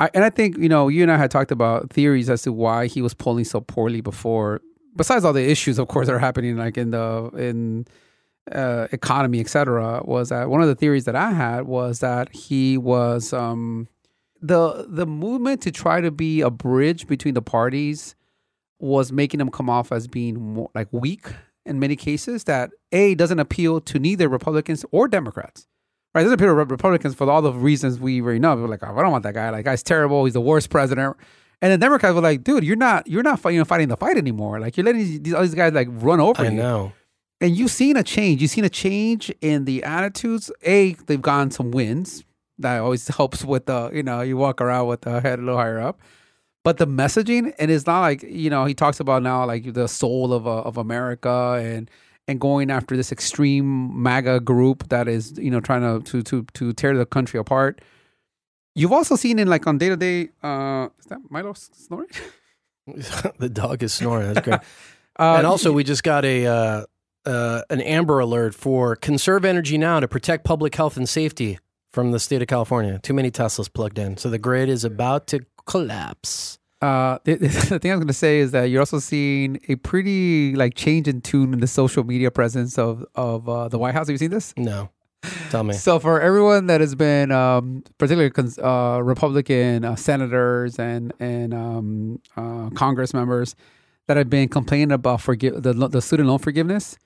I, 0.00 0.10
and 0.14 0.24
I 0.24 0.30
think 0.30 0.56
you 0.58 0.68
know 0.68 0.88
you 0.88 1.02
and 1.02 1.10
I 1.10 1.16
had 1.16 1.30
talked 1.30 1.50
about 1.50 1.90
theories 1.90 2.30
as 2.30 2.42
to 2.42 2.52
why 2.52 2.86
he 2.86 3.02
was 3.02 3.14
polling 3.14 3.44
so 3.44 3.60
poorly 3.60 4.00
before. 4.00 4.60
Besides 4.94 5.24
all 5.24 5.32
the 5.32 5.48
issues, 5.48 5.78
of 5.78 5.88
course, 5.88 6.06
that 6.06 6.14
are 6.14 6.18
happening 6.20 6.56
like 6.56 6.78
in 6.78 6.90
the 6.92 7.30
in 7.36 7.86
uh, 8.52 8.86
economy, 8.92 9.40
etc. 9.40 10.02
Was 10.04 10.28
that 10.28 10.48
one 10.48 10.60
of 10.62 10.68
the 10.68 10.74
theories 10.74 11.04
that 11.04 11.16
I 11.16 11.32
had 11.32 11.62
was 11.62 11.98
that 11.98 12.32
he 12.34 12.78
was 12.78 13.32
um, 13.32 13.88
the 14.40 14.86
the 14.88 15.06
movement 15.06 15.62
to 15.62 15.72
try 15.72 16.00
to 16.00 16.10
be 16.10 16.40
a 16.42 16.50
bridge 16.50 17.06
between 17.08 17.34
the 17.34 17.42
parties 17.42 18.14
was 18.78 19.10
making 19.10 19.40
him 19.40 19.50
come 19.50 19.68
off 19.68 19.90
as 19.90 20.06
being 20.06 20.40
more 20.54 20.70
like 20.74 20.86
weak 20.92 21.32
in 21.68 21.78
many 21.78 21.96
cases. 21.96 22.44
That 22.44 22.70
a 22.92 23.14
doesn't 23.14 23.38
appeal 23.38 23.80
to 23.82 23.98
neither 23.98 24.28
Republicans 24.28 24.84
or 24.90 25.08
Democrats. 25.08 25.66
Right, 26.14 26.22
it 26.22 26.24
doesn't 26.24 26.40
appeal 26.40 26.48
to 26.48 26.54
Republicans 26.54 27.14
for 27.14 27.30
all 27.30 27.42
the 27.42 27.52
reasons 27.52 28.00
we 28.00 28.22
already 28.22 28.38
know. 28.38 28.56
We're 28.56 28.66
like, 28.66 28.82
oh, 28.82 28.96
I 28.96 29.02
don't 29.02 29.12
want 29.12 29.24
that 29.24 29.34
guy. 29.34 29.50
Like, 29.50 29.66
guy's 29.66 29.82
terrible. 29.82 30.24
He's 30.24 30.34
the 30.34 30.40
worst 30.40 30.70
president. 30.70 31.16
And 31.60 31.72
the 31.72 31.78
Democrats 31.78 32.14
were 32.14 32.22
like, 32.22 32.44
dude, 32.44 32.64
you're 32.64 32.76
not, 32.76 33.06
you're 33.06 33.22
not 33.22 33.40
fighting, 33.40 33.62
fighting 33.64 33.88
the 33.88 33.96
fight 33.96 34.16
anymore. 34.16 34.58
Like, 34.58 34.76
you're 34.76 34.84
letting 34.86 35.02
these, 35.02 35.20
these 35.20 35.34
all 35.34 35.42
these 35.42 35.54
guys 35.54 35.74
like 35.74 35.88
run 35.90 36.18
over 36.20 36.42
I 36.42 36.46
you. 36.46 36.50
know. 36.52 36.92
And 37.40 37.56
you've 37.56 37.70
seen 37.70 37.96
a 37.96 38.02
change. 38.02 38.40
You've 38.40 38.50
seen 38.50 38.64
a 38.64 38.70
change 38.70 39.32
in 39.40 39.64
the 39.64 39.84
attitudes. 39.84 40.50
A, 40.62 40.94
they've 41.06 41.20
gotten 41.20 41.50
some 41.50 41.70
wins. 41.72 42.24
That 42.58 42.80
always 42.80 43.06
helps 43.16 43.44
with 43.44 43.66
the, 43.66 43.90
you 43.92 44.02
know, 44.02 44.22
you 44.22 44.36
walk 44.36 44.60
around 44.60 44.86
with 44.88 45.02
the 45.02 45.20
head 45.20 45.38
a 45.38 45.42
little 45.42 45.58
higher 45.58 45.78
up. 45.78 46.00
But 46.68 46.76
the 46.76 46.86
messaging, 46.86 47.54
and 47.58 47.70
it's 47.70 47.86
not 47.86 48.02
like, 48.02 48.22
you 48.24 48.50
know, 48.50 48.66
he 48.66 48.74
talks 48.74 49.00
about 49.00 49.22
now 49.22 49.46
like 49.46 49.72
the 49.72 49.88
soul 49.88 50.34
of 50.34 50.46
uh, 50.46 50.60
of 50.64 50.76
America 50.76 51.58
and 51.62 51.90
and 52.26 52.38
going 52.38 52.70
after 52.70 52.94
this 52.94 53.10
extreme 53.10 54.02
MAGA 54.02 54.40
group 54.40 54.86
that 54.90 55.08
is, 55.08 55.32
you 55.38 55.50
know, 55.50 55.60
trying 55.60 55.80
to 55.80 56.02
to 56.10 56.22
to 56.24 56.42
to 56.52 56.74
tear 56.74 56.94
the 56.94 57.06
country 57.06 57.40
apart. 57.40 57.80
You've 58.74 58.92
also 58.92 59.16
seen 59.16 59.38
in 59.38 59.48
like 59.48 59.66
on 59.66 59.78
day 59.78 59.88
to 59.88 59.96
day. 59.96 60.28
Uh, 60.42 60.88
is 60.98 61.06
that 61.06 61.20
Milo 61.30 61.54
snoring? 61.54 62.10
the 63.38 63.48
dog 63.48 63.82
is 63.82 63.94
snoring. 63.94 64.34
That's 64.34 64.46
great. 64.46 64.60
Uh, 65.18 65.36
and 65.38 65.46
also, 65.48 65.72
we 65.72 65.82
just 65.82 66.04
got 66.04 66.24
a 66.26 66.46
uh, 66.46 66.84
uh, 67.24 67.62
an 67.70 67.80
Amber 67.80 68.20
Alert 68.20 68.54
for 68.54 68.94
conserve 68.94 69.44
energy 69.46 69.78
now 69.78 69.98
to 70.00 70.06
protect 70.06 70.44
public 70.44 70.74
health 70.74 70.98
and 70.98 71.08
safety 71.08 71.58
from 71.92 72.12
the 72.12 72.20
state 72.20 72.40
of 72.42 72.46
California. 72.46 73.00
Too 73.02 73.14
many 73.14 73.30
Teslas 73.30 73.72
plugged 73.72 73.98
in, 73.98 74.18
so 74.18 74.28
the 74.28 74.38
grid 74.38 74.68
is 74.68 74.84
about 74.84 75.26
to 75.28 75.40
collapse. 75.66 76.57
Uh, 76.80 77.18
the, 77.24 77.34
the 77.36 77.78
thing 77.78 77.90
I 77.90 77.94
was 77.94 78.00
going 78.00 78.06
to 78.06 78.12
say 78.12 78.38
is 78.38 78.52
that 78.52 78.64
you're 78.64 78.80
also 78.80 78.98
seeing 78.98 79.58
a 79.68 79.76
pretty 79.76 80.54
like 80.54 80.74
change 80.74 81.08
in 81.08 81.20
tune 81.20 81.52
in 81.52 81.60
the 81.60 81.66
social 81.66 82.04
media 82.04 82.30
presence 82.30 82.78
of 82.78 83.04
of 83.14 83.48
uh, 83.48 83.68
the 83.68 83.78
White 83.78 83.94
House. 83.94 84.06
Have 84.06 84.14
you 84.14 84.18
seen 84.18 84.30
this? 84.30 84.54
No, 84.56 84.90
tell 85.50 85.64
me. 85.64 85.74
So 85.74 85.98
for 85.98 86.20
everyone 86.20 86.66
that 86.66 86.80
has 86.80 86.94
been, 86.94 87.32
um, 87.32 87.82
particularly 87.98 88.30
cons- 88.30 88.58
uh, 88.58 89.00
Republican 89.02 89.84
uh, 89.84 89.96
senators 89.96 90.78
and 90.78 91.12
and 91.18 91.52
um, 91.52 92.20
uh, 92.36 92.70
Congress 92.70 93.12
members 93.12 93.56
that 94.06 94.16
have 94.16 94.30
been 94.30 94.48
complaining 94.48 94.92
about 94.92 95.20
forgive 95.20 95.62
the 95.62 95.72
the 95.72 96.00
student 96.00 96.28
loan 96.28 96.38
forgiveness, 96.38 96.96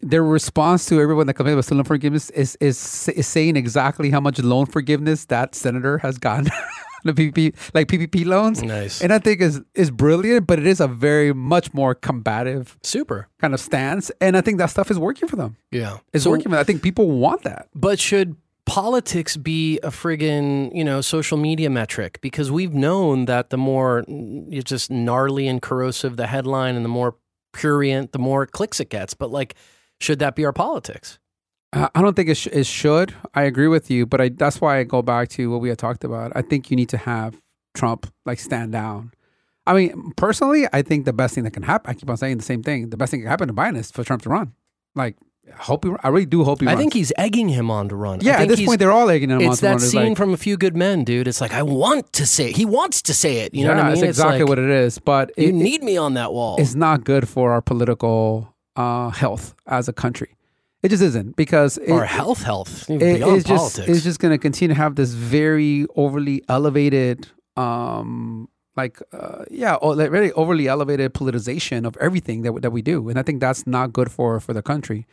their 0.00 0.22
response 0.22 0.86
to 0.86 1.00
everyone 1.00 1.26
that 1.26 1.34
complains 1.34 1.54
about 1.54 1.64
student 1.64 1.78
loan 1.78 1.88
forgiveness 1.88 2.30
is 2.30 2.56
is 2.60 3.08
is 3.08 3.26
saying 3.26 3.56
exactly 3.56 4.10
how 4.10 4.20
much 4.20 4.38
loan 4.38 4.66
forgiveness 4.66 5.24
that 5.24 5.56
senator 5.56 5.98
has 5.98 6.18
gotten. 6.18 6.52
the 7.04 7.12
PPP 7.12 7.54
like 7.74 7.88
PPP 7.88 8.24
loans. 8.26 8.62
Nice. 8.62 9.00
And 9.00 9.12
I 9.12 9.18
think 9.18 9.40
is 9.40 9.60
is 9.74 9.90
brilliant, 9.90 10.46
but 10.46 10.58
it 10.58 10.66
is 10.66 10.80
a 10.80 10.88
very 10.88 11.32
much 11.32 11.72
more 11.74 11.94
combative 11.94 12.76
Super. 12.82 13.28
kind 13.40 13.54
of 13.54 13.60
stance, 13.60 14.10
and 14.20 14.36
I 14.36 14.40
think 14.40 14.58
that 14.58 14.70
stuff 14.70 14.90
is 14.90 14.98
working 14.98 15.28
for 15.28 15.36
them. 15.36 15.56
Yeah. 15.70 15.98
It's 16.12 16.24
So- 16.24 16.30
working. 16.30 16.44
For 16.44 16.48
them. 16.50 16.58
I 16.60 16.64
think 16.64 16.82
people 16.82 17.10
want 17.10 17.42
that. 17.44 17.68
But 17.74 17.98
should 17.98 18.36
politics 18.66 19.36
be 19.38 19.78
a 19.82 19.88
friggin' 19.90 20.74
you 20.74 20.84
know 20.84 21.00
social 21.00 21.38
media 21.38 21.70
metric? 21.70 22.18
Because 22.20 22.50
we've 22.50 22.74
known 22.74 23.24
that 23.26 23.50
the 23.50 23.56
more 23.58 24.04
it's 24.08 24.68
just 24.68 24.90
gnarly 24.90 25.48
and 25.48 25.62
corrosive 25.62 26.16
the 26.16 26.26
headline, 26.26 26.76
and 26.76 26.84
the 26.84 26.88
more 26.90 27.16
prurient, 27.52 28.12
the 28.12 28.18
more 28.18 28.44
clicks 28.46 28.78
it 28.80 28.90
gets. 28.90 29.14
But 29.14 29.30
like, 29.30 29.54
should 30.00 30.18
that 30.18 30.34
be 30.36 30.44
our 30.44 30.52
politics? 30.52 31.18
I 31.72 32.00
don't 32.00 32.14
think 32.16 32.30
it, 32.30 32.36
sh- 32.36 32.48
it 32.50 32.64
should. 32.66 33.14
I 33.34 33.42
agree 33.42 33.68
with 33.68 33.90
you, 33.90 34.06
but 34.06 34.20
I, 34.20 34.28
that's 34.30 34.60
why 34.60 34.78
I 34.78 34.84
go 34.84 35.02
back 35.02 35.28
to 35.30 35.50
what 35.50 35.60
we 35.60 35.68
had 35.68 35.78
talked 35.78 36.02
about. 36.02 36.32
I 36.34 36.40
think 36.42 36.70
you 36.70 36.76
need 36.76 36.88
to 36.90 36.96
have 36.96 37.40
Trump 37.74 38.10
like 38.24 38.38
stand 38.40 38.72
down. 38.72 39.12
I 39.66 39.74
mean, 39.74 40.12
personally, 40.16 40.66
I 40.72 40.80
think 40.80 41.04
the 41.04 41.12
best 41.12 41.34
thing 41.34 41.44
that 41.44 41.50
can 41.52 41.62
happen. 41.64 41.90
I 41.90 41.94
keep 41.94 42.08
on 42.08 42.16
saying 42.16 42.38
the 42.38 42.42
same 42.44 42.62
thing. 42.62 42.88
The 42.88 42.96
best 42.96 43.10
thing 43.10 43.20
that 43.20 43.24
can 43.24 43.30
happen 43.30 43.48
to 43.48 43.54
Biden 43.54 43.76
is 43.76 43.90
for 43.90 44.02
Trump 44.02 44.22
to 44.22 44.30
run. 44.30 44.54
Like, 44.94 45.16
I 45.46 45.62
hope 45.62 45.84
he. 45.84 45.92
I 46.02 46.08
really 46.08 46.24
do 46.24 46.42
hope 46.42 46.60
he. 46.60 46.66
I 46.66 46.70
runs. 46.70 46.80
think 46.80 46.94
he's 46.94 47.12
egging 47.18 47.50
him 47.50 47.70
on 47.70 47.90
to 47.90 47.96
run. 47.96 48.20
Yeah, 48.22 48.40
at 48.40 48.48
this 48.48 48.64
point, 48.64 48.78
they're 48.78 48.90
all 48.92 49.10
egging 49.10 49.28
him 49.28 49.38
on 49.38 49.44
It's 49.44 49.56
to 49.56 49.62
that 49.62 49.68
run. 49.68 49.76
It's 49.76 49.90
scene 49.90 50.08
like- 50.08 50.16
from 50.16 50.32
A 50.32 50.38
Few 50.38 50.56
Good 50.56 50.74
Men, 50.74 51.04
dude. 51.04 51.28
It's 51.28 51.42
like 51.42 51.52
I 51.52 51.62
want 51.62 52.10
to 52.14 52.24
say 52.26 52.48
it. 52.48 52.56
He 52.56 52.64
wants 52.64 53.02
to 53.02 53.12
say 53.14 53.40
it. 53.40 53.52
You 53.54 53.64
know 53.64 53.72
yeah, 53.72 53.76
what 53.76 53.84
I 53.84 53.88
mean? 53.88 53.92
It's 53.98 54.02
exactly 54.02 54.40
like, 54.40 54.48
what 54.48 54.58
it 54.58 54.70
is. 54.70 54.98
But 54.98 55.32
You 55.36 55.48
it, 55.48 55.54
need 55.54 55.82
me 55.82 55.98
on 55.98 56.14
that 56.14 56.32
wall. 56.32 56.56
it's 56.58 56.74
not 56.74 57.04
good 57.04 57.28
for 57.28 57.52
our 57.52 57.60
political 57.60 58.54
uh, 58.76 59.10
health 59.10 59.54
as 59.66 59.86
a 59.88 59.92
country. 59.92 60.30
It 60.82 60.90
just 60.90 61.02
isn't 61.02 61.34
because 61.36 61.76
it, 61.78 61.90
Our 61.90 62.04
health, 62.04 62.42
health. 62.42 62.88
It- 62.88 62.98
beyond 63.00 63.36
it's 63.38 63.48
just 63.48 63.78
it's 63.80 64.02
just 64.04 64.20
going 64.20 64.32
to 64.32 64.38
continue 64.38 64.74
to 64.74 64.80
have 64.80 64.94
this 64.94 65.10
very 65.12 65.86
overly 65.96 66.42
elevated 66.48 67.26
um 67.56 68.48
like 68.76 69.00
uh, 69.12 69.44
yeah 69.50 69.76
oh, 69.82 69.88
like 69.90 70.10
very 70.12 70.30
overly 70.32 70.68
elevated 70.68 71.12
politicization 71.12 71.84
of 71.84 71.96
everything 72.00 72.42
that, 72.42 72.52
we- 72.52 72.60
that 72.60 72.70
we 72.70 72.82
do. 72.82 73.08
And 73.08 73.18
i 73.18 73.22
think 73.22 73.40
that's 73.40 73.66
not 73.66 73.92
good 73.92 74.10
for 74.10 74.38
for 74.40 74.52
the 74.52 74.62
country. 74.62 75.06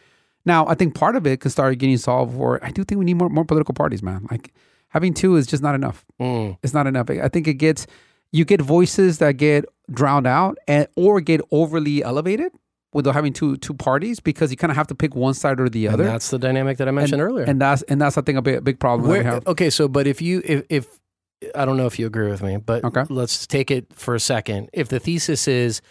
Now 0.46 0.68
i 0.68 0.76
think 0.76 0.94
part 0.94 1.16
of 1.16 1.26
it 1.26 1.40
could 1.42 1.52
start 1.52 1.78
getting 1.80 1.98
solved 1.98 2.36
for 2.36 2.64
i 2.64 2.70
do 2.70 2.84
think 2.84 3.00
we 3.00 3.06
need 3.06 3.18
more 3.18 3.30
more 3.30 3.46
political 3.46 3.74
parties 3.74 4.04
man. 4.04 4.28
Like 4.30 4.54
having 4.90 5.14
two 5.14 5.36
is 5.36 5.48
just 5.48 5.64
not 5.64 5.74
enough. 5.76 6.06
Mm. 6.22 6.58
it's 6.64 6.74
not 6.74 6.86
enough. 6.88 7.10
I 7.10 7.28
think 7.28 7.48
it 7.48 7.56
gets 7.56 7.88
you 8.32 8.46
get 8.46 8.62
voices 8.62 9.18
that 9.18 9.34
get 9.38 9.66
drowned 9.92 10.28
out 10.28 10.58
and 10.68 10.88
or 10.96 11.20
get 11.22 11.42
overly 11.52 12.04
elevated 12.04 12.52
without 12.96 13.14
having 13.14 13.34
two 13.34 13.58
two 13.58 13.74
parties 13.76 14.20
because 14.20 14.50
you 14.50 14.58
kind 14.58 14.72
of 14.72 14.78
have 14.78 14.88
to 14.88 14.96
pick 14.96 15.14
one 15.16 15.34
side 15.36 15.60
or 15.60 15.70
the 15.70 15.86
And 15.86 15.94
other 15.96 16.06
that's 16.06 16.30
the 16.32 16.40
dynamic 16.40 16.78
that 16.80 16.88
I 16.88 16.92
mentioned 16.92 17.22
and, 17.22 17.30
earlier. 17.30 17.46
and 17.46 17.62
that's 17.62 17.82
and 17.84 18.02
that's 18.02 18.18
I 18.18 18.22
think 18.22 18.38
a 18.38 18.42
big 18.42 18.64
big 18.64 18.80
problem 18.80 19.08
that 19.08 19.12
we 19.12 19.18
Where, 19.24 19.32
have. 19.34 19.46
okay, 19.48 19.70
so 19.70 19.88
but 19.88 20.08
if 20.08 20.22
you 20.22 20.42
if, 20.44 20.64
if 20.70 21.00
I 21.54 21.66
don't 21.66 21.78
know 21.78 21.86
if 21.86 22.00
you 22.00 22.08
agree 22.08 22.30
with 22.30 22.42
me, 22.42 22.58
but 22.58 22.84
Okay. 22.84 23.04
let's 23.10 23.46
take 23.46 23.70
it 23.70 23.94
for 23.94 24.16
a 24.16 24.20
second. 24.20 24.70
If 24.74 24.88
the 24.88 25.00
thesis 25.00 25.48
is 25.48 25.82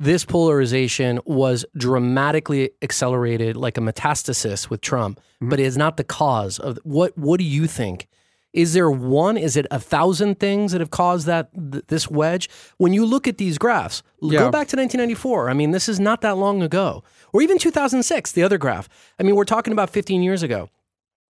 this 0.00 0.24
polarization 0.24 1.20
was 1.26 1.64
dramatically 1.76 2.70
accelerated 2.82 3.56
like 3.56 3.76
a 3.78 3.80
metastasis 3.80 4.68
with 4.70 4.80
Trump, 4.80 5.18
Mm-hmm. 5.20 5.48
but 5.50 5.60
it 5.60 5.64
is 5.66 5.78
not 5.78 5.96
the 5.96 6.04
cause 6.04 6.58
of 6.58 6.78
what 6.82 7.16
what 7.16 7.38
do 7.38 7.44
you 7.44 7.66
think? 7.66 8.08
Is 8.52 8.72
there 8.72 8.90
one? 8.90 9.36
Is 9.36 9.56
it 9.56 9.66
a 9.70 9.78
thousand 9.78 10.40
things 10.40 10.72
that 10.72 10.80
have 10.80 10.90
caused 10.90 11.26
that 11.26 11.50
th- 11.72 11.84
this 11.86 12.10
wedge? 12.10 12.48
When 12.78 12.92
you 12.92 13.06
look 13.06 13.28
at 13.28 13.38
these 13.38 13.58
graphs, 13.58 14.02
Yeah. 14.20 14.40
go 14.40 14.50
back 14.50 14.66
to 14.68 14.76
1994. 14.76 15.48
I 15.48 15.52
mean, 15.54 15.70
this 15.70 15.88
is 15.88 16.00
not 16.00 16.20
that 16.22 16.36
long 16.36 16.60
ago, 16.62 17.04
or 17.32 17.42
even 17.42 17.58
2006. 17.58 18.32
The 18.32 18.42
other 18.42 18.58
graph. 18.58 18.88
I 19.18 19.22
mean, 19.22 19.36
we're 19.36 19.44
talking 19.44 19.72
about 19.72 19.90
15 19.90 20.22
years 20.22 20.42
ago. 20.42 20.68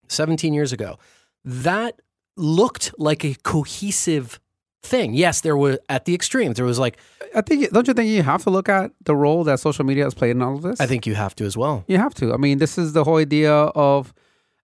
17 0.09 0.54
years 0.54 0.72
ago, 0.72 0.98
that 1.44 2.00
looked 2.37 2.92
like 2.98 3.24
a 3.24 3.35
cohesive 3.42 4.40
thing. 4.83 5.14
Yes, 5.14 5.40
there 5.42 5.56
were 5.56 5.78
at 5.88 6.04
the 6.06 6.14
extremes. 6.14 6.56
There 6.56 6.64
was 6.64 6.78
like, 6.78 6.96
I 7.35 7.42
think 7.42 7.70
don't 7.70 7.87
you 7.87 7.94
think 7.94 8.09
you 8.11 8.22
have 8.22 8.42
to 8.44 8.50
look 8.50 8.68
at 8.68 8.92
the 9.04 9.14
role 9.14 9.44
that 9.44 9.61
social 9.61 9.85
media 9.85 10.04
has 10.04 10.14
played 10.14 10.30
in 10.30 10.42
all 10.42 10.54
of 10.56 10.62
this? 10.62 10.80
I 10.80 10.87
think 10.87 11.06
you 11.06 11.14
have 11.14 11.35
to 11.37 11.44
as 11.44 11.56
well. 11.56 11.85
you 11.87 11.98
have 11.98 12.14
to. 12.14 12.33
I 12.33 12.38
mean, 12.38 12.59
this 12.59 12.78
is 12.78 12.92
the 12.94 13.04
whole 13.04 13.18
idea 13.18 13.52
of 13.52 14.12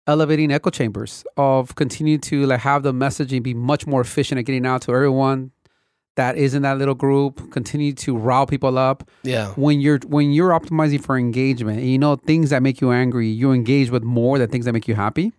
elevating 0.07 0.53
echo 0.53 0.71
chambers, 0.71 1.25
of 1.37 1.75
continue 1.75 2.19
to 2.19 2.47
like 2.47 2.61
have 2.61 2.83
the 2.83 2.92
messaging 2.92 3.42
be 3.42 3.55
much 3.55 3.87
more 3.87 4.01
efficient 4.01 4.38
at 4.38 4.45
getting 4.45 4.66
out 4.66 4.83
to 4.83 4.92
everyone 4.95 5.51
that 6.16 6.37
is 6.37 6.55
in 6.55 6.62
that 6.62 6.79
little 6.79 6.95
group. 6.95 7.51
Continue 7.53 7.92
to 7.92 8.16
rile 8.16 8.47
people 8.47 8.79
up. 8.79 9.09
Yeah. 9.23 9.49
When 9.51 9.81
you're 9.81 10.01
when 10.07 10.33
you're 10.33 10.51
optimizing 10.51 11.03
for 11.03 11.16
engagement, 11.16 11.79
and 11.79 11.88
you 11.88 11.99
know 11.99 12.16
things 12.16 12.51
that 12.51 12.62
make 12.62 12.81
you 12.81 12.90
angry, 12.90 13.29
you 13.29 13.53
engage 13.53 13.90
with 13.90 14.03
more 14.03 14.38
than 14.38 14.51
things 14.51 14.64
that 14.64 14.73
make 14.73 14.88
you 14.88 14.95
happy. 14.95 15.33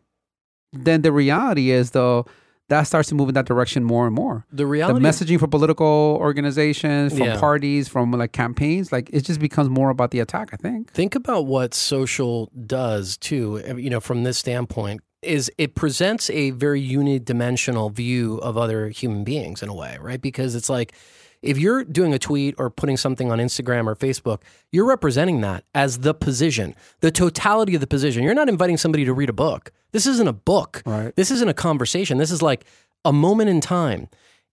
Then 0.74 1.02
the 1.02 1.12
reality 1.12 1.72
is 1.72 1.92
though 1.92 2.26
that 2.70 2.84
starts 2.84 3.10
to 3.10 3.16
move 3.16 3.30
in 3.30 3.36
that 3.36 3.46
direction 3.46 3.84
more 3.84 4.06
and 4.06 4.14
more. 4.16 4.46
The 4.52 4.66
reality, 4.68 5.00
the 5.00 5.08
messaging 5.08 5.40
for 5.40 5.48
political 5.48 6.18
organizations, 6.20 7.14
from 7.18 7.28
Yeah. 7.28 7.40
parties, 7.40 7.88
from 7.88 8.12
like 8.12 8.32
campaigns, 8.34 8.92
like 8.92 9.10
it 9.14 9.22
just 9.22 9.40
becomes 9.40 9.70
more 9.70 9.90
about 9.90 10.12
the 10.12 10.20
attack. 10.20 10.50
I 10.54 10.58
think. 10.58 10.92
think 10.92 11.16
about 11.16 11.46
what 11.46 11.74
social 11.74 12.52
does 12.66 13.18
too. 13.18 13.62
uh, 13.70 13.76
You 13.76 13.90
know, 13.90 14.00
from 14.00 14.24
this 14.24 14.38
standpoint, 14.38 15.02
is 15.22 15.52
it 15.58 15.76
presents 15.76 16.30
a 16.30 16.52
very 16.52 16.82
unidimensional 16.82 17.92
view 17.92 18.38
of 18.38 18.58
other 18.58 18.90
human 18.90 19.24
beings 19.24 19.64
in 19.64 19.70
a 19.70 19.74
way, 19.74 19.98
right? 20.00 20.22
Because 20.22 20.56
it's 20.56 20.70
like 20.70 20.94
if 21.42 21.58
you're 21.58 21.84
doing 21.84 22.14
a 22.14 22.20
tweet 22.20 22.56
or 22.58 22.70
putting 22.70 22.98
something 22.98 23.32
on 23.32 23.38
Instagram 23.40 23.86
or 23.88 23.96
Facebook, 23.96 24.42
you're 24.72 24.88
representing 24.88 25.42
that 25.42 25.64
as 25.76 26.00
the 26.00 26.14
position, 26.14 26.76
the 27.02 27.12
totality 27.12 27.76
of 27.76 27.82
the 27.82 27.88
position. 27.88 28.24
You're 28.24 28.34
not 28.34 28.50
inviting 28.50 28.78
somebody 28.78 29.06
to 29.06 29.14
read 29.14 29.30
a 29.30 29.34
book. 29.34 29.72
This 29.92 30.06
isn't 30.06 30.28
a 30.28 30.34
book. 30.34 30.84
Right. 30.86 31.16
This 31.16 31.32
isn't 31.32 31.48
a 31.48 31.54
conversation. 31.54 32.18
This 32.18 32.32
is 32.32 32.42
like 32.42 32.66
a 33.06 33.14
moment 33.14 33.50
in 33.50 33.62
time. 33.62 34.10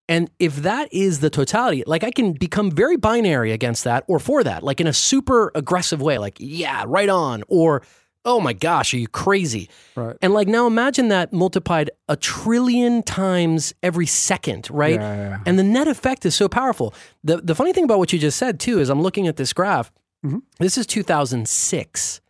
And 0.08 0.30
if 0.38 0.56
that 0.56 0.92
is 0.92 1.20
the 1.20 1.30
totality, 1.30 1.82
like 1.86 2.04
I 2.04 2.10
can 2.10 2.32
become 2.32 2.70
very 2.70 2.96
binary 2.96 3.52
against 3.52 3.84
that 3.84 4.04
or 4.06 4.18
for 4.18 4.44
that, 4.44 4.62
like 4.62 4.80
in 4.80 4.86
a 4.86 4.92
super 4.92 5.50
aggressive 5.54 6.02
way, 6.02 6.18
like, 6.18 6.36
yeah, 6.38 6.84
right 6.86 7.08
on, 7.08 7.42
or, 7.48 7.82
oh 8.26 8.38
my 8.38 8.52
gosh, 8.52 8.92
are 8.92 8.98
you 8.98 9.08
crazy? 9.08 9.70
Right. 9.96 10.16
And 10.20 10.34
like 10.34 10.46
now 10.46 10.66
imagine 10.66 11.08
that 11.08 11.32
multiplied 11.32 11.90
a 12.08 12.16
trillion 12.16 13.02
times 13.02 13.72
every 13.82 14.06
second, 14.06 14.68
right? 14.70 15.00
Yeah, 15.00 15.16
yeah. 15.16 15.38
And 15.46 15.58
the 15.58 15.62
net 15.62 15.88
effect 15.88 16.26
is 16.26 16.34
so 16.34 16.48
powerful. 16.48 16.92
The, 17.22 17.38
the 17.38 17.54
funny 17.54 17.72
thing 17.72 17.84
about 17.84 17.98
what 17.98 18.12
you 18.12 18.18
just 18.18 18.38
said, 18.38 18.60
too, 18.60 18.80
is 18.80 18.90
I'm 18.90 19.02
looking 19.02 19.26
at 19.26 19.36
this 19.36 19.54
graph. 19.54 19.90
Mm-hmm. 20.24 20.38
This 20.58 20.76
is 20.76 20.86
2006 20.86 22.20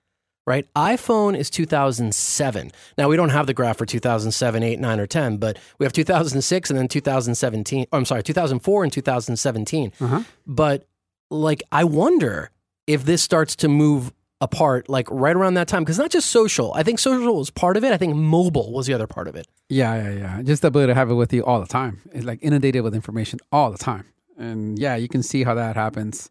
right? 0.47 0.67
iPhone 0.75 1.37
is 1.37 1.51
2007. 1.51 2.71
Now 2.99 3.09
we 3.09 3.17
don't 3.17 3.31
have 3.31 3.47
the 3.47 3.55
graph 3.55 3.79
for 3.79 3.87
2007, 3.87 4.63
8, 4.63 4.79
9 4.79 5.01
or 5.01 5.07
10, 5.07 5.37
but 5.39 5.59
we 5.79 5.85
have 5.85 5.93
2006 5.93 6.71
and 6.71 6.79
then 6.79 6.89
2017. 6.89 7.87
oh, 7.93 7.97
I'm 7.97 8.05
sorry, 8.05 8.23
2004 8.23 8.85
and 8.85 8.93
2017. 8.93 9.93
Uh-huh. 10.01 10.21
But 10.47 10.87
like 11.31 11.63
I 11.73 11.85
wonder 11.85 12.51
if 12.87 13.05
this 13.05 13.23
starts 13.23 13.57
to 13.57 13.69
move 13.69 14.13
apart 14.41 14.89
like 14.91 15.09
right 15.11 15.35
around 15.35 15.55
that 15.55 15.69
time 15.69 15.83
because 15.83 15.99
not 15.99 16.11
just 16.11 16.31
social. 16.31 16.73
I 16.75 16.83
think 16.83 16.99
social 16.99 17.37
was 17.37 17.51
part 17.51 17.77
of 17.77 17.85
it. 17.85 17.93
I 17.93 17.97
think 17.97 18.15
mobile 18.15 18.73
was 18.73 18.87
the 18.87 18.93
other 18.95 19.07
part 19.07 19.29
of 19.29 19.37
it. 19.37 19.47
Yeah, 19.69 19.95
yeah, 19.95 20.19
yeah. 20.19 20.43
Just 20.43 20.63
the 20.63 20.69
ability 20.69 20.91
to 20.91 20.95
have 20.95 21.11
it 21.11 21.15
with 21.15 21.33
you 21.33 21.45
all 21.45 21.61
the 21.61 21.67
time. 21.67 22.01
It's 22.13 22.27
like 22.27 22.41
inundated 22.43 22.83
with 22.83 22.95
information 22.95 23.39
all 23.51 23.71
the 23.71 23.79
time. 23.79 24.05
And 24.37 24.79
yeah, 24.79 24.97
you 24.97 25.09
can 25.09 25.23
see 25.23 25.45
how 25.45 25.55
that 25.55 25.77
happens. 25.77 26.29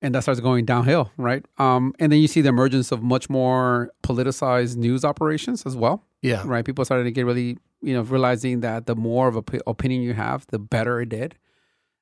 And 0.00 0.14
that 0.14 0.22
starts 0.22 0.38
going 0.40 0.64
downhill, 0.64 1.10
right? 1.16 1.44
Um, 1.58 1.92
and 1.98 2.12
then 2.12 2.20
you 2.20 2.28
see 2.28 2.40
the 2.40 2.50
emergence 2.50 2.92
of 2.92 3.02
much 3.02 3.28
more 3.28 3.90
politicized 4.04 4.76
news 4.76 5.04
operations 5.04 5.66
as 5.66 5.74
well, 5.76 6.04
Yeah. 6.22 6.42
right? 6.46 6.64
People 6.64 6.84
started 6.84 7.04
to 7.04 7.10
get 7.10 7.26
really, 7.26 7.58
you 7.82 7.94
know, 7.94 8.02
realizing 8.02 8.60
that 8.60 8.86
the 8.86 8.94
more 8.94 9.26
of 9.26 9.34
a 9.34 9.42
p- 9.42 9.58
opinion 9.66 10.02
you 10.02 10.14
have, 10.14 10.46
the 10.48 10.58
better 10.60 11.00
it 11.00 11.08
did. 11.08 11.34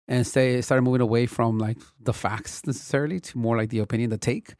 And 0.08 0.24
say 0.26 0.60
started 0.60 0.82
moving 0.82 1.00
away 1.00 1.26
from 1.26 1.58
like 1.58 1.78
the 2.00 2.12
facts 2.12 2.64
necessarily 2.66 3.18
to 3.20 3.38
more 3.38 3.56
like 3.56 3.70
the 3.70 3.80
opinion, 3.80 4.10
the 4.10 4.18
take. 4.18 4.54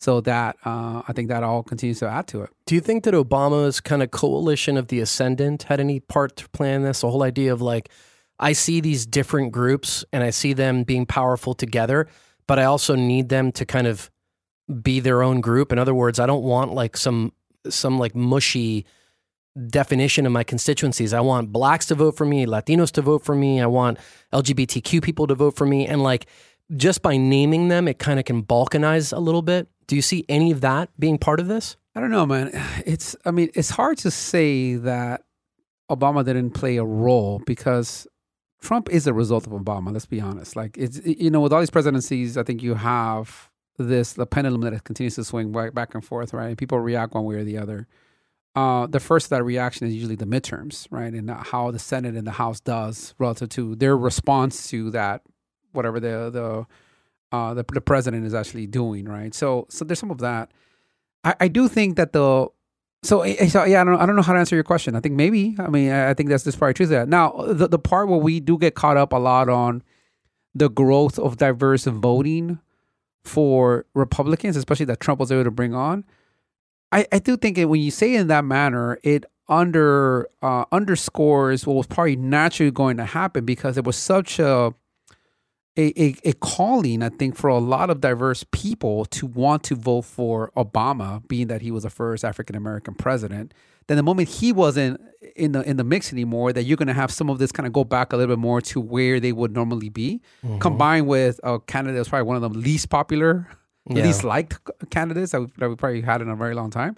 So 0.00 0.20
that 0.22 0.56
uh, 0.64 1.02
I 1.06 1.12
think 1.12 1.28
that 1.28 1.42
all 1.42 1.62
continues 1.62 1.98
to 2.00 2.08
add 2.08 2.26
to 2.28 2.42
it. 2.42 2.50
Do 2.66 2.74
you 2.74 2.80
think 2.80 3.04
that 3.04 3.14
Obama's 3.14 3.80
kind 3.80 4.02
of 4.02 4.10
coalition 4.12 4.76
of 4.76 4.88
the 4.88 5.00
ascendant 5.00 5.64
had 5.64 5.78
any 5.78 6.00
part 6.00 6.36
to 6.36 6.48
play 6.50 6.72
in 6.74 6.82
this? 6.84 7.02
The 7.02 7.10
whole 7.10 7.22
idea 7.22 7.52
of 7.52 7.60
like, 7.60 7.90
I 8.40 8.52
see 8.54 8.80
these 8.80 9.06
different 9.06 9.52
groups 9.52 10.04
and 10.12 10.24
I 10.24 10.30
see 10.30 10.52
them 10.52 10.84
being 10.84 11.04
powerful 11.06 11.54
together, 11.54 12.08
but 12.48 12.58
I 12.58 12.64
also 12.64 12.96
need 12.96 13.28
them 13.28 13.52
to 13.52 13.64
kind 13.64 13.86
of 13.86 14.10
be 14.82 14.98
their 14.98 15.22
own 15.22 15.40
group. 15.40 15.70
In 15.70 15.78
other 15.78 15.94
words, 15.94 16.18
I 16.18 16.26
don't 16.26 16.42
want 16.42 16.72
like 16.72 16.96
some 16.96 17.32
some 17.68 17.98
like 17.98 18.16
mushy 18.16 18.84
definition 19.68 20.26
of 20.26 20.32
my 20.32 20.42
constituencies. 20.42 21.12
I 21.12 21.20
want 21.20 21.52
blacks 21.52 21.86
to 21.86 21.94
vote 21.94 22.16
for 22.16 22.24
me, 22.24 22.46
Latinos 22.46 22.90
to 22.92 23.02
vote 23.02 23.24
for 23.24 23.34
me, 23.34 23.60
I 23.60 23.66
want 23.66 23.98
LGBTQ 24.32 25.02
people 25.02 25.26
to 25.26 25.34
vote 25.34 25.56
for 25.56 25.66
me 25.66 25.86
and 25.86 26.02
like 26.02 26.26
just 26.76 27.02
by 27.02 27.16
naming 27.16 27.68
them 27.68 27.88
it 27.88 27.98
kind 27.98 28.18
of 28.18 28.24
can 28.24 28.42
balkanize 28.42 29.12
a 29.12 29.20
little 29.20 29.42
bit. 29.42 29.68
Do 29.86 29.96
you 29.96 30.02
see 30.02 30.24
any 30.28 30.50
of 30.50 30.60
that 30.62 30.90
being 30.98 31.18
part 31.18 31.40
of 31.40 31.48
this? 31.48 31.76
I 31.94 32.00
don't 32.00 32.10
know, 32.10 32.26
man. 32.26 32.50
It's 32.86 33.14
I 33.24 33.30
mean, 33.30 33.50
it's 33.54 33.70
hard 33.70 33.98
to 33.98 34.10
say 34.10 34.76
that 34.76 35.24
Obama 35.90 36.24
didn't 36.24 36.50
play 36.50 36.76
a 36.76 36.84
role 36.84 37.42
because 37.46 38.06
Trump 38.60 38.88
is 38.90 39.06
a 39.06 39.12
result 39.14 39.46
of 39.46 39.52
Obama. 39.52 39.92
Let's 39.92 40.06
be 40.06 40.20
honest. 40.20 40.56
Like 40.56 40.76
it's 40.76 41.00
you 41.04 41.30
know, 41.30 41.40
with 41.40 41.52
all 41.52 41.60
these 41.60 41.70
presidencies, 41.70 42.36
I 42.36 42.42
think 42.42 42.62
you 42.62 42.74
have 42.74 43.50
this 43.78 44.14
the 44.14 44.26
pendulum 44.26 44.62
that 44.62 44.84
continues 44.84 45.14
to 45.14 45.24
swing 45.24 45.52
back 45.52 45.94
and 45.94 46.04
forth, 46.04 46.34
right? 46.34 46.56
People 46.56 46.80
react 46.80 47.14
one 47.14 47.24
way 47.24 47.36
or 47.36 47.44
the 47.44 47.58
other. 47.58 47.86
Uh, 48.56 48.88
the 48.88 48.98
first 48.98 49.30
that 49.30 49.44
reaction 49.44 49.86
is 49.86 49.94
usually 49.94 50.16
the 50.16 50.24
midterms, 50.24 50.88
right, 50.90 51.12
and 51.12 51.30
how 51.30 51.70
the 51.70 51.78
Senate 51.78 52.16
and 52.16 52.26
the 52.26 52.32
House 52.32 52.58
does 52.58 53.14
relative 53.18 53.48
to 53.50 53.76
their 53.76 53.96
response 53.96 54.68
to 54.70 54.90
that, 54.90 55.22
whatever 55.72 56.00
the 56.00 56.30
the 56.30 57.36
uh, 57.36 57.54
the, 57.54 57.64
the 57.72 57.80
president 57.80 58.26
is 58.26 58.34
actually 58.34 58.66
doing, 58.66 59.04
right? 59.04 59.34
So 59.34 59.66
so 59.70 59.84
there's 59.84 60.00
some 60.00 60.10
of 60.10 60.18
that. 60.18 60.50
I, 61.22 61.34
I 61.40 61.48
do 61.48 61.68
think 61.68 61.96
that 61.96 62.12
the 62.12 62.48
So, 63.02 63.22
eh, 63.22 63.48
so 63.48 63.64
yeah, 63.64 63.80
I 63.80 63.84
don't, 63.84 64.00
I 64.00 64.06
don't 64.06 64.16
know 64.16 64.22
how 64.22 64.32
to 64.32 64.38
answer 64.38 64.56
your 64.56 64.64
question. 64.64 64.96
I 64.96 65.00
think 65.00 65.14
maybe. 65.14 65.54
I 65.58 65.68
mean, 65.68 65.90
I 65.90 66.14
think 66.14 66.28
that's 66.28 66.44
just 66.44 66.58
probably 66.58 66.74
true. 66.74 66.86
That 66.86 67.08
now, 67.08 67.32
the 67.46 67.68
the 67.68 67.78
part 67.78 68.08
where 68.08 68.18
we 68.18 68.40
do 68.40 68.58
get 68.58 68.74
caught 68.74 68.96
up 68.96 69.12
a 69.12 69.18
lot 69.18 69.48
on 69.48 69.82
the 70.54 70.68
growth 70.68 71.18
of 71.18 71.36
diverse 71.36 71.84
voting 71.84 72.58
for 73.24 73.86
Republicans, 73.94 74.56
especially 74.56 74.86
that 74.86 75.00
Trump 75.00 75.20
was 75.20 75.30
able 75.30 75.44
to 75.44 75.50
bring 75.50 75.74
on. 75.74 76.04
I, 76.90 77.06
I 77.12 77.18
do 77.18 77.36
think 77.36 77.58
it, 77.58 77.66
when 77.66 77.80
you 77.80 77.90
say 77.90 78.14
it 78.14 78.22
in 78.22 78.26
that 78.28 78.44
manner, 78.44 78.98
it 79.02 79.24
under 79.48 80.28
uh, 80.42 80.64
underscores 80.72 81.66
what 81.66 81.74
was 81.74 81.86
probably 81.86 82.16
naturally 82.16 82.70
going 82.70 82.96
to 82.96 83.04
happen 83.04 83.44
because 83.44 83.76
it 83.76 83.84
was 83.84 83.96
such 83.96 84.38
a 84.38 84.74
a, 85.78 85.92
a, 86.02 86.14
a 86.24 86.32
calling, 86.34 87.02
I 87.04 87.08
think, 87.08 87.36
for 87.36 87.48
a 87.48 87.58
lot 87.58 87.88
of 87.88 88.00
diverse 88.00 88.44
people 88.50 89.04
to 89.06 89.26
want 89.26 89.62
to 89.64 89.76
vote 89.76 90.02
for 90.02 90.50
Obama, 90.56 91.26
being 91.28 91.46
that 91.46 91.62
he 91.62 91.70
was 91.70 91.84
the 91.84 91.90
first 91.90 92.24
African 92.24 92.56
American 92.56 92.94
president. 92.94 93.54
Then 93.86 93.96
the 93.96 94.02
moment 94.02 94.28
he 94.28 94.52
wasn't 94.52 95.00
in 95.36 95.52
the 95.52 95.62
in 95.62 95.76
the 95.76 95.84
mix 95.84 96.12
anymore, 96.12 96.52
that 96.52 96.64
you're 96.64 96.76
going 96.76 96.88
to 96.88 96.94
have 96.94 97.10
some 97.12 97.30
of 97.30 97.38
this 97.38 97.52
kind 97.52 97.66
of 97.66 97.72
go 97.72 97.84
back 97.84 98.12
a 98.12 98.16
little 98.16 98.34
bit 98.34 98.40
more 98.40 98.60
to 98.62 98.80
where 98.80 99.20
they 99.20 99.32
would 99.32 99.54
normally 99.54 99.88
be, 99.88 100.20
mm-hmm. 100.44 100.58
combined 100.58 101.06
with 101.06 101.38
a 101.44 101.60
candidate 101.60 101.96
that's 101.96 102.08
probably 102.08 102.26
one 102.26 102.36
of 102.36 102.42
the 102.42 102.58
least 102.58 102.90
popular, 102.90 103.48
Yeah. 103.88 104.02
least 104.02 104.24
liked 104.24 104.58
candidates 104.90 105.32
that 105.32 105.40
we, 105.40 105.46
that 105.58 105.68
we 105.68 105.76
probably 105.76 106.02
had 106.02 106.20
in 106.20 106.28
a 106.28 106.36
very 106.36 106.54
long 106.54 106.70
time. 106.70 106.96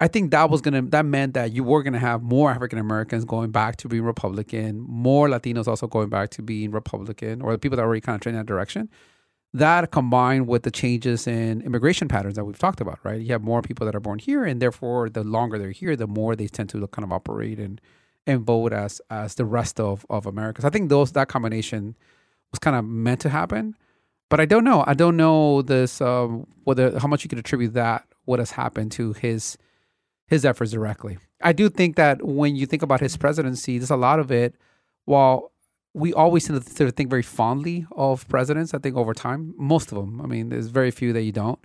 I 0.00 0.06
think 0.06 0.30
that 0.30 0.48
was 0.48 0.60
gonna 0.60 0.82
that 0.82 1.04
meant 1.04 1.34
that 1.34 1.52
you 1.52 1.64
were 1.64 1.82
gonna 1.82 1.98
have 1.98 2.22
more 2.22 2.50
African 2.50 2.78
Americans 2.78 3.24
going 3.24 3.50
back 3.50 3.76
to 3.78 3.88
being 3.88 4.04
Republican, 4.04 4.80
more 4.80 5.28
Latinos 5.28 5.66
also 5.66 5.88
going 5.88 6.08
back 6.08 6.30
to 6.30 6.42
being 6.42 6.70
Republican, 6.70 7.42
or 7.42 7.52
the 7.52 7.58
people 7.58 7.76
that 7.76 7.82
were 7.82 7.88
already 7.88 8.00
kind 8.00 8.14
of 8.14 8.20
trend 8.20 8.36
in 8.36 8.40
that 8.40 8.46
direction. 8.46 8.88
That 9.54 9.90
combined 9.90 10.46
with 10.46 10.62
the 10.62 10.70
changes 10.70 11.26
in 11.26 11.62
immigration 11.62 12.06
patterns 12.06 12.36
that 12.36 12.44
we've 12.44 12.58
talked 12.58 12.80
about, 12.80 12.98
right? 13.02 13.20
You 13.20 13.32
have 13.32 13.42
more 13.42 13.62
people 13.62 13.86
that 13.86 13.94
are 13.94 14.00
born 14.00 14.18
here, 14.18 14.44
and 14.44 14.60
therefore, 14.60 15.08
the 15.08 15.24
longer 15.24 15.58
they're 15.58 15.70
here, 15.70 15.96
the 15.96 16.06
more 16.06 16.36
they 16.36 16.48
tend 16.48 16.68
to 16.70 16.86
kind 16.88 17.04
of 17.04 17.12
operate 17.12 17.58
and 17.58 17.80
and 18.26 18.42
vote 18.42 18.72
as 18.72 19.00
as 19.10 19.34
the 19.34 19.44
rest 19.44 19.80
of 19.80 20.06
of 20.10 20.26
Americans. 20.26 20.64
I 20.64 20.70
think 20.70 20.90
those 20.90 21.12
that 21.12 21.28
combination 21.28 21.96
was 22.52 22.60
kind 22.60 22.76
of 22.76 22.84
meant 22.84 23.20
to 23.22 23.30
happen, 23.30 23.74
but 24.28 24.38
I 24.38 24.44
don't 24.44 24.64
know. 24.64 24.84
I 24.86 24.94
don't 24.94 25.16
know 25.16 25.62
this 25.62 26.00
um, 26.00 26.46
whether 26.62 26.96
how 27.00 27.08
much 27.08 27.24
you 27.24 27.28
could 27.28 27.38
attribute 27.40 27.72
that 27.74 28.04
what 28.26 28.38
has 28.38 28.52
happened 28.52 28.92
to 28.92 29.14
his 29.14 29.58
his 30.28 30.44
efforts 30.44 30.70
directly. 30.70 31.18
I 31.42 31.52
do 31.52 31.68
think 31.68 31.96
that 31.96 32.24
when 32.24 32.54
you 32.56 32.66
think 32.66 32.82
about 32.82 33.00
his 33.00 33.16
presidency, 33.16 33.78
there's 33.78 33.90
a 33.90 33.96
lot 33.96 34.20
of 34.20 34.30
it. 34.30 34.54
While 35.04 35.52
we 35.94 36.12
always 36.12 36.46
tend 36.46 36.62
to 36.62 36.70
sort 36.70 36.88
of 36.88 36.94
think 36.94 37.10
very 37.10 37.22
fondly 37.22 37.86
of 37.92 38.28
presidents, 38.28 38.74
I 38.74 38.78
think 38.78 38.96
over 38.96 39.14
time, 39.14 39.54
most 39.56 39.90
of 39.90 39.96
them. 39.96 40.20
I 40.20 40.26
mean, 40.26 40.50
there's 40.50 40.68
very 40.68 40.90
few 40.90 41.12
that 41.14 41.22
you 41.22 41.32
don't. 41.32 41.58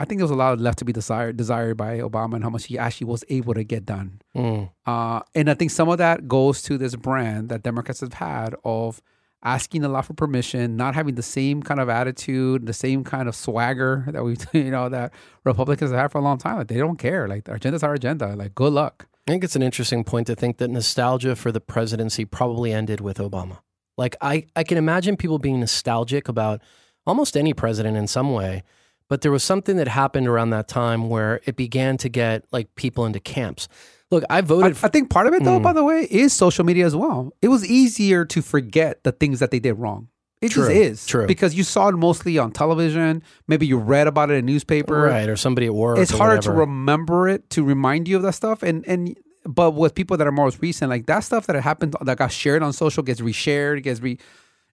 I 0.00 0.04
think 0.04 0.20
there's 0.20 0.30
a 0.30 0.36
lot 0.36 0.58
left 0.60 0.78
to 0.78 0.84
be 0.84 0.92
desired 0.92 1.36
desired 1.36 1.76
by 1.76 1.98
Obama 1.98 2.34
and 2.34 2.44
how 2.44 2.50
much 2.50 2.66
he 2.66 2.78
actually 2.78 3.08
was 3.08 3.24
able 3.28 3.52
to 3.54 3.64
get 3.64 3.84
done. 3.84 4.22
Mm. 4.34 4.70
Uh, 4.86 5.20
and 5.34 5.50
I 5.50 5.54
think 5.54 5.70
some 5.72 5.88
of 5.88 5.98
that 5.98 6.28
goes 6.28 6.62
to 6.62 6.78
this 6.78 6.94
brand 6.94 7.48
that 7.48 7.62
Democrats 7.62 8.00
have 8.00 8.14
had 8.14 8.54
of 8.64 9.02
asking 9.42 9.84
a 9.84 9.88
lot 9.88 10.04
for 10.04 10.14
permission, 10.14 10.76
not 10.76 10.94
having 10.94 11.14
the 11.14 11.22
same 11.22 11.62
kind 11.62 11.80
of 11.80 11.88
attitude, 11.88 12.66
the 12.66 12.72
same 12.72 13.04
kind 13.04 13.28
of 13.28 13.36
swagger 13.36 14.04
that 14.08 14.24
we, 14.24 14.36
you 14.52 14.70
know, 14.70 14.88
that 14.88 15.12
Republicans 15.44 15.90
have 15.90 16.00
had 16.00 16.12
for 16.12 16.18
a 16.18 16.22
long 16.22 16.38
time. 16.38 16.58
Like 16.58 16.68
they 16.68 16.78
don't 16.78 16.98
care. 16.98 17.28
Like 17.28 17.44
their 17.44 17.56
agenda's 17.56 17.82
our 17.82 17.94
agenda. 17.94 18.34
Like 18.34 18.54
good 18.54 18.72
luck. 18.72 19.06
I 19.26 19.30
think 19.30 19.44
it's 19.44 19.56
an 19.56 19.62
interesting 19.62 20.04
point 20.04 20.26
to 20.28 20.34
think 20.34 20.56
that 20.58 20.68
nostalgia 20.68 21.36
for 21.36 21.52
the 21.52 21.60
presidency 21.60 22.24
probably 22.24 22.72
ended 22.72 23.00
with 23.00 23.18
Obama. 23.18 23.58
Like 23.96 24.16
I, 24.20 24.46
I 24.56 24.64
can 24.64 24.78
imagine 24.78 25.16
people 25.16 25.38
being 25.38 25.60
nostalgic 25.60 26.28
about 26.28 26.62
almost 27.06 27.36
any 27.36 27.52
president 27.52 27.96
in 27.96 28.06
some 28.06 28.32
way, 28.32 28.62
but 29.08 29.20
there 29.20 29.32
was 29.32 29.42
something 29.42 29.76
that 29.76 29.88
happened 29.88 30.28
around 30.28 30.50
that 30.50 30.68
time 30.68 31.08
where 31.08 31.40
it 31.44 31.56
began 31.56 31.96
to 31.98 32.08
get 32.08 32.44
like 32.52 32.74
people 32.74 33.04
into 33.04 33.20
camps. 33.20 33.68
Look, 34.10 34.24
I 34.30 34.38
I, 34.38 34.40
voted. 34.40 34.76
I 34.82 34.88
think 34.88 35.10
part 35.10 35.26
of 35.26 35.34
it, 35.34 35.44
though, 35.44 35.58
Mm. 35.60 35.62
by 35.62 35.72
the 35.72 35.84
way, 35.84 36.06
is 36.10 36.32
social 36.32 36.64
media 36.64 36.86
as 36.86 36.96
well. 36.96 37.32
It 37.42 37.48
was 37.48 37.64
easier 37.66 38.24
to 38.26 38.40
forget 38.42 39.02
the 39.04 39.12
things 39.12 39.38
that 39.40 39.50
they 39.50 39.58
did 39.58 39.74
wrong. 39.74 40.08
It 40.40 40.52
True, 40.52 40.62
just 40.68 40.76
is. 40.76 41.06
true. 41.06 41.26
Because 41.26 41.54
you 41.54 41.64
saw 41.64 41.88
it 41.88 41.96
mostly 41.96 42.38
on 42.38 42.52
television. 42.52 43.22
Maybe 43.48 43.66
you 43.66 43.76
read 43.76 44.06
about 44.06 44.30
it 44.30 44.34
in 44.34 44.38
a 44.38 44.42
newspaper. 44.42 45.02
right, 45.02 45.28
or 45.28 45.36
somebody 45.36 45.66
at 45.66 45.74
work. 45.74 45.98
it's 45.98 46.12
harder 46.12 46.40
to 46.42 46.52
remember 46.52 47.28
it 47.28 47.50
to 47.50 47.64
remind 47.64 48.06
you 48.08 48.16
of 48.16 48.22
that 48.22 48.34
stuff 48.34 48.62
and 48.62 48.86
and 48.86 49.16
but 49.44 49.72
with 49.72 49.94
people 49.94 50.16
that 50.16 50.26
are 50.26 50.32
more 50.32 50.50
recent 50.60 50.90
like 50.90 51.06
that 51.06 51.20
stuff 51.20 51.46
that 51.48 51.56
happened 51.62 51.96
that 52.02 52.18
got 52.18 52.30
shared 52.30 52.62
on 52.62 52.72
social 52.72 53.02
gets 53.02 53.20
reshared 53.20 53.82
gets 53.82 54.00
re 54.00 54.16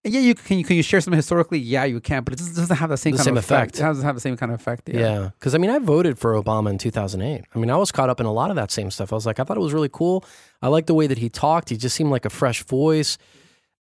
and 0.06 0.14
yeah 0.14 0.22
you 0.22 0.34
can 0.36 0.58
you 0.60 0.64
can 0.64 0.78
you 0.78 0.84
share 0.84 1.02
something 1.02 1.18
historically 1.18 1.60
yeah 1.60 1.84
you 1.84 2.00
can 2.00 2.24
but 2.24 2.34
it 2.34 2.38
just 2.38 2.56
doesn't 2.56 2.78
have 2.78 2.90
the 2.90 2.96
same 2.98 3.12
The 3.14 3.18
kind 3.18 3.26
same 3.26 3.38
of 3.38 3.44
effect. 3.44 3.72
effect. 3.76 3.80
it 3.80 3.82
doesn't 3.90 4.06
have 4.06 4.16
the 4.16 4.22
same 4.22 4.38
kind 4.38 4.52
of 4.54 4.60
effect 4.62 4.88
yeah, 4.88 5.00
Yeah, 5.00 5.30
because 5.40 5.54
I 5.54 5.58
mean, 5.58 5.72
I 5.72 5.80
voted 5.80 6.18
for 6.18 6.42
Obama 6.42 6.70
in 6.70 6.78
2008. 6.78 7.44
I 7.54 7.60
mean, 7.60 7.70
I 7.72 7.76
was 7.76 7.92
caught 7.92 8.10
up 8.10 8.20
in 8.22 8.26
a 8.26 8.32
lot 8.32 8.50
of 8.52 8.56
that 8.56 8.72
same 8.72 8.90
stuff. 8.92 9.12
I 9.12 9.16
was 9.16 9.26
like, 9.26 9.40
I 9.40 9.44
thought 9.44 9.58
it 9.58 9.62
was 9.62 9.74
really 9.74 9.90
cool. 9.92 10.24
I 10.62 10.68
liked 10.70 10.88
the 10.88 10.94
way 10.94 11.08
that 11.08 11.18
he 11.18 11.28
talked. 11.30 11.70
He 11.70 11.76
just 11.78 11.96
seemed 11.96 12.12
like 12.12 12.24
a 12.26 12.30
fresh 12.30 12.64
voice. 12.64 13.18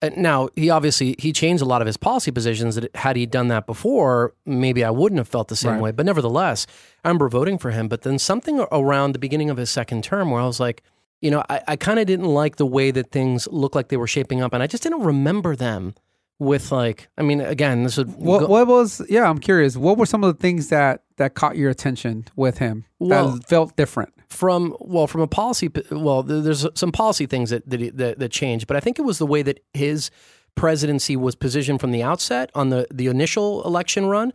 Uh, 0.02 0.08
now 0.16 0.48
he 0.56 0.70
obviously 0.70 1.14
he 1.18 1.30
changed 1.32 1.62
a 1.62 1.66
lot 1.66 1.82
of 1.82 1.86
his 1.86 1.96
policy 1.96 2.30
positions. 2.30 2.74
That 2.76 2.94
had 2.96 3.16
he 3.16 3.26
done 3.26 3.48
that 3.48 3.66
before, 3.66 4.34
maybe 4.46 4.84
I 4.84 4.90
wouldn't 4.90 5.18
have 5.18 5.28
felt 5.28 5.48
the 5.48 5.56
same 5.56 5.72
Right. 5.72 5.80
way. 5.82 5.90
But 5.92 6.06
nevertheless, 6.06 6.66
I 7.04 7.08
remember 7.08 7.28
voting 7.28 7.58
for 7.58 7.70
him. 7.70 7.86
But 7.88 8.02
then 8.02 8.18
something 8.18 8.60
around 8.72 9.12
the 9.12 9.18
beginning 9.18 9.50
of 9.50 9.56
his 9.58 9.68
second 9.70 10.02
term, 10.04 10.30
where 10.30 10.40
I 10.40 10.46
was 10.46 10.58
like, 10.60 10.82
you 11.20 11.30
know, 11.30 11.44
I, 11.50 11.60
I 11.68 11.76
kind 11.76 11.98
of 11.98 12.06
didn't 12.06 12.24
like 12.26 12.56
the 12.56 12.64
way 12.64 12.90
that 12.92 13.10
things 13.10 13.46
looked 13.50 13.74
like 13.74 13.88
they 13.88 13.98
were 13.98 14.06
shaping 14.06 14.40
up, 14.40 14.54
and 14.54 14.62
I 14.62 14.66
just 14.66 14.82
didn't 14.82 15.02
remember 15.02 15.54
them 15.54 15.94
with 16.40 16.72
like. 16.72 17.08
I 17.16 17.22
mean, 17.22 17.40
again, 17.40 17.84
this 17.84 17.96
would 17.96 18.12
what, 18.16 18.40
go- 18.40 18.46
what 18.48 18.66
was 18.66 19.00
yeah 19.08 19.30
i'm 19.30 19.38
curious 19.38 19.76
what 19.76 19.96
were 19.96 20.06
some 20.06 20.24
of 20.24 20.34
the 20.34 20.40
things 20.40 20.68
that 20.68 21.04
that 21.18 21.34
caught 21.34 21.56
your 21.56 21.70
attention 21.70 22.24
with 22.34 22.58
him 22.58 22.84
Well- 22.98 23.32
that 23.32 23.48
felt 23.48 23.76
different? 23.76 24.12
from 24.28 24.76
well 24.78 25.08
from 25.08 25.22
a 25.22 25.26
policy 25.26 25.68
well 25.90 26.22
there's 26.22 26.64
some 26.76 26.92
policy 26.92 27.26
things 27.26 27.50
that 27.50 27.68
that, 27.68 27.96
that 27.96 28.18
that 28.20 28.30
changed 28.30 28.68
but 28.68 28.76
i 28.76 28.80
think 28.80 28.96
it 28.96 29.02
was 29.02 29.18
the 29.18 29.26
way 29.26 29.42
that 29.42 29.58
his 29.74 30.08
presidency 30.54 31.16
was 31.16 31.34
positioned 31.34 31.80
from 31.80 31.90
the 31.90 32.02
outset 32.02 32.48
on 32.54 32.70
the 32.70 32.86
the 32.92 33.08
initial 33.08 33.64
election 33.64 34.06
run 34.06 34.32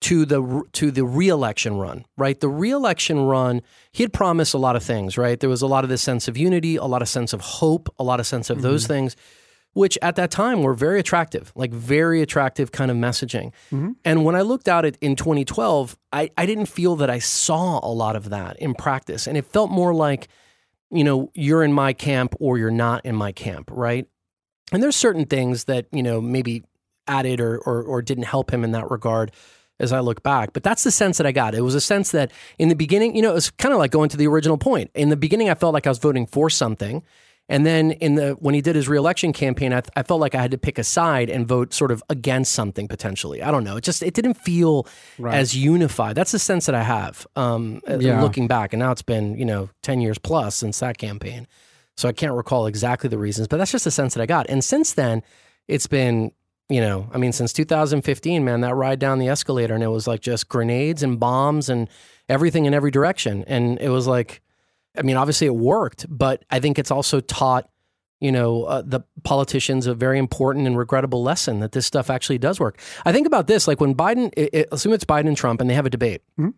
to 0.00 0.24
the 0.24 0.62
to 0.72 0.90
the 0.90 1.04
re-election 1.04 1.76
run 1.76 2.04
right? 2.16 2.40
The 2.40 2.48
re-election 2.48 3.20
run 3.20 3.62
he 3.92 4.02
had 4.02 4.12
promised 4.12 4.54
a 4.54 4.58
lot 4.58 4.76
of 4.76 4.82
things 4.82 5.18
right? 5.18 5.38
There 5.38 5.50
was 5.50 5.62
a 5.62 5.66
lot 5.66 5.84
of 5.84 5.90
this 5.90 6.02
sense 6.02 6.28
of 6.28 6.36
unity 6.36 6.76
a 6.76 6.84
lot 6.84 7.02
of 7.02 7.08
sense 7.08 7.32
of 7.32 7.40
hope 7.40 7.88
a 7.98 8.04
lot 8.04 8.20
of 8.20 8.26
sense 8.26 8.50
of 8.50 8.62
those 8.62 8.84
mm-hmm. 8.84 8.92
things 8.92 9.16
which 9.72 9.96
at 10.02 10.16
that 10.16 10.30
time 10.30 10.62
were 10.62 10.74
very 10.74 10.98
attractive, 10.98 11.52
like 11.54 11.72
very 11.72 12.22
attractive 12.22 12.72
kind 12.72 12.90
of 12.90 12.96
messaging. 12.96 13.52
Mm-hmm. 13.70 13.92
And 14.04 14.24
when 14.24 14.34
I 14.34 14.42
looked 14.42 14.68
at 14.68 14.84
it 14.84 14.98
in 15.00 15.16
2012, 15.16 15.96
I, 16.12 16.30
I 16.36 16.46
didn't 16.46 16.66
feel 16.66 16.96
that 16.96 17.10
I 17.10 17.20
saw 17.20 17.78
a 17.82 17.92
lot 17.92 18.16
of 18.16 18.30
that 18.30 18.58
in 18.58 18.74
practice. 18.74 19.26
And 19.26 19.36
it 19.36 19.46
felt 19.46 19.70
more 19.70 19.94
like, 19.94 20.28
you 20.90 21.04
know, 21.04 21.30
you're 21.34 21.62
in 21.62 21.72
my 21.72 21.92
camp 21.92 22.34
or 22.40 22.58
you're 22.58 22.70
not 22.70 23.06
in 23.06 23.14
my 23.14 23.32
camp, 23.32 23.70
right? 23.72 24.06
And 24.72 24.82
there's 24.82 24.96
certain 24.96 25.26
things 25.26 25.64
that, 25.64 25.86
you 25.92 26.02
know, 26.02 26.20
maybe 26.20 26.64
added 27.06 27.40
or, 27.40 27.58
or, 27.58 27.82
or 27.82 28.02
didn't 28.02 28.24
help 28.24 28.52
him 28.52 28.64
in 28.64 28.72
that 28.72 28.90
regard 28.90 29.32
as 29.78 29.92
I 29.92 30.00
look 30.00 30.22
back. 30.22 30.52
But 30.52 30.62
that's 30.62 30.84
the 30.84 30.90
sense 30.90 31.18
that 31.18 31.26
I 31.26 31.32
got. 31.32 31.54
It 31.54 31.62
was 31.62 31.74
a 31.74 31.80
sense 31.80 32.10
that 32.10 32.30
in 32.58 32.68
the 32.68 32.74
beginning, 32.74 33.16
you 33.16 33.22
know, 33.22 33.30
it 33.30 33.34
was 33.34 33.50
kind 33.50 33.72
of 33.72 33.78
like 33.78 33.90
going 33.90 34.08
to 34.10 34.16
the 34.16 34.26
original 34.26 34.58
point. 34.58 34.90
In 34.94 35.08
the 35.08 35.16
beginning, 35.16 35.48
I 35.48 35.54
felt 35.54 35.74
like 35.74 35.86
I 35.86 35.90
was 35.90 35.98
voting 35.98 36.26
for 36.26 36.50
something. 36.50 37.02
And 37.50 37.66
then 37.66 37.90
in 37.90 38.14
the 38.14 38.30
when 38.38 38.54
he 38.54 38.60
did 38.60 38.76
his 38.76 38.88
reelection 38.88 39.32
campaign, 39.32 39.72
I, 39.74 39.82
I 39.96 40.04
felt 40.04 40.20
like 40.20 40.34
I 40.36 40.40
had 40.40 40.52
to 40.52 40.58
pick 40.58 40.78
a 40.78 40.84
side 40.84 41.28
and 41.28 41.46
vote 41.48 41.74
sort 41.74 41.90
of 41.90 42.00
against 42.08 42.52
something 42.52 42.86
potentially. 42.86 43.42
I 43.42 43.50
don't 43.50 43.64
know. 43.64 43.76
It 43.76 43.82
just 43.84 44.02
it 44.04 44.14
didn't 44.14 44.34
feel 44.34 44.86
as 45.34 45.56
unified. 45.56 46.14
That's 46.14 46.30
the 46.30 46.38
sense 46.38 46.66
that 46.66 46.76
I 46.76 46.84
have 46.84 47.26
um, 47.34 47.80
uh, 47.90 47.98
Yeah. 47.98 48.22
looking 48.22 48.46
back. 48.46 48.72
And 48.72 48.78
now 48.80 48.92
it's 48.92 49.02
been 49.02 49.36
you 49.36 49.44
know 49.44 49.68
ten 49.82 50.00
years 50.00 50.16
plus 50.16 50.54
since 50.54 50.78
that 50.78 50.96
campaign, 50.96 51.48
so 51.96 52.08
I 52.08 52.12
can't 52.12 52.34
recall 52.34 52.66
exactly 52.66 53.08
the 53.10 53.18
reasons. 53.18 53.48
But 53.48 53.56
that's 53.56 53.72
just 53.72 53.84
the 53.84 53.90
sense 53.90 54.14
that 54.14 54.22
I 54.22 54.26
got. 54.26 54.48
And 54.48 54.62
since 54.64 54.92
then, 54.92 55.22
it's 55.66 55.88
been 55.88 56.30
you 56.68 56.80
know 56.80 57.10
I 57.12 57.18
mean 57.18 57.32
since 57.32 57.52
2015, 57.52 58.44
man, 58.44 58.60
that 58.60 58.76
ride 58.76 59.00
down 59.00 59.18
the 59.18 59.26
escalator 59.26 59.74
and 59.74 59.82
it 59.82 59.88
was 59.88 60.06
like 60.06 60.20
just 60.20 60.48
grenades 60.48 61.02
and 61.02 61.18
bombs 61.18 61.68
and 61.68 61.88
everything 62.28 62.64
in 62.66 62.74
every 62.74 62.92
direction, 62.92 63.42
and 63.48 63.76
it 63.80 63.88
was 63.88 64.06
like. 64.06 64.40
I 64.96 65.02
mean, 65.02 65.16
obviously 65.16 65.46
it 65.46 65.54
worked, 65.54 66.06
but 66.08 66.44
I 66.50 66.60
think 66.60 66.78
it's 66.78 66.90
also 66.90 67.20
taught, 67.20 67.68
you 68.20 68.32
know, 68.32 68.64
uh, 68.64 68.82
the 68.84 69.00
politicians 69.22 69.86
a 69.86 69.94
very 69.94 70.18
important 70.18 70.66
and 70.66 70.76
regrettable 70.76 71.22
lesson 71.22 71.60
that 71.60 71.72
this 71.72 71.86
stuff 71.86 72.10
actually 72.10 72.38
does 72.38 72.58
work. 72.58 72.78
I 73.04 73.12
think 73.12 73.26
about 73.26 73.46
this, 73.46 73.68
like 73.68 73.80
when 73.80 73.94
Biden, 73.94 74.32
i 74.36 74.58
i 74.58 74.64
assume 74.72 74.92
it's 74.92 75.04
Biden 75.04 75.28
and 75.28 75.36
Trump, 75.36 75.60
and 75.60 75.70
they 75.70 75.74
have 75.74 75.86
a 75.86 75.90
debate. 75.90 76.22
Mhm. 76.38 76.54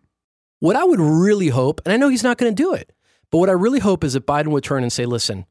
What 0.59 0.75
I 0.75 0.83
would 0.83 0.99
really 0.99 1.49
hope, 1.49 1.81
and 1.85 1.93
I 1.93 1.97
know 1.97 2.09
he's 2.09 2.23
not 2.23 2.37
going 2.37 2.53
to 2.53 2.63
do 2.63 2.73
it, 2.73 2.91
but 3.31 3.37
what 3.37 3.49
I 3.49 3.53
really 3.53 3.79
hope 3.79 4.03
is 4.03 4.13
that 4.13 4.25
Biden 4.25 4.47
would 4.47 4.63
turn 4.63 4.81
and 4.83 4.91
say, 4.93 5.05
listen, 5.05 5.45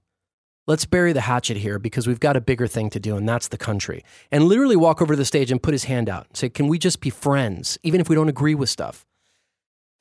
let's 0.66 0.87
bury 0.87 1.12
the 1.12 1.20
hatchet 1.22 1.57
here 1.59 1.78
because 1.78 2.07
we've 2.07 2.20
got 2.20 2.37
a 2.37 2.41
bigger 2.41 2.66
thing 2.66 2.89
to 2.91 3.01
do, 3.01 3.16
and 3.16 3.28
that's 3.28 3.49
the 3.49 3.59
country. 3.59 4.05
And 4.30 4.45
literally 4.45 4.76
walk 4.76 5.03
over 5.03 5.12
to 5.14 5.16
the 5.18 5.24
stage 5.24 5.51
and 5.53 5.62
put 5.62 5.74
his 5.74 5.85
hand 5.85 6.09
out 6.09 6.26
and 6.28 6.37
say, 6.37 6.49
can 6.49 6.66
we 6.66 6.78
just 6.78 7.01
be 7.01 7.11
friends, 7.11 7.78
even 7.83 8.01
if 8.01 8.09
we 8.09 8.14
don't 8.14 8.28
agree 8.28 8.55
with 8.55 8.70
stuff? 8.70 9.05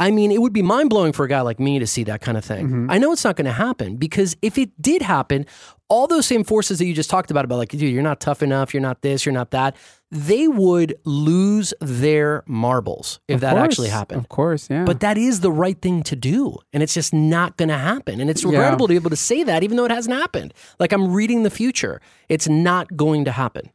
I 0.02 0.10
mean, 0.10 0.32
it 0.32 0.42
would 0.42 0.52
be 0.52 0.64
mind 0.64 0.90
blowing 0.90 1.14
for 1.14 1.24
a 1.26 1.30
guy 1.30 1.42
like 1.42 1.60
me 1.60 1.78
to 1.78 1.86
see 1.86 2.04
that 2.06 2.22
kind 2.22 2.36
of 2.36 2.44
thing. 2.44 2.66
Mm-hmm. 2.66 2.92
I 2.92 2.98
know 2.98 3.12
it's 3.12 3.24
not 3.24 3.36
going 3.36 3.46
to 3.46 3.52
happen 3.52 3.98
because 3.98 4.36
if 4.42 4.58
it 4.58 4.70
did 4.82 5.04
happen, 5.04 5.46
all 5.90 6.08
those 6.08 6.26
same 6.26 6.44
forces 6.44 6.80
that 6.80 6.86
you 6.86 6.94
just 6.96 7.10
talked 7.10 7.30
about, 7.30 7.46
about 7.46 7.60
like, 7.60 7.70
dude, 7.70 7.82
you're 7.84 8.02
not 8.02 8.20
tough 8.20 8.42
enough, 8.42 8.74
you're 8.74 8.82
not 8.82 9.04
this, 9.04 9.28
you're 9.28 9.34
not 9.34 9.52
that, 9.52 9.76
they 10.10 10.48
would 10.48 10.96
lose 11.06 11.72
their 11.82 12.44
marbles 12.48 13.20
if 13.28 13.36
Of 13.36 13.42
that 13.42 13.58
actually 13.58 13.90
happened. 13.90 14.22
Of 14.22 14.30
course, 14.30 14.70
yeah. 14.72 14.86
But 14.86 15.02
that 15.02 15.20
is 15.20 15.42
the 15.42 15.52
right 15.52 15.80
thing 15.80 16.02
to 16.04 16.16
do. 16.16 16.58
And 16.74 16.82
it's 16.82 16.96
just 16.96 17.14
not 17.14 17.58
going 17.58 17.70
to 17.70 17.78
happen. 17.78 18.20
And 18.20 18.28
it's 18.28 18.44
Yeah. 18.44 18.50
regrettable 18.50 18.88
to 18.88 18.92
be 18.94 18.96
able 18.96 19.12
to 19.12 19.16
say 19.16 19.44
that, 19.44 19.62
even 19.64 19.78
though 19.78 19.86
it 19.86 19.92
hasn't 19.92 20.16
happened. 20.16 20.54
Like 20.80 20.94
I'm 20.94 21.14
reading 21.14 21.44
the 21.44 21.52
future. 21.52 22.02
It's 22.28 22.48
not 22.50 22.98
going 22.98 23.24
to 23.26 23.32
happen. 23.32 23.70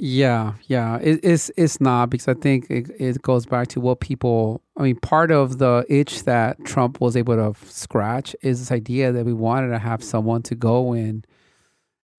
Yeah, 0.00 0.52
yeah, 0.68 0.98
it, 0.98 1.18
it's 1.24 1.50
it's 1.56 1.80
not 1.80 2.10
because 2.10 2.28
I 2.28 2.34
think 2.34 2.70
it, 2.70 2.88
it 3.00 3.20
goes 3.22 3.46
back 3.46 3.66
to 3.68 3.80
what 3.80 3.98
people. 3.98 4.62
I 4.76 4.82
mean, 4.84 4.96
part 4.96 5.32
of 5.32 5.58
the 5.58 5.84
itch 5.88 6.22
that 6.22 6.64
Trump 6.64 7.00
was 7.00 7.16
able 7.16 7.34
to 7.34 7.58
scratch 7.66 8.36
is 8.40 8.60
this 8.60 8.70
idea 8.70 9.10
that 9.10 9.26
we 9.26 9.32
wanted 9.32 9.70
to 9.70 9.78
have 9.78 10.04
someone 10.04 10.42
to 10.44 10.54
go 10.54 10.92
in 10.92 11.24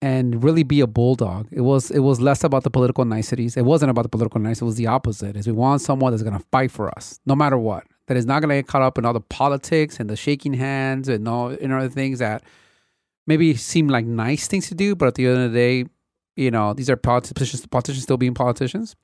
and 0.02 0.44
really 0.44 0.62
be 0.62 0.80
a 0.80 0.86
bulldog. 0.86 1.48
It 1.50 1.62
was 1.62 1.90
it 1.90 2.00
was 2.00 2.20
less 2.20 2.44
about 2.44 2.64
the 2.64 2.70
political 2.70 3.06
niceties. 3.06 3.56
It 3.56 3.64
wasn't 3.64 3.90
about 3.90 4.02
the 4.02 4.10
political 4.10 4.40
niceties. 4.40 4.62
It 4.62 4.66
was 4.66 4.76
the 4.76 4.86
opposite. 4.88 5.36
Is 5.36 5.46
we 5.46 5.54
want 5.54 5.80
someone 5.80 6.12
that's 6.12 6.22
going 6.22 6.38
to 6.38 6.44
fight 6.52 6.70
for 6.70 6.90
us, 6.98 7.18
no 7.24 7.34
matter 7.34 7.56
what. 7.56 7.84
That 8.08 8.18
is 8.18 8.26
not 8.26 8.40
going 8.40 8.50
to 8.50 8.56
get 8.56 8.66
caught 8.66 8.82
up 8.82 8.98
in 8.98 9.06
all 9.06 9.14
the 9.14 9.20
politics 9.20 9.98
and 10.00 10.10
the 10.10 10.16
shaking 10.16 10.52
hands 10.52 11.08
and 11.08 11.26
all 11.26 11.48
and 11.48 11.72
other 11.72 11.88
things 11.88 12.18
that 12.18 12.42
maybe 13.26 13.54
seem 13.54 13.88
like 13.88 14.04
nice 14.04 14.48
things 14.48 14.68
to 14.68 14.74
do, 14.74 14.94
but 14.94 15.08
at 15.08 15.14
the 15.14 15.26
end 15.26 15.38
of 15.38 15.52
the 15.52 15.58
day, 15.58 15.84
you 16.36 16.50
know, 16.50 16.72
these 16.74 16.88
are 16.90 16.96
politicians, 16.96 17.66
politicians 17.66 18.02
still 18.02 18.16
being 18.16 18.34
politicians. 18.34 18.96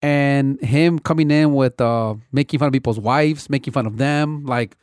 And 0.00 0.60
him 0.60 0.98
coming 0.98 1.30
in 1.30 1.54
with 1.54 1.80
uh, 1.80 2.14
making 2.32 2.58
fun 2.58 2.66
of 2.66 2.72
people's 2.72 2.98
wives, 2.98 3.48
making 3.48 3.72
fun 3.72 3.86
of 3.86 3.98
them, 3.98 4.44
like 4.44 4.76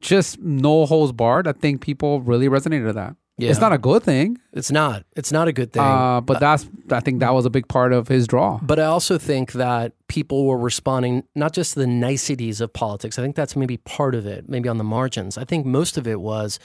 just 0.00 0.40
no 0.40 0.84
holes 0.84 1.12
barred. 1.12 1.46
I 1.46 1.52
think 1.52 1.80
people 1.80 2.20
really 2.22 2.48
resonated 2.48 2.84
with 2.84 2.96
that. 2.96 3.14
Yeah. 3.36 3.50
It's 3.50 3.60
not 3.60 3.72
a 3.72 3.78
good 3.78 4.04
thing, 4.04 4.38
It's 4.52 4.70
not. 4.70 5.04
It's 5.16 5.32
not 5.32 5.48
a 5.48 5.52
good 5.52 5.72
thing. 5.72 5.82
uh, 5.82 6.20
but 6.20 6.38
that's 6.38 6.68
I 6.90 7.00
think 7.00 7.18
that 7.18 7.34
was 7.34 7.44
a 7.44 7.50
big 7.50 7.66
part 7.66 7.92
of 7.92 8.06
his 8.06 8.28
draw. 8.28 8.60
But 8.62 8.78
I 8.78 8.84
also 8.84 9.18
think 9.18 9.52
that 9.52 9.92
people 10.06 10.46
were 10.46 10.58
responding 10.58 11.24
not 11.34 11.52
just 11.52 11.74
to 11.74 11.80
the 11.80 11.86
niceties 11.88 12.60
of 12.60 12.72
politics. 12.72 13.18
I 13.18 13.22
think 13.22 13.34
that's 13.34 13.56
maybe 13.56 13.78
part 13.78 14.14
of 14.14 14.24
it, 14.24 14.48
maybe 14.48 14.68
on 14.68 14.78
the 14.78 14.84
margins. 14.84 15.36
I 15.36 15.44
think 15.44 15.66
most 15.66 15.96
of 15.98 16.06
it 16.06 16.20
was 16.20 16.60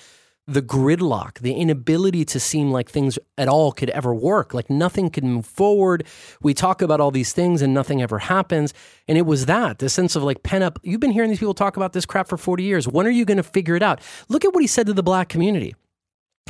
the 0.50 0.62
gridlock, 0.62 1.40
the 1.40 1.54
inability 1.54 2.26
to 2.26 2.40
seem 2.40 2.72
like 2.72 2.90
things 2.90 3.20
at 3.38 3.48
all 3.48 3.72
could 3.72 3.90
ever 3.92 4.14
work, 4.14 4.54
like 4.54 4.70
nothing 4.70 5.10
could 5.10 5.24
move 5.24 5.46
forward. 5.46 6.06
We 6.42 6.54
talk 6.54 6.82
about 6.82 7.00
all 7.00 7.12
these 7.12 7.34
things 7.34 7.62
and 7.62 7.74
nothing 7.74 8.02
ever 8.02 8.20
happens. 8.20 8.74
And 9.08 9.18
it 9.18 9.26
was 9.26 9.46
that, 9.46 9.80
the 9.80 9.90
sense 9.90 10.16
of 10.16 10.24
like 10.24 10.42
pent 10.42 10.64
up. 10.64 10.80
You've 10.84 11.00
been 11.00 11.12
hearing 11.12 11.30
these 11.30 11.40
people 11.40 11.54
talk 11.54 11.78
about 11.78 11.94
this 11.94 12.06
crap 12.06 12.28
for 12.28 12.38
40 12.38 12.64
years. 12.64 12.88
When 12.88 13.06
are 13.06 13.12
you 13.12 13.26
going 13.26 13.38
to 13.38 13.44
figure 13.44 13.76
it 13.76 13.84
out? 13.84 14.02
Look 14.28 14.44
at 14.44 14.54
what 14.54 14.62
he 14.62 14.68
said 14.68 14.88
to 14.88 14.94
the 14.94 15.04
black 15.04 15.30
community 15.30 15.76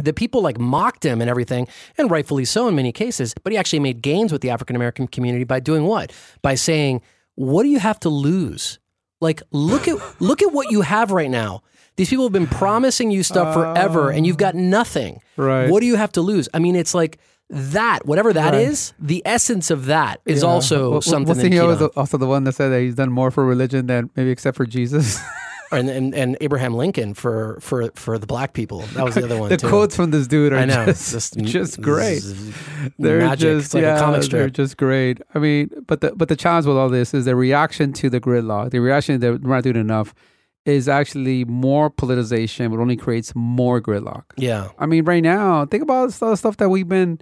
the 0.01 0.13
people 0.13 0.41
like 0.41 0.57
mocked 0.57 1.03
him 1.03 1.19
and 1.19 1.29
everything, 1.29 1.67
and 1.97 2.09
rightfully 2.09 2.45
so 2.45 2.69
in 2.69 2.75
many 2.75 2.93
cases. 2.93 3.35
But 3.43 3.51
he 3.51 3.57
actually 3.57 3.79
made 3.79 4.01
gains 4.01 4.31
with 4.31 4.41
the 4.41 4.49
African 4.49 4.77
American 4.77 5.07
community 5.07 5.43
by 5.43 5.59
doing 5.59 5.83
what? 5.83 6.13
By 6.41 6.55
saying, 6.55 7.01
"What 7.35 7.63
do 7.63 7.69
you 7.69 7.79
have 7.79 7.99
to 8.01 8.09
lose? 8.09 8.79
Like, 9.21 9.41
look 9.51 9.89
at 9.89 9.97
look 10.21 10.41
at 10.41 10.53
what 10.53 10.71
you 10.71 10.81
have 10.81 11.11
right 11.11 11.29
now. 11.29 11.61
These 11.99 12.09
people 12.09 12.25
have 12.25 12.31
been 12.33 12.47
promising 12.47 13.11
you 13.11 13.23
stuff 13.23 13.53
forever, 13.53 14.09
and 14.09 14.25
you've 14.25 14.37
got 14.37 14.55
oh. 14.55 14.59
nothing. 14.59 15.21
Right. 15.35 15.69
What 15.69 15.81
do 15.81 15.85
you 15.85 15.97
have 15.97 16.11
to 16.13 16.21
lose? 16.21 16.47
I 16.53 16.59
mean, 16.59 16.75
it's 16.75 16.93
like." 16.95 17.19
That 17.51 18.05
whatever 18.05 18.31
that 18.31 18.53
Right. 18.53 18.61
is, 18.61 18.93
the 18.99 19.23
essence 19.25 19.71
of 19.71 19.87
that 19.87 20.21
is 20.23 20.43
Yeah. 20.43 20.49
also 20.49 20.91
wa- 20.91 20.99
something. 20.99 21.29
Wasn't 21.29 21.49
that 21.49 21.51
he 21.51 21.57
always 21.59 21.81
also 21.81 22.15
the 22.19 22.27
one 22.27 22.43
that 22.43 22.53
said 22.53 22.69
that 22.69 22.79
he's 22.81 22.93
done 22.93 23.11
more 23.11 23.31
for 23.31 23.43
religion 23.43 23.87
than 23.87 24.11
maybe 24.15 24.29
except 24.29 24.55
for 24.55 24.67
Jesus? 24.67 25.17
and, 25.71 25.89
and 25.89 26.13
and 26.13 26.37
Abraham 26.41 26.75
Lincoln 26.75 27.15
for 27.15 27.57
for 27.59 27.89
for 27.95 28.19
the 28.19 28.27
black 28.27 28.53
people. 28.53 28.81
That 28.93 29.03
was 29.03 29.15
the 29.15 29.23
other 29.25 29.37
one. 29.39 29.49
the 29.49 29.57
too. 29.57 29.67
quotes 29.67 29.95
from 29.95 30.11
this 30.11 30.27
dude 30.27 30.53
are 30.53 30.57
I 30.57 30.65
know, 30.65 30.85
just, 30.85 31.11
just, 31.11 31.37
just 31.55 31.81
great. 31.81 32.19
z- 32.21 32.53
They're 32.99 33.21
magic. 33.21 33.39
just 33.41 33.65
It's 33.65 33.73
like 33.73 33.81
yeah, 33.81 33.97
a 33.97 33.99
comic 33.99 34.17
they're 34.17 34.23
strip. 34.25 34.53
just 34.53 34.77
great. 34.77 35.19
I 35.33 35.39
mean, 35.39 35.71
but 35.87 36.01
the 36.01 36.11
but 36.15 36.27
the 36.29 36.35
challenge 36.35 36.67
with 36.67 36.77
all 36.77 36.89
this 36.89 37.15
is 37.15 37.25
the 37.25 37.35
reaction 37.35 37.93
to 37.93 38.11
the 38.11 38.19
gridlock. 38.21 38.69
The 38.69 38.79
reaction 38.79 39.19
that 39.21 39.41
we're 39.41 39.55
not 39.55 39.63
doing 39.63 39.75
enough 39.75 40.13
is 40.65 40.87
actually 40.89 41.45
more 41.45 41.89
politicization, 41.89 42.69
but 42.69 42.79
only 42.79 42.95
creates 42.97 43.33
more 43.35 43.81
gridlock. 43.81 44.23
Yeah. 44.37 44.69
I 44.77 44.85
mean, 44.85 45.05
right 45.05 45.23
now, 45.23 45.65
think 45.65 45.83
about 45.83 46.13
all 46.21 46.29
the 46.29 46.37
stuff 46.37 46.57
that 46.57 46.69
we've 46.69 46.87
been, 46.87 47.19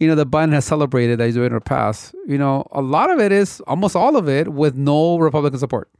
you 0.00 0.06
know, 0.08 0.14
that 0.14 0.30
Biden 0.30 0.52
has 0.52 0.64
celebrated 0.64 1.18
that 1.18 1.26
he's 1.26 1.34
doing 1.34 1.48
in 1.48 1.54
the 1.54 1.60
past. 1.60 2.14
You 2.26 2.38
know, 2.38 2.66
a 2.72 2.80
lot 2.80 3.10
of 3.10 3.18
it 3.20 3.32
is 3.32 3.60
almost 3.66 3.96
all 3.96 4.16
of 4.16 4.28
it 4.28 4.48
with 4.48 4.76
no 4.76 5.18
Republican 5.18 5.58
support, 5.58 5.90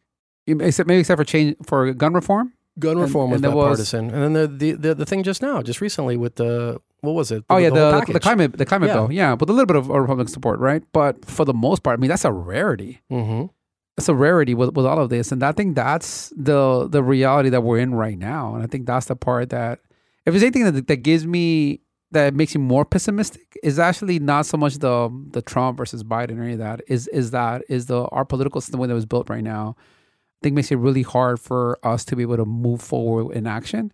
except 0.47 0.87
maybe 0.89 1.01
except 1.01 1.19
for 1.19 1.25
change 1.25 1.57
for 1.67 1.93
gun 1.93 2.15
reform. 2.15 2.53
Gun 2.79 2.93
And- 2.93 3.01
reform 3.01 3.33
was 3.33 3.43
and 3.43 3.53
was- 3.55 3.65
bipartisan, 3.65 4.11
and 4.11 4.23
then 4.23 4.33
the, 4.35 4.47
the 4.47 4.73
the 4.73 4.95
the 4.95 5.05
thing 5.05 5.25
just 5.25 5.43
now, 5.43 5.63
just 5.63 5.81
recently 5.81 6.17
with 6.17 6.37
the 6.37 6.81
what 7.01 7.13
was 7.13 7.33
it? 7.33 7.43
Oh 7.51 7.57
yeah, 7.57 7.71
whole 7.71 8.01
the, 8.07 8.13
the, 8.13 8.21
climate 8.21 8.57
the 8.57 8.65
climate 8.65 8.87
Yeah. 8.89 8.95
bill, 8.95 9.13
yeah, 9.13 9.33
with 9.35 9.51
a 9.51 9.53
little 9.53 9.67
bit 9.67 9.75
of 9.77 9.89
Republican 9.89 10.29
support, 10.33 10.61
right? 10.61 10.85
But 10.93 11.25
for 11.25 11.45
the 11.45 11.53
most 11.55 11.83
part, 11.83 11.99
I 11.99 12.01
mean, 12.01 12.09
that's 12.09 12.25
a 12.25 12.31
rarity. 12.33 13.01
Mhm. 13.11 13.51
It's 13.99 14.09
a 14.09 14.15
rarity 14.15 14.55
with, 14.55 14.75
with 14.75 14.87
all 14.87 15.01
of 15.01 15.11
this, 15.11 15.33
and 15.33 15.43
I 15.43 15.53
think 15.53 15.75
that's 15.75 16.33
the 16.37 16.89
the 16.89 17.03
reality 17.03 17.49
that 17.51 17.63
we're 17.63 17.81
in 17.81 17.95
right 17.95 18.17
now. 18.17 18.55
And 18.55 18.63
I 18.63 18.67
think 18.67 18.87
that's 18.87 19.07
the 19.07 19.17
part 19.17 19.51
that, 19.51 19.81
if 20.25 20.33
there's 20.33 20.43
anything 20.43 20.65
that 20.65 20.87
that 20.87 20.99
gives 20.99 21.27
me 21.27 21.81
that 22.13 22.33
makes 22.35 22.55
me 22.55 22.63
more 22.63 22.85
pessimistic, 22.85 23.59
is 23.63 23.79
actually 23.79 24.21
not 24.21 24.47
so 24.47 24.57
much 24.57 24.79
the 24.79 25.11
the 25.33 25.43
Trump 25.43 25.79
versus 25.79 26.05
Biden 26.05 26.39
or 26.39 26.45
any 26.45 26.53
of 26.53 26.61
that. 26.61 26.81
Is 26.87 27.09
is 27.09 27.33
that 27.33 27.63
is 27.69 27.87
the 27.87 28.05
our 28.05 28.25
political 28.25 28.61
system 28.61 28.81
that 28.81 28.95
was 28.95 29.05
built 29.05 29.29
right 29.29 29.45
now. 29.45 29.77
I 29.79 30.39
think 30.45 30.55
makes 30.55 30.71
it 30.71 30.77
really 30.77 31.03
hard 31.03 31.41
for 31.41 31.79
us 31.83 32.05
to 32.05 32.15
be 32.15 32.23
able 32.23 32.37
to 32.37 32.45
move 32.45 32.81
forward 32.81 33.37
in 33.37 33.49
action 33.49 33.93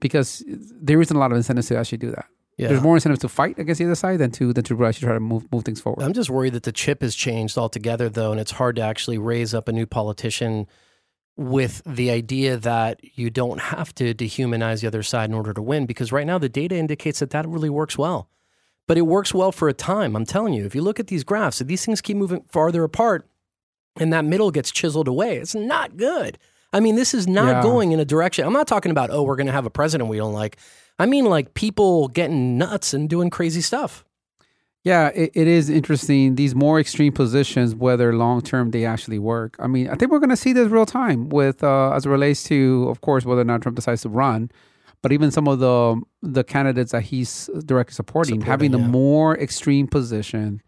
because 0.00 0.44
there 0.46 1.00
isn't 1.00 1.16
a 1.16 1.18
lot 1.18 1.32
of 1.32 1.36
incentives 1.36 1.66
to 1.68 1.76
actually 1.76 1.98
do 1.98 2.12
that. 2.12 2.26
Yeah. 2.58 2.68
There's 2.68 2.82
more 2.82 2.96
incentives 2.96 3.20
to 3.22 3.28
fight 3.28 3.58
against 3.58 3.78
the 3.78 3.86
other 3.86 3.94
side 3.94 4.18
than 4.18 4.30
to 4.32 4.52
than 4.52 4.62
to 4.64 4.84
actually 4.84 5.06
try 5.06 5.14
to 5.14 5.20
move 5.20 5.50
move 5.50 5.64
things 5.64 5.80
forward. 5.80 6.02
I'm 6.04 6.12
just 6.12 6.30
worried 6.30 6.52
that 6.52 6.64
the 6.64 6.72
chip 6.72 7.02
has 7.02 7.14
changed 7.14 7.56
altogether, 7.56 8.08
though, 8.08 8.30
and 8.30 8.40
it's 8.40 8.52
hard 8.52 8.76
to 8.76 8.82
actually 8.82 9.18
raise 9.18 9.54
up 9.54 9.68
a 9.68 9.72
new 9.72 9.86
politician 9.86 10.66
with 11.36 11.80
the 11.86 12.10
idea 12.10 12.58
that 12.58 13.00
you 13.16 13.30
don't 13.30 13.58
have 13.58 13.94
to 13.94 14.12
dehumanize 14.14 14.82
the 14.82 14.86
other 14.86 15.02
side 15.02 15.30
in 15.30 15.34
order 15.34 15.54
to 15.54 15.62
win. 15.62 15.86
Because 15.86 16.12
right 16.12 16.26
now, 16.26 16.36
the 16.38 16.48
data 16.50 16.76
indicates 16.76 17.20
that 17.20 17.30
that 17.30 17.48
really 17.48 17.70
works 17.70 17.96
well. 17.96 18.28
But 18.86 18.98
it 18.98 19.02
works 19.02 19.32
well 19.32 19.50
for 19.52 19.68
a 19.68 19.72
time. 19.72 20.14
I'm 20.14 20.26
telling 20.26 20.52
you, 20.52 20.66
if 20.66 20.74
you 20.74 20.82
look 20.82 21.00
at 21.00 21.06
these 21.06 21.24
graphs, 21.24 21.60
if 21.60 21.68
these 21.68 21.84
things 21.86 22.00
keep 22.02 22.16
moving 22.18 22.42
farther 22.50 22.84
apart 22.84 23.26
and 23.96 24.12
that 24.12 24.24
middle 24.26 24.50
gets 24.50 24.70
chiseled 24.70 25.08
away, 25.08 25.36
it's 25.38 25.54
not 25.54 25.96
good. 25.96 26.36
I 26.72 26.80
mean, 26.80 26.96
this 26.96 27.14
is 27.14 27.26
not 27.28 27.56
Yeah. 27.56 27.62
going 27.62 27.92
in 27.92 28.00
a 28.00 28.04
direction. 28.04 28.44
I'm 28.44 28.52
not 28.52 28.66
talking 28.66 28.90
about, 28.90 29.10
oh, 29.10 29.22
we're 29.22 29.36
going 29.36 29.46
to 29.46 29.52
have 29.52 29.66
a 29.66 29.70
president 29.70 30.10
we 30.10 30.16
don't 30.18 30.32
like. 30.34 30.58
I 30.98 31.06
mean, 31.06 31.24
like 31.24 31.54
people 31.54 32.08
getting 32.08 32.58
nuts 32.58 32.94
and 32.94 33.08
doing 33.08 33.30
crazy 33.30 33.60
stuff. 33.60 34.04
Yeah, 34.84 35.08
it, 35.14 35.30
it 35.34 35.46
is 35.46 35.70
interesting. 35.70 36.34
These 36.34 36.54
more 36.56 36.80
extreme 36.80 37.12
positions, 37.12 37.74
whether 37.74 38.12
long 38.14 38.42
term 38.42 38.72
they 38.72 38.84
actually 38.84 39.18
work. 39.20 39.56
I 39.60 39.68
mean, 39.68 39.88
I 39.88 39.94
think 39.94 40.10
we're 40.10 40.18
going 40.18 40.30
to 40.30 40.36
see 40.36 40.52
this 40.52 40.68
real 40.68 40.86
time 40.86 41.28
with 41.28 41.62
uh, 41.62 41.92
as 41.92 42.04
it 42.04 42.08
relates 42.08 42.42
to, 42.44 42.88
of 42.88 43.00
course, 43.00 43.24
whether 43.24 43.42
or 43.42 43.44
not 43.44 43.62
Trump 43.62 43.76
decides 43.76 44.02
to 44.02 44.08
run, 44.08 44.50
but 45.00 45.12
even 45.12 45.30
some 45.30 45.46
of 45.46 45.60
the 45.60 46.00
the 46.22 46.42
candidates 46.42 46.90
that 46.92 47.02
he's 47.02 47.48
directly 47.64 47.94
supporting, 47.94 48.40
Supporting, 48.40 48.50
having 48.50 48.70
the 48.72 48.78
yeah. 48.80 48.86
more 48.88 49.38
extreme 49.38 49.86
position, 49.86 50.60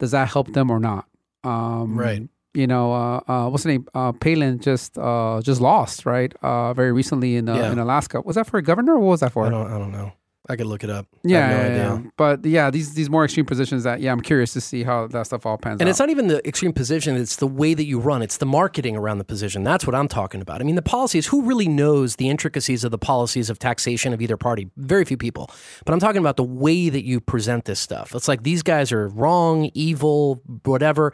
does 0.00 0.10
that 0.10 0.28
help 0.28 0.52
them 0.52 0.70
or 0.70 0.80
not? 0.80 1.06
Um, 1.44 1.96
Right. 1.96 2.28
You 2.54 2.66
know, 2.66 2.92
uh, 2.92 3.20
uh, 3.26 3.48
what's 3.48 3.62
the 3.64 3.70
name? 3.70 3.86
Uh, 3.94 4.12
Palin 4.12 4.58
just 4.60 4.98
uh, 4.98 5.40
just 5.42 5.60
lost, 5.60 6.04
right? 6.04 6.34
Uh, 6.42 6.74
very 6.74 6.92
recently 6.92 7.36
in 7.36 7.48
uh, 7.48 7.56
Yeah. 7.56 7.72
in 7.72 7.78
Alaska. 7.78 8.20
Was 8.20 8.36
that 8.36 8.46
for 8.46 8.58
a 8.58 8.62
governor 8.62 8.94
or 8.94 9.00
what 9.00 9.08
was 9.12 9.20
that 9.20 9.32
for? 9.32 9.46
I 9.46 9.50
don't, 9.50 9.72
I 9.72 9.78
don't 9.78 9.92
know. 9.92 10.12
I 10.50 10.56
could 10.56 10.66
look 10.66 10.82
it 10.82 10.90
up. 10.90 11.06
I 11.14 11.18
Yeah, 11.22 11.46
have 11.48 11.50
no 11.50 11.56
yeah, 11.62 11.70
idea. 11.92 12.02
yeah. 12.04 12.10
but 12.16 12.44
yeah, 12.44 12.68
these 12.70 12.92
these 12.94 13.08
more 13.08 13.24
extreme 13.24 13.46
positions 13.46 13.84
that 13.84 14.00
yeah, 14.00 14.10
I'm 14.12 14.20
curious 14.20 14.52
to 14.54 14.60
see 14.60 14.82
how 14.82 15.06
that 15.06 15.24
stuff 15.26 15.46
all 15.46 15.56
pans 15.56 15.76
out. 15.76 15.80
And 15.82 15.88
out. 15.88 15.90
it's 15.92 16.00
not 16.00 16.10
even 16.10 16.26
the 16.26 16.46
extreme 16.46 16.72
position, 16.72 17.16
it's 17.16 17.36
the 17.36 17.46
way 17.46 17.74
that 17.74 17.84
you 17.84 18.00
run. 18.00 18.22
It's 18.22 18.36
the 18.38 18.44
marketing 18.44 18.96
around 18.96 19.18
the 19.18 19.24
position. 19.24 19.62
That's 19.62 19.86
what 19.86 19.94
I'm 19.94 20.08
talking 20.08 20.42
about. 20.42 20.60
I 20.60 20.64
mean, 20.64 20.74
the 20.74 20.82
policies, 20.82 21.28
who 21.28 21.42
really 21.42 21.68
knows 21.68 22.16
the 22.16 22.28
intricacies 22.28 22.82
of 22.84 22.90
the 22.90 22.98
policies 22.98 23.50
of 23.50 23.60
taxation 23.60 24.12
of 24.12 24.20
either 24.20 24.36
party? 24.36 24.68
Very 24.76 25.04
few 25.04 25.16
people. 25.16 25.48
But 25.86 25.92
I'm 25.94 26.00
talking 26.00 26.18
about 26.20 26.36
the 26.36 26.44
way 26.44 26.88
that 26.90 27.04
you 27.04 27.20
present 27.20 27.64
this 27.64 27.78
stuff. 27.78 28.12
It's 28.14 28.26
like 28.28 28.42
these 28.42 28.62
guys 28.64 28.90
are 28.92 29.08
wrong, 29.08 29.70
evil, 29.74 30.42
whatever. 30.64 31.12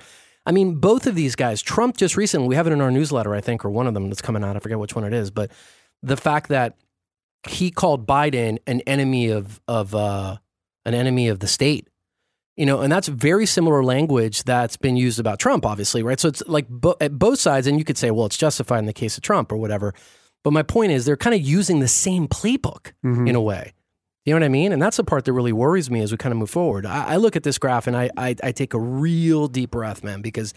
I 0.48 0.52
mean, 0.52 0.76
both 0.76 1.06
of 1.06 1.14
these 1.14 1.36
guys, 1.36 1.60
Trump 1.62 1.96
just 1.96 2.16
recently, 2.16 2.48
we 2.48 2.54
have 2.56 2.66
it 2.66 2.72
in 2.72 2.80
our 2.80 2.90
newsletter, 2.90 3.34
I 3.34 3.40
think, 3.40 3.64
or 3.64 3.70
one 3.70 3.86
of 3.86 3.94
them 3.94 4.08
that's 4.08 4.22
coming 4.22 4.42
out. 4.42 4.56
I 4.56 4.58
forget 4.60 4.78
which 4.78 4.94
one 4.96 5.04
it 5.04 5.12
is. 5.12 5.30
But 5.30 5.52
the 6.02 6.16
fact 6.16 6.48
that 6.48 6.76
he 7.48 7.70
called 7.70 8.06
Biden 8.06 8.58
an 8.66 8.80
enemy 8.86 9.28
of, 9.28 9.60
of 9.68 9.94
uh, 9.94 10.38
an 10.84 10.94
enemy 10.94 11.28
of 11.28 11.38
the 11.40 11.46
state 11.46 11.86
you 12.56 12.66
know, 12.66 12.80
and 12.80 12.90
that's 12.90 13.06
very 13.06 13.46
similar 13.46 13.84
language 13.84 14.42
that's 14.42 14.76
been 14.76 14.96
used 14.96 15.20
about 15.20 15.38
Trump, 15.38 15.64
obviously, 15.64 16.02
right? 16.02 16.18
So 16.18 16.26
it's 16.26 16.42
like 16.48 16.68
bo- 16.68 16.96
at 17.00 17.16
both 17.16 17.38
sides, 17.38 17.68
and 17.68 17.78
you 17.78 17.84
could 17.84 17.96
say, 17.96 18.10
well, 18.10 18.26
it's 18.26 18.36
justified 18.36 18.80
in 18.80 18.86
the 18.86 18.92
case 18.92 19.16
of 19.16 19.22
Trump 19.22 19.52
or 19.52 19.56
whatever. 19.58 19.94
But 20.42 20.52
my 20.52 20.64
point 20.64 20.90
is, 20.90 21.04
they're 21.04 21.16
kind 21.16 21.36
of 21.36 21.40
using 21.40 21.78
the 21.78 21.86
same 21.86 22.26
playbook 22.26 22.94
Mm-hmm. 23.06 23.28
in 23.28 23.36
a 23.36 23.40
way. 23.40 23.74
You 24.24 24.34
know 24.34 24.40
what 24.40 24.44
I 24.44 24.48
mean? 24.50 24.72
And 24.72 24.82
that's 24.82 24.98
the 24.98 25.04
part 25.04 25.24
that 25.24 25.32
really 25.32 25.52
worries 25.52 25.90
me 25.90 26.02
as 26.02 26.10
we 26.12 26.18
kind 26.18 26.32
of 26.32 26.38
move 26.38 26.50
forward. 26.50 26.84
I, 26.84 27.14
I 27.14 27.16
look 27.16 27.34
at 27.36 27.44
this 27.44 27.56
graph 27.58 27.86
and 27.86 27.96
I, 27.96 28.10
I, 28.16 28.34
I 28.42 28.52
take 28.52 28.74
a 28.74 28.78
real 28.78 29.48
deep 29.48 29.70
breath, 29.70 30.04
man, 30.04 30.20
because 30.22 30.52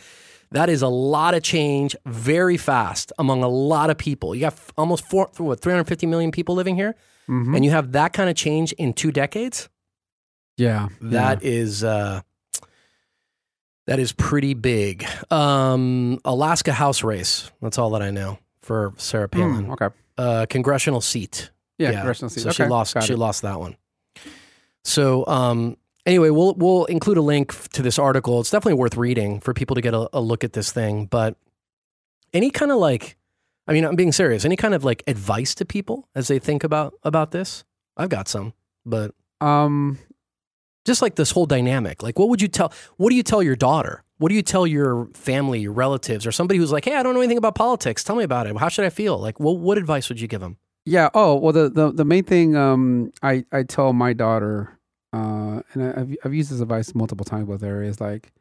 That 0.53 0.67
is 0.69 0.81
a 0.81 0.89
lot 0.89 1.33
of 1.33 1.43
change 1.43 1.95
very 2.05 2.57
fast 2.57 3.13
among 3.17 3.41
a 3.41 3.47
lot 3.47 3.89
of 3.89 3.97
people. 3.97 4.35
You 4.35 4.41
got 4.41 4.53
f- 4.53 4.73
almost 4.77 5.05
four, 5.09 5.29
what, 5.37 5.61
350 5.61 6.05
million 6.07 6.31
people 6.31 6.55
living 6.55 6.75
here, 6.75 6.93
Mhm. 7.29 7.55
and 7.55 7.63
you 7.63 7.71
have 7.71 7.93
that 7.93 8.11
kind 8.11 8.29
of 8.29 8.35
change 8.35 8.73
in 8.73 8.91
two 8.91 9.13
decades. 9.13 9.69
yeah, 10.57 10.89
That 10.99 11.41
is 11.43 11.85
uh, 11.85 12.19
that 13.87 13.99
is 13.99 14.11
pretty 14.11 14.53
big. 14.53 15.05
Um, 15.31 16.19
Alaska 16.25 16.73
House 16.73 17.01
race. 17.03 17.49
That's 17.61 17.77
all 17.77 17.89
that 17.91 18.01
I 18.01 18.11
know 18.11 18.37
for 18.61 18.93
Sarah. 18.97 19.29
Palin. 19.29 19.67
Mm, 19.67 19.71
okay. 19.73 19.95
Uh, 20.17 20.45
congressional 20.49 20.99
seat. 21.01 21.49
Yeah, 21.81 21.93
congressional 21.93 22.29
seat. 22.29 22.41
So 22.41 22.49
okay. 22.49 22.63
she 22.63 22.69
lost. 22.69 23.01
She 23.03 23.13
it. 23.13 23.17
lost 23.17 23.41
that 23.41 23.59
one. 23.59 23.75
So 24.83 25.25
um, 25.27 25.77
anyway, 26.05 26.29
we'll 26.29 26.53
we'll 26.55 26.85
include 26.85 27.17
a 27.17 27.21
link 27.21 27.53
to 27.71 27.81
this 27.81 27.99
article. 27.99 28.39
It's 28.39 28.49
definitely 28.49 28.79
worth 28.79 28.97
reading 28.97 29.39
for 29.39 29.53
people 29.53 29.75
to 29.75 29.81
get 29.81 29.93
a, 29.93 30.09
a 30.13 30.21
look 30.21 30.43
at 30.43 30.53
this 30.53 30.71
thing. 30.71 31.05
But 31.05 31.37
any 32.33 32.49
kind 32.49 32.71
of 32.71 32.77
like, 32.77 33.17
I 33.67 33.73
mean, 33.73 33.85
I'm 33.85 33.95
being 33.95 34.11
serious. 34.11 34.45
Any 34.45 34.55
kind 34.55 34.73
of 34.73 34.83
like 34.83 35.03
advice 35.07 35.55
to 35.55 35.65
people 35.65 36.07
as 36.15 36.27
they 36.27 36.39
think 36.39 36.63
about 36.63 36.93
about 37.03 37.31
this? 37.31 37.63
I've 37.97 38.09
got 38.09 38.27
some, 38.27 38.53
but 38.85 39.13
Um, 39.41 39.99
just 40.85 41.01
like 41.01 41.15
this 41.15 41.31
whole 41.31 41.45
dynamic. 41.45 42.01
Like, 42.01 42.17
what 42.17 42.29
would 42.29 42.41
you 42.41 42.47
tell? 42.47 42.71
What 42.97 43.09
do 43.09 43.15
you 43.15 43.23
tell 43.23 43.43
your 43.43 43.55
daughter? 43.55 44.03
What 44.17 44.29
do 44.29 44.35
you 44.35 44.43
tell 44.43 44.67
your 44.67 45.07
family, 45.13 45.61
your 45.61 45.73
relatives, 45.73 46.25
or 46.27 46.31
somebody 46.31 46.59
who's 46.59 46.71
like, 46.71 46.85
"Hey, 46.85 46.95
I 46.95 47.03
don't 47.03 47.13
know 47.13 47.21
anything 47.21 47.37
about 47.37 47.55
politics. 47.55 48.03
Tell 48.03 48.15
me 48.15 48.23
about 48.23 48.47
it. 48.47 48.55
How 48.57 48.69
should 48.69 48.85
I 48.85 48.89
feel?" 48.89 49.17
Like, 49.17 49.39
what 49.39 49.57
what 49.57 49.77
advice 49.77 50.09
would 50.09 50.21
you 50.21 50.27
give 50.27 50.41
them? 50.41 50.57
Yeah. 50.85 51.09
Oh 51.13 51.35
well, 51.35 51.53
the 51.53 51.69
the, 51.69 51.91
the 51.91 52.05
main 52.05 52.23
thing 52.23 52.55
um, 52.55 53.11
I 53.21 53.45
I 53.51 53.63
tell 53.63 53.93
my 53.93 54.13
daughter, 54.13 54.77
uh, 55.13 55.61
and 55.73 55.83
I, 55.83 56.01
I've 56.01 56.15
I've 56.25 56.33
used 56.33 56.51
this 56.51 56.59
advice 56.61 56.95
multiple 56.95 57.25
times 57.25 57.47
with 57.47 57.61
her 57.61 57.83
is 57.83 58.01
like 58.01 58.31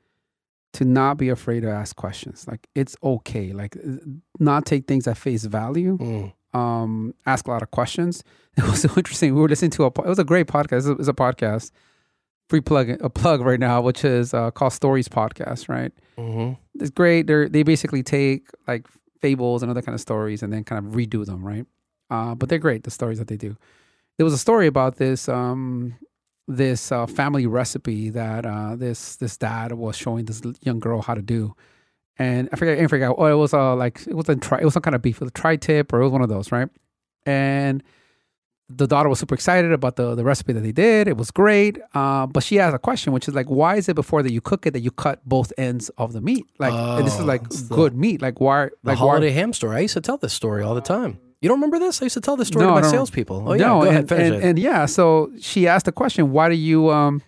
to 0.75 0.85
not 0.85 1.17
be 1.19 1.29
afraid 1.29 1.61
to 1.61 1.71
ask 1.71 1.97
questions. 1.97 2.47
Like 2.49 2.67
it's 2.75 2.97
okay. 3.03 3.53
Like 3.53 3.77
not 4.39 4.67
take 4.67 4.87
things 4.87 5.07
at 5.07 5.19
face 5.19 5.45
value. 5.45 5.99
Mm. 5.99 6.33
Um, 6.53 7.15
ask 7.27 7.47
a 7.47 7.51
lot 7.51 7.63
of 7.63 7.71
questions. 7.71 8.25
It 8.57 8.65
was 8.65 8.83
so 8.83 8.91
interesting. 8.97 9.35
We 9.35 9.41
were 9.41 9.49
listening 9.49 9.71
to 9.73 9.85
a. 9.85 9.87
It 9.87 10.07
was 10.07 10.19
a 10.19 10.25
great 10.25 10.47
podcast. 10.49 10.91
It's 10.99 11.09
a, 11.09 11.13
a 11.13 11.15
podcast. 11.15 11.71
Free 12.49 12.61
plug 12.61 12.91
a 13.01 13.09
plug 13.09 13.41
right 13.43 13.61
now, 13.61 13.81
which 13.81 14.05
is 14.05 14.35
uh, 14.35 14.51
called 14.51 14.73
Stories 14.73 15.09
Podcast. 15.09 15.69
Right 15.69 15.93
hmm 16.19 16.53
it's 16.75 16.91
great. 16.91 17.27
They 17.27 17.49
they 17.49 17.63
basically 17.63 18.03
take 18.03 18.49
like 18.67 18.87
fables 19.21 19.63
and 19.63 19.71
other 19.71 19.83
kind 19.83 19.95
of 19.95 20.01
stories 20.01 20.43
and 20.43 20.53
then 20.53 20.65
kind 20.65 20.85
of 20.85 20.93
redo 20.95 21.25
them, 21.25 21.45
right? 21.45 21.65
Uh, 22.11 22.35
but 22.35 22.49
they're 22.49 22.59
great. 22.59 22.83
The 22.85 22.91
stories 22.91 23.19
that 23.19 23.29
they 23.29 23.37
do. 23.37 23.57
There 24.19 24.25
was 24.25 24.35
a 24.35 24.39
story 24.39 24.67
about 24.67 24.97
this 24.97 25.29
um, 25.29 25.95
this 26.49 26.91
uh, 26.93 27.07
family 27.07 27.47
recipe 27.47 28.11
that 28.11 28.45
uh, 28.45 28.77
this 28.77 29.17
this 29.17 29.37
dad 29.37 29.73
was 29.73 29.97
showing 29.97 30.25
this 30.27 30.43
young 30.63 30.81
girl 30.81 31.01
how 31.03 31.15
to 31.15 31.23
do, 31.23 31.55
and 32.19 32.49
I 32.53 32.57
forget 32.57 32.79
I 32.79 32.87
forget. 32.87 33.13
Oh, 33.17 33.27
it 33.27 33.35
was 33.35 33.55
uh, 33.55 33.75
like 33.77 34.07
it 34.07 34.15
was 34.15 34.29
a 34.29 34.37
tri- 34.37 34.59
it 34.61 34.65
was 34.65 34.75
some 34.75 34.83
kind 34.83 34.95
of 34.95 35.03
beef, 35.03 35.17
it 35.17 35.21
was 35.21 35.29
a 35.29 35.33
tri 35.33 35.57
tip 35.57 35.93
or 35.93 36.01
it 36.01 36.05
was 36.05 36.13
one 36.13 36.23
of 36.23 36.29
those, 36.29 36.51
right? 36.53 36.69
And 37.27 37.83
the 38.73 38.87
daughter 38.87 39.09
was 39.09 39.19
super 39.19 39.35
excited 39.35 39.73
about 39.73 39.97
the, 39.97 40.15
the 40.15 40.23
recipe 40.23 40.53
that 40.53 40.61
they 40.61 40.71
did. 40.71 41.09
It 41.09 41.17
was 41.17 41.33
great. 41.33 41.79
Uh, 41.93 42.27
but 42.27 42.45
she 42.45 42.61
asked 42.61 42.73
a 42.75 42.79
question, 42.79 43.13
which 43.13 43.27
is 43.27 43.35
like, 43.35 43.47
why 43.49 43.75
is 43.75 43.89
it 43.89 43.95
before 43.97 44.23
that 44.23 44.33
you 44.33 44.41
cook 44.41 44.65
it 44.65 44.71
that 44.75 44.81
you 44.81 44.93
cut 44.93 45.21
both 45.29 45.53
ends 45.59 45.89
of 45.99 46.13
the 46.13 46.21
meat? 46.21 46.47
Like, 46.61 46.73
and 46.73 47.05
this 47.05 47.15
is 47.15 47.21
Oh, 47.23 47.25
like 47.25 47.49
the- 47.49 47.75
good 47.75 47.97
meat. 47.97 48.23
Like, 48.23 48.41
why? 48.41 48.67
The 48.67 48.71
like, 48.85 48.99
holiday 48.99 49.27
why? 49.31 49.33
ham 49.35 49.53
story. 49.53 49.77
I 49.77 49.81
used 49.81 49.95
to 49.95 50.01
tell 50.01 50.19
this 50.19 50.33
story 50.33 50.63
all 50.63 50.77
the 50.77 50.81
time. 50.81 51.19
You 51.41 51.49
don't 51.49 51.57
remember 51.59 51.79
this? 51.79 52.03
I 52.03 52.07
used 52.07 52.15
to 52.15 52.21
tell 52.21 52.37
this 52.37 52.49
story 52.49 52.67
No, 52.67 52.75
to 52.75 52.83
my 52.83 52.87
salespeople. 52.87 53.45
Oh 53.49 53.53
yeah, 53.55 53.67
no, 53.67 53.81
go 53.81 53.81
and, 53.83 53.89
ahead, 53.89 54.09
finish 54.09 54.27
and, 54.27 54.35
it. 54.35 54.45
and 54.45 54.59
yeah, 54.59 54.87
so 54.87 55.33
she 55.41 55.67
asked 55.67 55.87
the 55.87 55.93
question, 55.93 56.33
why 56.33 56.49
do 56.49 56.55
you 56.55 56.91
um, 56.91 57.23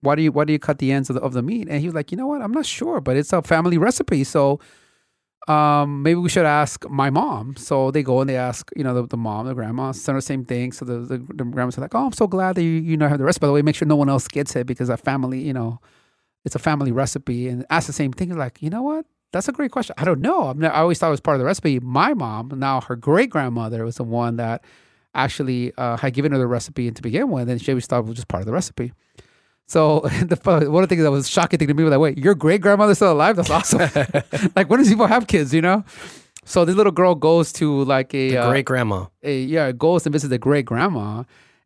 why 0.00 0.16
do 0.16 0.22
you 0.22 0.32
why 0.32 0.44
do 0.44 0.52
you 0.52 0.58
cut 0.58 0.78
the 0.78 0.90
ends 0.90 1.10
of 1.10 1.14
the, 1.14 1.22
of 1.22 1.32
the 1.32 1.42
meat? 1.42 1.68
And 1.68 1.80
he 1.80 1.86
was 1.86 1.94
like, 1.94 2.10
you 2.10 2.16
know 2.16 2.26
what, 2.26 2.42
I'm 2.42 2.52
not 2.52 2.66
sure, 2.66 3.00
but 3.00 3.16
it's 3.16 3.32
a 3.32 3.40
family 3.40 3.78
recipe, 3.78 4.24
so 4.24 4.58
um, 5.48 6.02
maybe 6.02 6.18
we 6.20 6.28
should 6.28 6.46
ask 6.46 6.88
my 6.88 7.10
mom. 7.10 7.56
So 7.56 7.90
they 7.90 8.02
go 8.02 8.20
and 8.20 8.28
they 8.28 8.36
ask, 8.36 8.70
you 8.76 8.84
know, 8.84 8.94
the, 8.94 9.06
the 9.06 9.16
mom, 9.16 9.46
the 9.46 9.54
grandma, 9.54 9.92
same 9.92 10.16
the 10.16 10.22
same 10.22 10.44
thing. 10.44 10.72
So 10.72 10.84
the, 10.84 10.98
the, 11.00 11.18
the 11.18 11.44
grandma's 11.44 11.78
like, 11.78 11.94
oh, 11.94 12.06
I'm 12.06 12.12
so 12.12 12.26
glad 12.26 12.56
that 12.56 12.62
you 12.62 12.70
you 12.70 12.96
know 12.96 13.08
have 13.08 13.18
the 13.18 13.24
recipe. 13.24 13.42
By 13.42 13.46
the 13.48 13.52
way, 13.52 13.62
make 13.62 13.76
sure 13.76 13.86
no 13.86 13.96
one 13.96 14.08
else 14.08 14.28
gets 14.28 14.56
it 14.56 14.66
because 14.66 14.88
a 14.88 14.96
family, 14.96 15.40
you 15.40 15.52
know, 15.52 15.80
it's 16.44 16.54
a 16.54 16.60
family 16.60 16.92
recipe. 16.92 17.48
And 17.48 17.64
ask 17.70 17.86
the 17.86 17.92
same 17.92 18.12
thing. 18.12 18.34
Like, 18.36 18.60
you 18.62 18.70
know 18.70 18.82
what? 18.82 19.06
That's 19.32 19.48
a 19.48 19.52
great 19.52 19.70
question. 19.70 19.94
I 19.98 20.04
don't 20.04 20.20
know. 20.20 20.52
Not, 20.52 20.74
I 20.74 20.80
always 20.80 20.98
thought 20.98 21.08
it 21.08 21.12
was 21.12 21.20
part 21.20 21.36
of 21.36 21.40
the 21.40 21.46
recipe. 21.46 21.80
My 21.80 22.14
mom, 22.14 22.52
now 22.56 22.80
her 22.82 22.96
great 22.96 23.30
grandmother, 23.30 23.84
was 23.84 23.96
the 23.96 24.04
one 24.04 24.36
that 24.36 24.62
actually 25.14 25.72
uh, 25.76 25.96
had 25.96 26.14
given 26.14 26.32
her 26.32 26.38
the 26.38 26.46
recipe 26.46 26.90
to 26.90 27.02
begin 27.02 27.30
with, 27.30 27.48
and 27.48 27.60
she 27.60 27.72
always 27.72 27.86
thought 27.86 28.00
it 28.00 28.06
was 28.06 28.16
just 28.16 28.28
part 28.28 28.42
of 28.42 28.46
the 28.46 28.52
recipe. 28.52 28.92
So 29.66 30.00
the 30.00 30.38
one 30.70 30.82
of 30.82 30.88
the 30.88 30.94
things 30.94 31.02
that 31.02 31.10
was 31.10 31.28
shocking 31.28 31.58
thing 31.58 31.68
to 31.68 31.74
me 31.74 31.82
was 31.82 31.90
like, 31.90 32.00
wait, 32.00 32.18
your 32.18 32.34
great 32.34 32.60
grandmother's 32.60 32.98
still 32.98 33.12
alive? 33.12 33.36
That's 33.36 33.50
awesome. 33.50 33.80
like, 34.56 34.68
when 34.68 34.78
does 34.78 34.88
people 34.88 35.06
have 35.06 35.26
kids? 35.26 35.54
You 35.54 35.62
know? 35.62 35.84
So 36.44 36.64
this 36.64 36.76
little 36.76 36.92
girl 36.92 37.14
goes 37.14 37.52
to 37.54 37.84
like 37.84 38.14
a, 38.14 38.36
uh, 38.36 38.50
great 38.50 38.64
grandma. 38.64 39.06
yeah 39.22 39.72
goes 39.72 40.04
and 40.04 40.12
visits 40.12 40.28
the 40.28 40.38
great 40.38 40.66
grandma, 40.66 41.22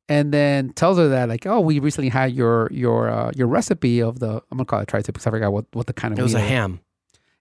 and 0.09 0.33
then 0.33 0.71
tells 0.75 0.99
her 0.99 1.09
that 1.09 1.29
like, 1.29 1.47
oh, 1.47 1.61
we 1.61 1.81
recently 1.81 2.11
had 2.11 2.33
your 2.33 2.69
your 2.71 3.09
uh, 3.09 3.33
your 3.35 3.49
recipe 3.49 4.01
of 4.01 4.21
the 4.21 4.43
I'm 4.51 4.59
gonna 4.59 4.67
call 4.67 4.81
it 4.81 4.89
tri-tip 4.89 5.15
because 5.15 5.27
I 5.27 5.31
forgot 5.31 5.53
what 5.53 5.65
what 5.73 5.87
the 5.87 5.95
kind 5.95 6.13
of 6.13 6.19
It 6.21 6.23
was 6.23 6.35
a 6.35 6.41
ham. 6.41 6.81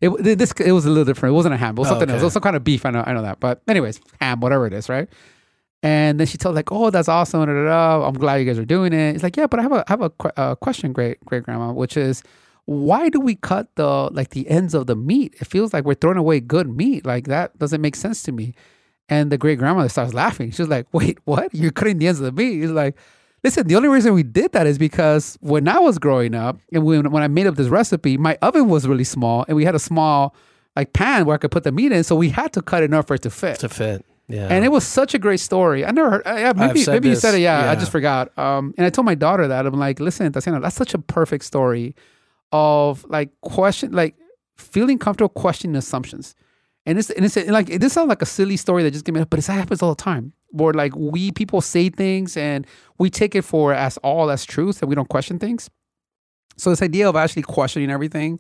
It 0.02 0.38
this 0.38 0.52
it 0.54 0.72
was 0.72 0.86
a 0.86 0.90
little 0.90 1.06
different. 1.06 1.34
It 1.34 1.36
wasn't 1.36 1.54
a 1.54 1.58
ham. 1.58 1.76
It 1.76 1.80
was 1.80 1.88
Oh, 1.88 1.92
something 1.92 2.10
else. 2.10 2.22
It 2.22 2.26
was 2.26 2.34
some 2.34 2.42
kind 2.42 2.56
of 2.56 2.64
beef. 2.64 2.86
I 2.86 2.92
know. 2.92 3.04
I 3.06 3.14
know 3.14 3.22
that. 3.22 3.40
But 3.40 3.62
anyways, 3.68 4.00
ham, 4.20 4.40
whatever 4.42 4.68
it 4.68 4.74
is, 4.74 4.90
right? 4.90 5.08
And 5.84 6.20
then 6.20 6.26
she 6.28 6.38
told 6.38 6.56
like, 6.56 6.72
"Oh, 6.72 6.90
that's 6.90 7.08
awesome. 7.08 7.42
Da, 7.46 7.54
da, 7.54 7.64
da. 7.66 8.08
I'm 8.08 8.16
glad 8.16 8.36
you 8.38 8.46
guys 8.46 8.58
are 8.58 8.66
doing 8.66 8.92
it." 8.94 9.14
It's 9.16 9.24
like, 9.24 9.38
"Yeah, 9.38 9.48
but 9.48 9.60
I 9.60 9.64
have 9.64 9.72
a 9.72 9.84
I 9.88 9.92
have 9.92 10.02
a 10.02 10.10
que- 10.10 10.32
uh, 10.36 10.56
question, 10.56 10.94
great 10.94 11.24
great 11.26 11.44
grandma, 11.44 11.72
which 11.72 11.96
is, 11.96 12.24
why 12.66 13.10
do 13.10 13.20
we 13.20 13.36
cut 13.36 13.68
the 13.76 14.10
like 14.12 14.30
the 14.32 14.50
ends 14.50 14.74
of 14.74 14.88
the 14.88 14.96
meat? 14.96 15.36
It 15.40 15.46
feels 15.48 15.74
like 15.74 15.86
we're 15.86 15.94
throwing 15.94 16.18
away 16.18 16.40
good 16.40 16.68
meat. 16.76 17.06
Like 17.06 17.26
that 17.28 17.58
doesn't 17.60 17.82
make 17.82 17.96
sense 17.96 18.24
to 18.24 18.32
me." 18.32 18.54
And 19.08 19.32
the 19.32 19.38
great 19.38 19.60
grandmother 19.60 19.90
starts 19.90 20.14
laughing. 20.16 20.50
She's 20.52 20.68
like, 20.68 20.88
"Wait, 20.92 21.20
what? 21.26 21.54
You're 21.54 21.72
cutting 21.72 22.00
the 22.00 22.08
ends 22.08 22.20
of 22.20 22.26
the 22.26 22.32
meat?" 22.32 22.60
He's 22.62 22.72
like. 22.72 22.98
Listen, 23.46 23.68
the 23.68 23.76
only 23.76 23.90
reason 23.90 24.16
we 24.16 24.24
did 24.24 24.54
that 24.54 24.66
is 24.66 24.80
because 24.80 25.38
when 25.40 25.68
I 25.68 25.78
was 25.78 26.00
growing 26.00 26.34
up 26.34 26.58
and 26.74 26.84
when, 26.84 27.12
when 27.12 27.22
I 27.22 27.28
made 27.28 27.46
up 27.46 27.54
this 27.54 27.68
recipe, 27.68 28.18
my 28.18 28.40
oven 28.42 28.68
was 28.68 28.88
really 28.88 29.04
small 29.04 29.46
and 29.48 29.56
we 29.56 29.64
had 29.64 29.76
a 29.76 29.80
small 29.80 30.36
like 30.76 30.94
pan 30.94 31.28
where 31.28 31.36
I 31.36 31.38
could 31.38 31.52
put 31.52 31.64
the 31.64 31.72
meat 31.72 31.92
in. 31.92 32.04
So 32.04 32.16
we 32.16 32.30
had 32.30 32.54
to 32.54 32.64
cut 32.64 32.82
enough 32.82 33.06
for 33.06 33.14
it 33.14 33.22
to 33.22 33.30
fit. 33.30 33.60
to 33.60 33.70
fit. 33.70 34.04
Yeah. 34.28 34.48
And 34.48 34.66
it 34.66 34.70
was 34.70 34.84
such 34.84 35.14
a 35.14 35.20
great 35.20 35.40
story. 35.40 35.86
I 35.86 35.92
never 35.92 36.10
heard. 36.10 36.26
Uh, 36.26 36.36
yeah, 36.38 36.54
maybe 36.56 36.84
maybe 36.88 37.10
you 37.10 37.16
said 37.16 37.36
it. 37.36 37.42
Yeah, 37.42 37.70
I 37.70 37.76
just 37.76 37.92
forgot. 37.92 38.36
Um, 38.36 38.74
and 38.80 38.88
I 38.88 38.90
told 38.90 39.06
my 39.06 39.14
daughter 39.14 39.48
that 39.48 39.68
I'm 39.68 39.76
like, 39.76 40.00
listen, 40.00 40.32
Tatiana, 40.32 40.60
that's 40.60 40.76
such 40.76 40.96
a 40.96 40.98
perfect 40.98 41.46
story 41.46 41.96
of 42.52 43.06
like 43.08 43.30
question, 43.42 43.92
like 43.92 44.16
feeling 44.58 44.98
comfortable 44.98 45.30
questioning 45.30 45.76
assumptions. 45.76 46.34
And 46.88 46.98
it's 46.98 47.12
and 47.12 47.24
it's 47.24 47.36
like 47.36 47.68
this 47.68 47.94
sounds 47.94 48.10
like 48.10 48.24
a 48.24 48.26
silly 48.26 48.58
story 48.58 48.82
that 48.82 48.90
just 48.90 49.06
came 49.06 49.18
up, 49.18 49.30
but 49.30 49.38
it 49.38 49.46
happens 49.46 49.84
all 49.84 49.94
the 49.94 50.02
time. 50.02 50.34
Where 50.56 50.74
like 50.74 50.96
we 50.96 51.32
people 51.32 51.62
say 51.62 51.90
things 51.90 52.38
and 52.38 52.66
we 52.98 53.10
take 53.10 53.36
it 53.36 53.44
for 53.44 53.74
as 53.74 53.98
all 53.98 54.32
as 54.32 54.46
truth 54.46 54.82
and 54.82 54.90
we 54.90 54.96
don't 54.96 55.10
question 55.10 55.38
things. 55.38 55.70
So 56.58 56.70
this 56.70 56.82
idea 56.82 57.10
of 57.10 57.16
actually 57.16 57.44
questioning 57.44 57.92
everything, 57.92 58.40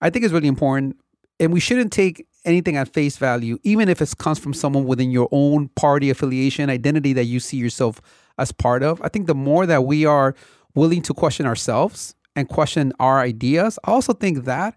I 0.00 0.10
think 0.10 0.24
is 0.24 0.32
really 0.32 0.48
important. 0.48 0.96
And 1.40 1.52
we 1.52 1.60
shouldn't 1.60 1.92
take 1.92 2.26
anything 2.44 2.76
at 2.76 2.92
face 2.92 3.16
value, 3.16 3.58
even 3.62 3.88
if 3.88 4.02
it 4.02 4.16
comes 4.18 4.38
from 4.38 4.52
someone 4.52 4.84
within 4.84 5.10
your 5.10 5.28
own 5.32 5.68
party 5.70 6.10
affiliation, 6.10 6.70
identity 6.70 7.12
that 7.14 7.24
you 7.24 7.40
see 7.40 7.56
yourself 7.56 8.00
as 8.38 8.52
part 8.52 8.82
of. 8.82 9.00
I 9.02 9.08
think 9.08 9.26
the 9.26 9.34
more 9.34 9.66
that 9.66 9.84
we 9.84 10.04
are 10.04 10.34
willing 10.74 11.02
to 11.02 11.14
question 11.14 11.46
ourselves 11.46 12.14
and 12.36 12.48
question 12.48 12.92
our 13.00 13.20
ideas, 13.20 13.78
I 13.84 13.92
also 13.92 14.12
think 14.12 14.44
that 14.44 14.76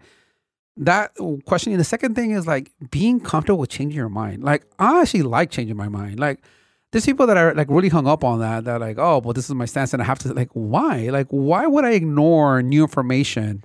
that 0.77 1.11
questioning 1.45 1.77
the 1.77 1.83
second 1.83 2.15
thing 2.15 2.31
is 2.31 2.45
like 2.45 2.71
being 2.91 3.19
comfortable 3.19 3.59
with 3.59 3.69
changing 3.69 3.97
your 3.97 4.09
mind. 4.09 4.43
Like 4.43 4.65
I 4.79 5.01
actually 5.01 5.23
like 5.23 5.49
changing 5.49 5.75
my 5.75 5.89
mind. 5.89 6.19
Like 6.19 6.43
there's 6.91 7.05
people 7.05 7.27
that 7.27 7.37
are 7.37 7.53
like 7.53 7.67
really 7.69 7.89
hung 7.89 8.07
up 8.07 8.23
on 8.23 8.39
that. 8.39 8.63
They're 8.65 8.79
like, 8.79 8.97
oh, 8.97 9.19
well, 9.19 9.33
this 9.33 9.49
is 9.49 9.55
my 9.55 9.65
stance, 9.65 9.93
and 9.93 10.01
I 10.01 10.05
have 10.05 10.19
to 10.19 10.33
like, 10.33 10.49
why? 10.53 11.09
Like, 11.09 11.27
why 11.29 11.67
would 11.67 11.85
I 11.85 11.91
ignore 11.91 12.61
new 12.61 12.83
information 12.83 13.63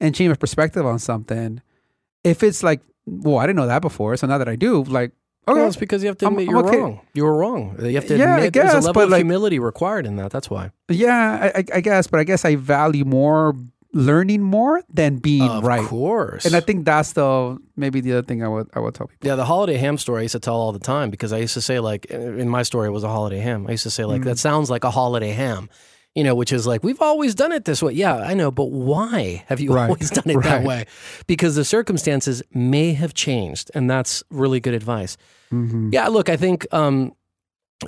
and 0.00 0.14
change 0.14 0.28
my 0.30 0.36
perspective 0.36 0.84
on 0.86 0.98
something 0.98 1.60
if 2.24 2.42
it's 2.42 2.62
like, 2.62 2.80
well, 3.06 3.38
I 3.38 3.46
didn't 3.46 3.56
know 3.56 3.66
that 3.66 3.82
before, 3.82 4.16
so 4.16 4.26
now 4.26 4.38
that 4.38 4.48
I 4.48 4.56
do, 4.56 4.82
like, 4.84 5.12
okay, 5.46 5.58
Well, 5.60 5.66
it's 5.68 5.76
because 5.76 6.02
you 6.02 6.08
have 6.08 6.16
to 6.18 6.24
I'm- 6.26 6.32
admit 6.32 6.48
I'm 6.48 6.54
you're 6.54 6.66
okay. 6.68 6.78
wrong. 6.78 7.00
You 7.12 7.24
were 7.24 7.36
wrong. 7.36 7.76
You 7.78 7.94
have 7.96 8.06
to 8.06 8.16
Yeah, 8.16 8.34
I 8.34 8.36
admit 8.38 8.52
there's 8.54 8.72
guess, 8.72 8.72
a 8.72 8.86
level 8.86 8.92
but, 8.94 9.04
of 9.04 9.10
like- 9.10 9.18
humility 9.18 9.58
required 9.58 10.06
in 10.06 10.16
that. 10.16 10.30
That's 10.30 10.48
why. 10.48 10.70
yeah, 10.88 11.50
I, 11.54 11.58
I, 11.58 11.64
I 11.74 11.80
guess, 11.82 12.06
but 12.06 12.18
I 12.18 12.24
guess 12.24 12.46
I 12.46 12.56
value 12.56 13.04
more 13.04 13.54
learning 13.94 14.42
more 14.42 14.82
than 14.92 15.16
being 15.18 15.48
Of 15.48 15.64
right. 15.64 15.80
Of 15.80 15.86
course. 15.88 16.44
And 16.44 16.54
I 16.54 16.60
think 16.60 16.84
that's 16.84 17.12
the 17.12 17.56
maybe 17.76 18.00
the 18.00 18.12
other 18.12 18.22
thing 18.26 18.42
I 18.42 18.48
would 18.48 18.68
I 18.74 18.80
would 18.80 18.94
tell 18.94 19.06
people. 19.06 19.26
Yeah, 19.26 19.36
the 19.36 19.44
holiday 19.46 19.76
ham 19.78 19.96
story 19.98 20.20
I 20.20 20.22
used 20.24 20.32
to 20.32 20.40
tell 20.40 20.56
all 20.56 20.72
the 20.72 20.78
time 20.80 21.10
because 21.10 21.32
I 21.32 21.38
used 21.38 21.54
to 21.54 21.60
say 21.62 21.78
like 21.80 22.04
in 22.06 22.48
my 22.48 22.62
story 22.64 22.88
it 22.88 22.92
was 22.92 23.04
a 23.04 23.08
holiday 23.08 23.38
ham. 23.38 23.66
I 23.66 23.70
used 23.72 23.84
to 23.84 23.90
say 23.90 24.04
like 24.04 24.20
Mm. 24.22 24.24
that 24.24 24.38
sounds 24.38 24.68
like 24.68 24.84
a 24.84 24.90
holiday 24.90 25.30
ham. 25.30 25.70
You 26.16 26.22
know, 26.22 26.36
which 26.36 26.52
is 26.52 26.64
like 26.64 26.84
we've 26.84 27.00
always 27.02 27.34
done 27.34 27.50
it 27.50 27.64
this 27.64 27.82
way. 27.82 27.92
Yeah, 27.92 28.16
I 28.16 28.34
know, 28.34 28.50
but 28.52 28.66
why 28.70 29.44
have 29.48 29.58
you 29.60 29.72
Right. 29.74 29.88
always 29.90 30.10
done 30.10 30.30
it 30.30 30.42
that 30.44 30.62
way? 30.62 30.84
Because 31.26 31.56
the 31.56 31.64
circumstances 31.64 32.40
may 32.52 32.92
have 32.92 33.14
changed, 33.14 33.70
and 33.74 33.90
that's 33.90 34.22
really 34.30 34.60
good 34.60 34.74
advice. 34.74 35.16
Mm-hmm. 35.52 35.90
Yeah, 35.92 36.06
look, 36.08 36.28
I 36.28 36.36
think 36.36 36.66
um, 36.72 37.14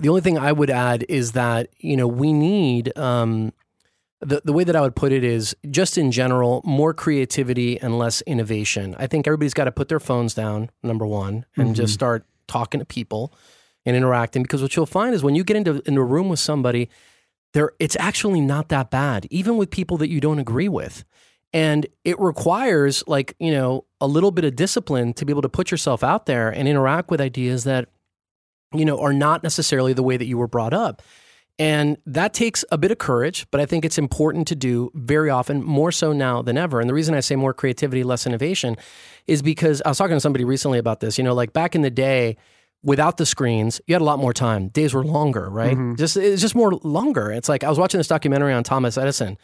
the 0.01 0.09
only 0.09 0.23
thing 0.23 0.39
I 0.39 0.51
would 0.51 0.71
add 0.71 1.05
is 1.09 1.33
that 1.33 1.69
you 1.79 1.97
know 1.97 2.09
we 2.09 2.33
need 2.33 2.97
um, 2.99 3.53
the, 4.21 4.41
the 4.45 4.53
way 4.53 4.65
that 4.65 4.75
I 4.75 4.81
would 4.81 4.97
put 4.97 5.13
it 5.13 5.25
is 5.25 5.55
just 5.71 5.99
in 5.99 6.11
general, 6.11 6.63
more 6.65 6.95
creativity 6.95 7.79
and 7.81 7.99
less 7.99 8.23
innovation. 8.23 8.97
I 8.99 9.07
think 9.07 9.27
everybody's 9.27 9.55
got 9.55 9.65
to 9.65 9.73
put 9.73 9.89
their 9.89 10.01
phones 10.01 10.35
down, 10.35 10.71
number 10.83 11.07
one, 11.07 11.45
and 11.57 11.75
just 11.75 11.91
mm-hmm. 11.91 11.95
start 11.95 12.27
talking 12.49 12.81
to 12.81 12.87
people 12.87 13.35
and 13.85 13.95
interacting. 13.97 14.43
Because 14.43 14.63
what 14.63 14.75
you'll 14.75 14.87
find 14.87 15.15
is 15.15 15.23
when 15.23 15.35
you 15.35 15.45
get 15.45 15.57
into, 15.57 15.83
into 15.87 16.01
a 16.01 16.05
room 16.05 16.29
with 16.29 16.39
somebody, 16.39 16.89
there 17.53 17.73
it's 17.79 17.97
actually 18.01 18.41
not 18.41 18.69
that 18.71 18.91
bad, 18.91 19.27
even 19.31 19.57
with 19.57 19.71
people 19.71 19.97
that 19.99 20.09
you 20.09 20.21
don't 20.21 20.39
agree 20.39 20.69
with. 20.69 21.05
And 21.53 21.87
it 22.05 22.19
requires 22.19 23.05
like, 23.07 23.35
you 23.39 23.53
know, 23.53 23.85
a 24.01 24.07
little 24.07 24.31
bit 24.31 24.45
of 24.45 24.57
discipline 24.57 25.13
to 25.15 25.25
be 25.25 25.33
able 25.33 25.43
to 25.43 25.49
put 25.49 25.71
yourself 25.71 26.03
out 26.03 26.27
there 26.27 26.51
and 26.51 26.69
interact 26.69 27.11
with 27.11 27.21
ideas 27.21 27.65
that, 27.65 27.89
you 28.75 28.85
know, 28.85 28.99
are 29.01 29.13
not 29.13 29.43
necessarily 29.43 29.93
the 29.93 30.03
way 30.03 30.17
that 30.17 30.27
you 30.27 30.37
were 30.37 30.49
brought 30.49 30.75
up. 30.75 31.03
And 31.59 31.97
that 32.05 32.35
takes 32.35 32.65
a 32.71 32.77
bit 32.77 32.91
of 32.91 32.99
courage, 32.99 33.47
but 33.51 33.63
I 33.63 33.67
think 33.67 33.87
it's 33.87 33.97
important 33.97 34.47
to 34.49 34.55
do 34.55 34.91
very 34.95 35.31
often, 35.31 35.63
more 35.63 35.91
so 35.91 36.13
now 36.13 36.43
than 36.43 36.59
ever. 36.59 36.81
And 36.81 36.89
the 36.89 36.93
reason 36.93 37.15
I 37.15 37.21
say 37.21 37.35
more 37.35 37.55
creativity, 37.55 38.05
less 38.05 38.27
innovation 38.27 38.77
is 39.27 39.41
because 39.41 39.81
I 39.87 39.89
was 39.89 39.97
talking 39.97 40.17
to 40.17 40.21
somebody 40.21 40.45
recently 40.45 40.79
about 40.79 41.01
this. 41.01 41.17
You 41.17 41.25
know, 41.25 41.33
like 41.33 41.55
back 41.55 41.75
in 41.75 41.81
the 41.81 41.91
day, 41.91 42.37
without 42.83 43.17
the 43.17 43.27
screens, 43.27 43.81
you 43.87 43.95
had 43.95 44.03
a 44.03 44.05
lot 44.05 44.19
more 44.19 44.33
time. 44.33 44.69
Days 44.69 44.93
were 44.93 45.05
longer, 45.05 45.49
right? 45.49 45.77
Mm-hmm. 45.77 45.95
Just 45.95 46.17
it's 46.17 46.43
just 46.43 46.55
more 46.55 46.73
longer. 46.73 47.31
It's 47.33 47.49
like 47.49 47.65
I 47.65 47.71
was 47.71 47.79
watching 47.79 47.99
this 47.99 48.09
documentary 48.09 48.53
on 48.53 48.63
Thomas 48.63 48.99
Edison, 48.99 49.39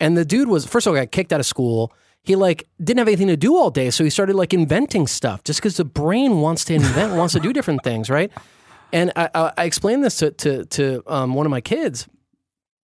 and 0.00 0.16
the 0.16 0.24
dude 0.24 0.48
was 0.48 0.66
first 0.66 0.86
of 0.86 0.92
all 0.92 0.98
got 0.98 1.12
kicked 1.12 1.32
out 1.32 1.40
of 1.40 1.46
school. 1.46 1.92
He 2.22 2.36
like 2.36 2.66
didn't 2.82 2.98
have 2.98 3.08
anything 3.08 3.26
to 3.28 3.36
do 3.36 3.56
all 3.56 3.70
day, 3.70 3.90
so 3.90 4.04
he 4.04 4.10
started 4.10 4.36
like 4.36 4.54
inventing 4.54 5.06
stuff 5.06 5.44
just 5.44 5.60
because 5.60 5.76
the 5.76 5.84
brain 5.84 6.40
wants 6.40 6.64
to 6.66 6.74
invent, 6.74 7.14
wants 7.14 7.34
to 7.34 7.40
do 7.40 7.52
different 7.52 7.82
things, 7.84 8.08
right? 8.08 8.30
And 8.94 9.10
I, 9.16 9.50
I, 9.56 9.64
explained 9.64 10.04
this 10.04 10.18
to 10.18 10.30
to, 10.30 10.64
to 10.66 11.02
um, 11.08 11.34
one 11.34 11.46
of 11.46 11.50
my 11.50 11.60
kids, 11.60 12.06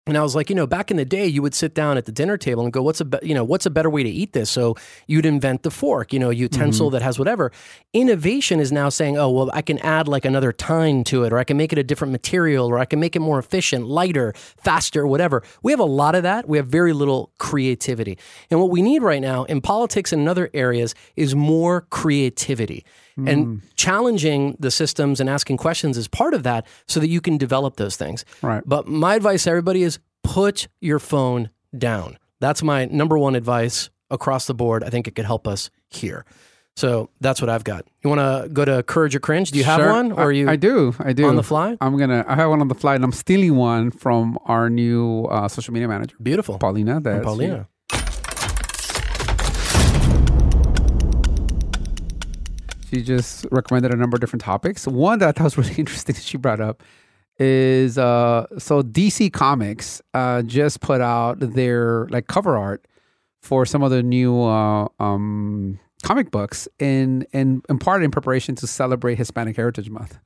and 0.07 0.17
I 0.17 0.21
was 0.23 0.35
like, 0.35 0.49
you 0.49 0.57
know, 0.57 0.67
back 0.67 0.91
in 0.91 0.97
the 0.97 1.05
day, 1.05 1.25
you 1.25 1.41
would 1.41 1.55
sit 1.55 1.73
down 1.73 1.97
at 1.97 2.03
the 2.03 2.11
dinner 2.11 2.35
table 2.35 2.65
and 2.65 2.73
go, 2.73 2.83
"What's 2.83 2.99
a 2.99 3.05
be- 3.05 3.19
you 3.21 3.33
know 3.33 3.45
what's 3.45 3.65
a 3.65 3.69
better 3.69 3.89
way 3.89 4.03
to 4.03 4.09
eat 4.09 4.33
this?" 4.33 4.49
So 4.49 4.75
you'd 5.07 5.25
invent 5.25 5.63
the 5.63 5.71
fork, 5.71 6.11
you 6.11 6.19
know, 6.19 6.29
utensil 6.29 6.89
that 6.89 7.01
has 7.01 7.17
whatever. 7.17 7.53
Innovation 7.93 8.59
is 8.59 8.73
now 8.73 8.89
saying, 8.89 9.17
"Oh, 9.17 9.29
well, 9.29 9.49
I 9.53 9.61
can 9.61 9.77
add 9.77 10.09
like 10.09 10.25
another 10.25 10.51
tine 10.51 11.05
to 11.05 11.23
it, 11.23 11.31
or 11.31 11.37
I 11.37 11.45
can 11.45 11.55
make 11.55 11.71
it 11.71 11.79
a 11.79 11.83
different 11.83 12.11
material, 12.11 12.67
or 12.67 12.77
I 12.77 12.83
can 12.83 12.99
make 12.99 13.15
it 13.15 13.19
more 13.19 13.39
efficient, 13.39 13.87
lighter, 13.87 14.33
faster, 14.35 15.07
whatever." 15.07 15.43
We 15.63 15.71
have 15.71 15.79
a 15.79 15.85
lot 15.85 16.15
of 16.15 16.23
that. 16.23 16.45
We 16.45 16.57
have 16.57 16.67
very 16.67 16.91
little 16.91 17.31
creativity, 17.37 18.17
and 18.49 18.59
what 18.59 18.69
we 18.69 18.81
need 18.81 19.01
right 19.01 19.21
now 19.21 19.45
in 19.45 19.61
politics 19.61 20.11
and 20.11 20.23
in 20.23 20.27
other 20.27 20.49
areas 20.53 20.93
is 21.15 21.35
more 21.35 21.87
creativity. 21.89 22.83
And 23.17 23.61
challenging 23.75 24.55
the 24.59 24.71
systems 24.71 25.19
and 25.19 25.29
asking 25.29 25.57
questions 25.57 25.97
is 25.97 26.07
part 26.07 26.33
of 26.33 26.43
that 26.43 26.65
so 26.87 26.99
that 26.99 27.07
you 27.07 27.21
can 27.21 27.37
develop 27.37 27.75
those 27.77 27.95
things. 27.97 28.25
Right. 28.41 28.63
But 28.65 28.87
my 28.87 29.15
advice 29.15 29.43
to 29.43 29.49
everybody 29.49 29.83
is 29.83 29.99
put 30.23 30.67
your 30.79 30.99
phone 30.99 31.49
down. 31.77 32.17
That's 32.39 32.63
my 32.63 32.85
number 32.85 33.17
one 33.17 33.35
advice 33.35 33.89
across 34.09 34.45
the 34.47 34.53
board. 34.53 34.83
I 34.83 34.89
think 34.89 35.07
it 35.07 35.15
could 35.15 35.25
help 35.25 35.47
us 35.47 35.69
here. 35.89 36.25
So 36.75 37.09
that's 37.19 37.41
what 37.41 37.49
I've 37.49 37.63
got. 37.65 37.85
You 38.03 38.09
want 38.09 38.21
to 38.21 38.49
go 38.49 38.63
to 38.65 38.81
Courage 38.83 39.13
or 39.15 39.19
Cringe? 39.19 39.51
Do 39.51 39.57
you 39.59 39.65
have 39.65 39.79
Sure. 39.81 39.91
one? 39.91 40.11
Or 40.13 40.23
are 40.23 40.31
you 40.31 40.49
I 40.49 40.55
do. 40.55 40.95
I 40.99 41.11
do. 41.13 41.27
on 41.27 41.35
the 41.35 41.43
fly? 41.43 41.77
I'm 41.81 41.97
gonna. 41.97 42.23
I 42.27 42.35
have 42.35 42.49
one 42.49 42.61
on 42.61 42.69
the 42.69 42.75
fly, 42.75 42.95
and 42.95 43.03
I'm 43.03 43.11
stealing 43.11 43.55
one 43.57 43.91
from 43.91 44.37
our 44.45 44.69
new 44.69 45.25
uh, 45.25 45.47
social 45.49 45.73
media 45.73 45.87
manager, 45.89 46.15
Beautiful. 46.23 46.57
Paulina. 46.57 46.93
From 46.95 47.03
That's 47.03 47.25
Paulina. 47.25 47.67
She 52.91 53.01
just 53.01 53.45
recommended 53.51 53.93
a 53.93 53.95
number 53.95 54.15
of 54.15 54.21
different 54.21 54.43
topics. 54.43 54.85
One 54.85 55.19
that 55.19 55.29
I 55.29 55.31
thought 55.31 55.55
was 55.55 55.57
really 55.57 55.75
interesting 55.79 56.15
that 56.15 56.23
she 56.23 56.37
brought 56.37 56.59
up 56.59 56.83
is 57.39 57.97
uh 57.97 58.45
so 58.59 58.83
DC 58.83 59.31
Comics 59.31 60.01
uh 60.13 60.41
just 60.43 60.81
put 60.81 61.01
out 61.01 61.39
their 61.39 62.05
like 62.07 62.27
cover 62.27 62.57
art 62.57 62.85
for 63.41 63.65
some 63.65 63.81
of 63.81 63.89
the 63.89 64.03
new 64.03 64.39
uh 64.43 64.87
um 64.99 65.79
comic 66.03 66.29
books 66.29 66.67
in 66.77 67.25
in 67.31 67.61
in 67.69 67.79
part 67.79 68.03
in 68.03 68.11
preparation 68.11 68.55
to 68.55 68.67
celebrate 68.67 69.17
Hispanic 69.17 69.55
Heritage 69.55 69.89
Month. 69.89 70.19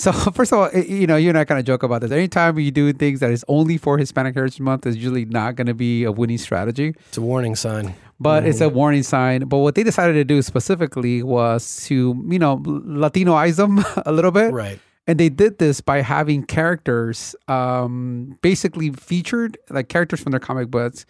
So 0.00 0.12
first 0.34 0.52
of 0.52 0.58
all, 0.58 0.70
you 0.72 1.06
know, 1.06 1.16
you 1.16 1.28
and 1.28 1.36
I 1.38 1.44
kind 1.44 1.60
of 1.60 1.66
joke 1.66 1.82
about 1.82 2.00
this. 2.00 2.10
Anytime 2.10 2.58
you 2.58 2.70
do 2.70 2.90
things 2.92 3.20
that 3.20 3.30
is 3.30 3.44
only 3.48 3.76
for 3.76 3.98
Hispanic 3.98 4.34
Heritage 4.34 4.58
Month 4.60 4.86
is 4.86 4.96
usually 4.96 5.26
not 5.26 5.56
going 5.56 5.66
to 5.66 5.74
be 5.74 6.04
a 6.04 6.12
winning 6.12 6.38
strategy 6.38 6.94
It's 7.08 7.18
a 7.18 7.22
warning 7.22 7.54
sign. 7.54 7.94
but 8.18 8.46
it's 8.46 8.62
a 8.62 8.68
warning 8.68 9.02
sign. 9.02 9.40
But 9.46 9.58
what 9.58 9.74
they 9.74 9.82
decided 9.82 10.14
to 10.14 10.24
do 10.24 10.40
specifically 10.40 11.22
was 11.22 11.84
to, 11.86 12.24
you 12.28 12.38
know, 12.38 12.58
Latinoize 12.58 13.56
them 13.56 13.84
a 14.06 14.12
little 14.12 14.30
bit. 14.30 14.52
Right. 14.52 14.80
And 15.06 15.18
they 15.18 15.28
did 15.28 15.58
this 15.58 15.80
by 15.80 16.00
having 16.02 16.44
characters 16.44 17.34
um, 17.48 18.38
basically 18.42 18.90
featured, 18.92 19.58
like 19.68 19.88
characters 19.88 20.20
from 20.20 20.30
their 20.30 20.40
comic 20.40 20.70
books, 20.70 21.04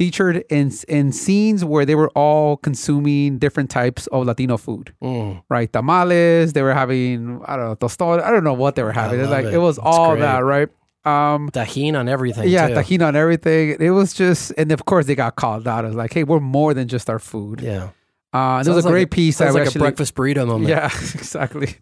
featured 0.00 0.36
in 0.48 0.72
in 0.88 1.12
scenes 1.12 1.60
where 1.72 1.84
they 1.84 1.94
were 1.94 2.08
all 2.24 2.56
consuming 2.68 3.38
different 3.38 3.68
types 3.70 4.06
of 4.08 4.24
Latino 4.26 4.56
food, 4.56 4.94
Mm. 5.02 5.42
right? 5.50 5.70
Tamales, 5.70 6.54
they 6.54 6.62
were 6.62 6.72
having, 6.82 7.40
I 7.44 7.56
don't 7.56 7.66
know, 7.68 7.76
tostado, 7.76 8.22
I 8.22 8.30
don't 8.30 8.44
know 8.44 8.54
what 8.64 8.72
they 8.76 8.82
were 8.82 8.92
having. 9.02 9.20
Like 9.28 9.44
it. 9.44 9.54
it 9.54 9.58
was 9.58 9.76
It's 9.76 9.86
all 9.86 10.12
great. 10.12 10.20
that, 10.22 10.38
right? 10.54 10.68
Um, 11.04 11.50
Tajin 11.50 11.98
on 12.00 12.08
everything. 12.08 12.48
yeah, 12.48 12.82
too. 12.82 13.04
on 13.04 13.14
everything. 13.14 13.76
It 13.78 13.90
was 13.90 14.14
just, 14.14 14.52
and 14.56 14.72
of 14.72 14.84
course 14.86 15.04
they 15.06 15.14
got 15.14 15.36
called 15.36 15.68
out 15.68 15.84
as 15.84 15.94
like, 15.94 16.12
hey, 16.14 16.24
we're 16.24 16.40
more 16.40 16.72
than 16.72 16.88
just 16.88 17.10
our 17.10 17.18
food. 17.18 17.60
Yeah. 17.60 17.90
Uh, 18.32 18.62
there 18.62 18.72
was 18.74 18.84
a 18.84 18.88
like 18.88 18.92
great 18.92 19.10
piece 19.10 19.36
that 19.38 19.44
Sounds 19.46 19.54
we 19.54 19.60
like 19.60 19.66
actually, 19.68 19.80
a 19.80 19.84
breakfast 19.84 20.14
burrito 20.14 20.46
moment. 20.46 20.70
Yeah, 20.70 20.86
exactly. 21.18 21.76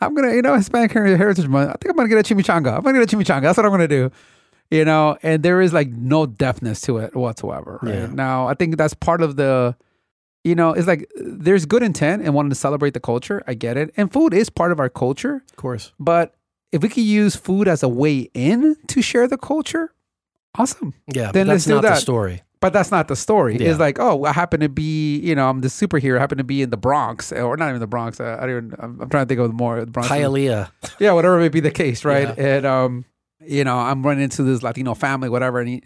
I'm 0.00 0.14
gonna, 0.14 0.32
you 0.32 0.42
know, 0.42 0.54
Hispanic 0.54 0.92
Heritage 0.92 1.48
Month. 1.48 1.70
I 1.70 1.74
think 1.80 1.90
I'm 1.90 1.96
gonna 1.96 2.08
get 2.08 2.18
a 2.30 2.34
chimichanga. 2.34 2.76
I'm 2.76 2.82
gonna 2.82 2.98
get 3.00 3.12
a 3.12 3.16
chimichanga. 3.16 3.42
That's 3.42 3.56
what 3.58 3.66
I'm 3.66 3.72
gonna 3.72 3.88
do. 3.88 4.10
You 4.70 4.84
know, 4.84 5.16
and 5.22 5.42
there 5.42 5.60
is 5.60 5.72
like 5.72 5.88
no 5.90 6.26
deafness 6.26 6.80
to 6.82 6.98
it 6.98 7.14
whatsoever. 7.14 7.78
Right 7.82 7.94
Yeah. 7.94 8.06
now, 8.06 8.48
I 8.48 8.54
think 8.54 8.76
that's 8.76 8.94
part 8.94 9.22
of 9.22 9.36
the, 9.36 9.76
you 10.44 10.54
know, 10.54 10.72
it's 10.72 10.86
like 10.88 11.08
there's 11.16 11.66
good 11.66 11.82
intent 11.84 12.22
and 12.22 12.34
wanting 12.34 12.50
to 12.50 12.56
celebrate 12.56 12.94
the 12.94 13.00
culture. 13.00 13.42
I 13.46 13.54
get 13.54 13.76
it, 13.76 13.92
and 13.96 14.12
food 14.12 14.34
is 14.34 14.50
part 14.50 14.72
of 14.72 14.80
our 14.80 14.88
culture. 14.88 15.42
Of 15.50 15.56
course. 15.56 15.92
But 16.00 16.34
if 16.72 16.82
we 16.82 16.88
could 16.88 17.04
use 17.04 17.36
food 17.36 17.68
as 17.68 17.82
a 17.82 17.88
way 17.88 18.28
in 18.34 18.76
to 18.88 19.02
share 19.02 19.28
the 19.28 19.38
culture, 19.38 19.92
awesome. 20.58 20.94
Yeah. 21.14 21.30
Then 21.32 21.46
let's 21.46 21.64
that's 21.64 21.66
do 21.66 21.74
not 21.76 21.82
the 21.82 21.88
that. 21.90 21.98
story. 21.98 22.42
But 22.58 22.72
that's 22.72 22.90
not 22.90 23.06
the 23.06 23.14
story. 23.16 23.56
Yeah. 23.58 23.70
It's 23.70 23.78
like, 23.78 23.98
oh, 24.00 24.24
I 24.24 24.32
happen 24.32 24.60
to 24.60 24.68
be, 24.68 25.18
you 25.20 25.34
know, 25.34 25.48
I'm 25.48 25.60
the 25.60 25.68
superhero. 25.68 26.16
I 26.16 26.20
happen 26.20 26.38
to 26.38 26.44
be 26.44 26.62
in 26.62 26.70
the 26.70 26.76
Bronx, 26.78 27.30
or 27.30 27.56
not 27.56 27.68
even 27.68 27.80
the 27.80 27.86
Bronx. 27.86 28.18
I, 28.18 28.34
I 28.34 28.40
don't 28.40 28.50
even. 28.50 28.74
I'm, 28.78 29.00
I'm 29.02 29.08
trying 29.10 29.26
to 29.26 29.28
think 29.28 29.40
of 29.40 29.52
more. 29.52 29.78
The 29.80 29.86
Bronx. 29.90 30.08
Hialeah. 30.10 30.70
Yeah, 30.98 31.12
whatever 31.12 31.38
may 31.38 31.50
be 31.50 31.60
the 31.60 31.70
case, 31.70 32.04
right? 32.04 32.36
And 32.38 32.64
um, 32.64 33.04
you 33.44 33.64
know, 33.64 33.76
I'm 33.78 34.02
running 34.04 34.24
into 34.24 34.42
this 34.42 34.62
Latino 34.62 34.94
family, 34.94 35.28
whatever, 35.28 35.60
and 35.60 35.68
he, 35.68 35.82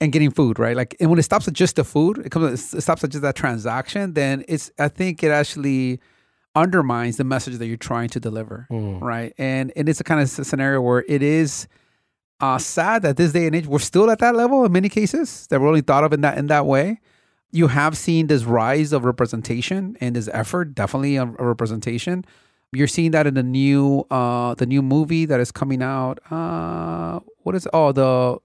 and 0.00 0.12
getting 0.12 0.30
food, 0.30 0.58
right? 0.58 0.76
Like, 0.76 0.96
and 1.00 1.08
when 1.10 1.18
it 1.18 1.22
stops 1.22 1.46
at 1.48 1.54
just 1.54 1.76
the 1.76 1.84
food, 1.84 2.18
it 2.18 2.30
comes, 2.30 2.74
it 2.74 2.80
stops 2.80 3.04
at 3.04 3.10
just 3.10 3.22
that 3.22 3.36
transaction. 3.36 4.14
Then 4.14 4.44
it's, 4.48 4.70
I 4.78 4.88
think 4.88 5.22
it 5.22 5.30
actually 5.30 6.00
undermines 6.56 7.16
the 7.16 7.24
message 7.24 7.56
that 7.58 7.66
you're 7.66 7.76
trying 7.76 8.08
to 8.10 8.20
deliver, 8.20 8.66
Mm. 8.70 9.00
right? 9.00 9.32
And 9.38 9.72
and 9.76 9.88
it's 9.88 10.00
a 10.00 10.04
kind 10.04 10.20
of 10.20 10.28
scenario 10.28 10.80
where 10.80 11.04
it 11.08 11.22
is 11.22 11.66
uh, 12.40 12.58
sad 12.58 13.02
that 13.02 13.16
this 13.16 13.32
day 13.32 13.46
and 13.46 13.54
age 13.56 13.66
we're 13.66 13.78
still 13.78 14.10
at 14.10 14.18
that 14.20 14.34
level 14.36 14.64
in 14.64 14.70
many 14.72 14.88
cases 14.88 15.46
that 15.48 15.60
we're 15.60 15.68
only 15.68 15.80
thought 15.80 16.04
of 16.04 16.12
in 16.12 16.20
that 16.20 16.38
in 16.38 16.46
that 16.48 16.66
way. 16.66 17.00
You 17.50 17.68
have 17.68 17.96
seen 17.96 18.26
this 18.26 18.44
rise 18.44 18.92
of 18.92 19.04
representation 19.04 19.96
and 20.00 20.14
this 20.16 20.28
effort, 20.32 20.74
definitely 20.74 21.16
a 21.16 21.24
representation. 21.24 22.24
You're 22.74 22.88
seeing 22.88 23.12
that 23.12 23.26
in 23.26 23.34
the 23.34 23.42
new 23.42 24.04
uh 24.10 24.54
the 24.54 24.66
new 24.66 24.82
movie 24.82 25.24
that 25.26 25.40
is 25.40 25.50
coming 25.52 25.82
out. 25.82 26.18
Uh 26.30 27.20
what 27.42 27.54
is 27.54 27.68
oh 27.72 27.92
the 27.92 28.38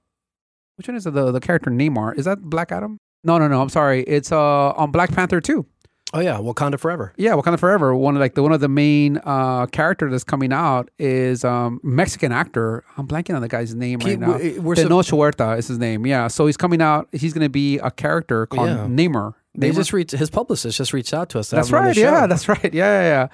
which 0.77 0.87
one 0.87 0.95
is 0.95 1.05
it? 1.05 1.13
the 1.13 1.31
the 1.31 1.39
character 1.39 1.69
Namor? 1.71 2.17
Is 2.17 2.25
that 2.25 2.41
Black 2.41 2.71
Adam? 2.71 2.99
No, 3.23 3.37
no, 3.37 3.47
no. 3.47 3.61
I'm 3.61 3.69
sorry. 3.69 4.03
It's 4.03 4.31
uh 4.31 4.71
on 4.71 4.91
Black 4.91 5.11
Panther 5.11 5.41
2. 5.41 5.65
Oh 6.11 6.19
yeah, 6.21 6.37
Wakanda 6.37 6.79
forever. 6.79 7.13
Yeah, 7.17 7.33
Wakanda 7.33 7.59
Forever. 7.59 7.93
One 7.93 8.15
of 8.15 8.19
like 8.19 8.33
the 8.33 8.41
one 8.41 8.51
of 8.51 8.61
the 8.61 8.67
main 8.67 9.19
uh 9.25 9.67
character 9.67 10.09
that's 10.09 10.23
coming 10.23 10.51
out 10.51 10.89
is 10.97 11.43
um 11.45 11.79
Mexican 11.83 12.31
actor. 12.31 12.83
I'm 12.97 13.07
blanking 13.07 13.35
on 13.35 13.41
the 13.41 13.47
guy's 13.47 13.75
name 13.75 13.99
right 13.99 14.19
now. 14.19 14.37
we- 14.37 14.57
we're 14.57 14.75
so- 14.75 14.87
Tenoch 14.87 15.09
Huerta 15.11 15.57
is 15.59 15.67
his 15.67 15.77
name. 15.77 16.07
Yeah. 16.07 16.27
So 16.27 16.47
he's 16.47 16.57
coming 16.57 16.81
out. 16.81 17.07
He's 17.11 17.33
going 17.33 17.45
to 17.45 17.49
be 17.49 17.77
a 17.79 17.91
character 17.91 18.47
called 18.47 18.69
Yeah. 18.69 18.87
Namor. 18.87 19.35
They 19.53 19.69
Namor? 19.69 19.75
just 19.75 19.93
reached 19.93 20.11
his 20.11 20.29
publicist 20.31 20.77
just 20.77 20.93
reached 20.93 21.13
out 21.13 21.29
to 21.29 21.39
us. 21.39 21.49
That's 21.51 21.67
have 21.69 21.75
him 21.75 21.81
on 21.81 21.87
right. 21.89 21.97
Yeah, 21.97 22.25
that's 22.27 22.47
right. 22.47 22.73
Yeah, 22.73 23.01
yeah, 23.01 23.07
yeah. 23.07 23.27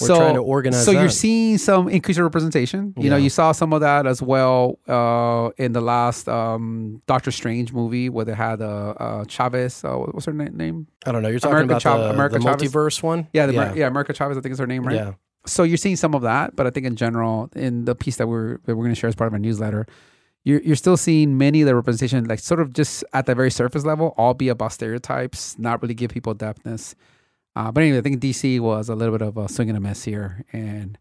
We're 0.00 0.06
so, 0.06 0.16
trying 0.16 0.34
to 0.34 0.42
organize 0.42 0.84
So 0.84 0.92
you're 0.92 1.08
seeing 1.08 1.58
some 1.58 1.88
increase 1.88 2.16
in 2.16 2.22
representation. 2.22 2.94
You 2.96 3.10
know, 3.10 3.16
you 3.16 3.28
saw 3.28 3.52
some 3.52 3.72
of 3.72 3.80
that 3.80 4.06
as 4.06 4.22
well 4.22 4.78
uh, 4.88 5.50
in 5.56 5.72
the 5.72 5.80
last 5.80 6.28
um, 6.28 7.02
Doctor 7.06 7.30
Strange 7.30 7.72
movie 7.72 8.08
where 8.08 8.24
they 8.24 8.34
had 8.34 8.62
uh, 8.62 8.90
uh, 8.90 9.24
Chavez. 9.24 9.84
Uh, 9.84 9.96
what's 9.96 10.26
her 10.26 10.32
name? 10.32 10.86
I 11.04 11.12
don't 11.12 11.22
know. 11.22 11.28
You're 11.28 11.40
talking 11.40 11.64
America 11.64 11.72
about 11.72 11.82
Chav- 11.82 12.08
the, 12.08 12.10
America 12.10 12.38
the 12.38 12.44
Chavez? 12.44 12.72
multiverse 12.72 13.02
one. 13.02 13.28
Yeah, 13.32 13.46
the, 13.46 13.52
yeah. 13.52 13.74
yeah, 13.74 13.86
America 13.88 14.14
Chavez. 14.14 14.38
I 14.38 14.40
think 14.40 14.52
is 14.52 14.58
her 14.58 14.66
name, 14.66 14.86
right? 14.86 14.96
Yeah. 14.96 15.12
So 15.46 15.64
you're 15.64 15.76
seeing 15.76 15.96
some 15.96 16.14
of 16.14 16.22
that, 16.22 16.54
but 16.54 16.66
I 16.66 16.70
think 16.70 16.86
in 16.86 16.96
general, 16.96 17.50
in 17.56 17.84
the 17.84 17.94
piece 17.94 18.16
that 18.16 18.28
we're 18.28 18.58
that 18.64 18.76
we're 18.76 18.84
going 18.84 18.94
to 18.94 19.00
share 19.00 19.08
as 19.08 19.14
part 19.14 19.28
of 19.28 19.32
our 19.32 19.38
newsletter, 19.38 19.86
you're 20.44 20.60
you're 20.62 20.76
still 20.76 20.96
seeing 20.96 21.36
many 21.36 21.62
of 21.62 21.66
the 21.66 21.74
representation, 21.74 22.24
like 22.24 22.38
sort 22.38 22.60
of 22.60 22.72
just 22.72 23.04
at 23.12 23.26
the 23.26 23.34
very 23.34 23.50
surface 23.50 23.84
level, 23.84 24.14
all 24.16 24.34
be 24.34 24.48
about 24.48 24.72
stereotypes, 24.72 25.58
not 25.58 25.82
really 25.82 25.94
give 25.94 26.10
people 26.10 26.34
depthness. 26.34 26.94
Uh, 27.56 27.72
but 27.72 27.82
anyway, 27.82 27.98
I 27.98 28.02
think 28.02 28.20
DC 28.20 28.60
was 28.60 28.88
a 28.88 28.94
little 28.94 29.16
bit 29.16 29.26
of 29.26 29.36
a 29.36 29.48
swing 29.48 29.68
and 29.68 29.76
a 29.76 29.80
miss 29.80 30.04
here, 30.04 30.44
and 30.52 30.98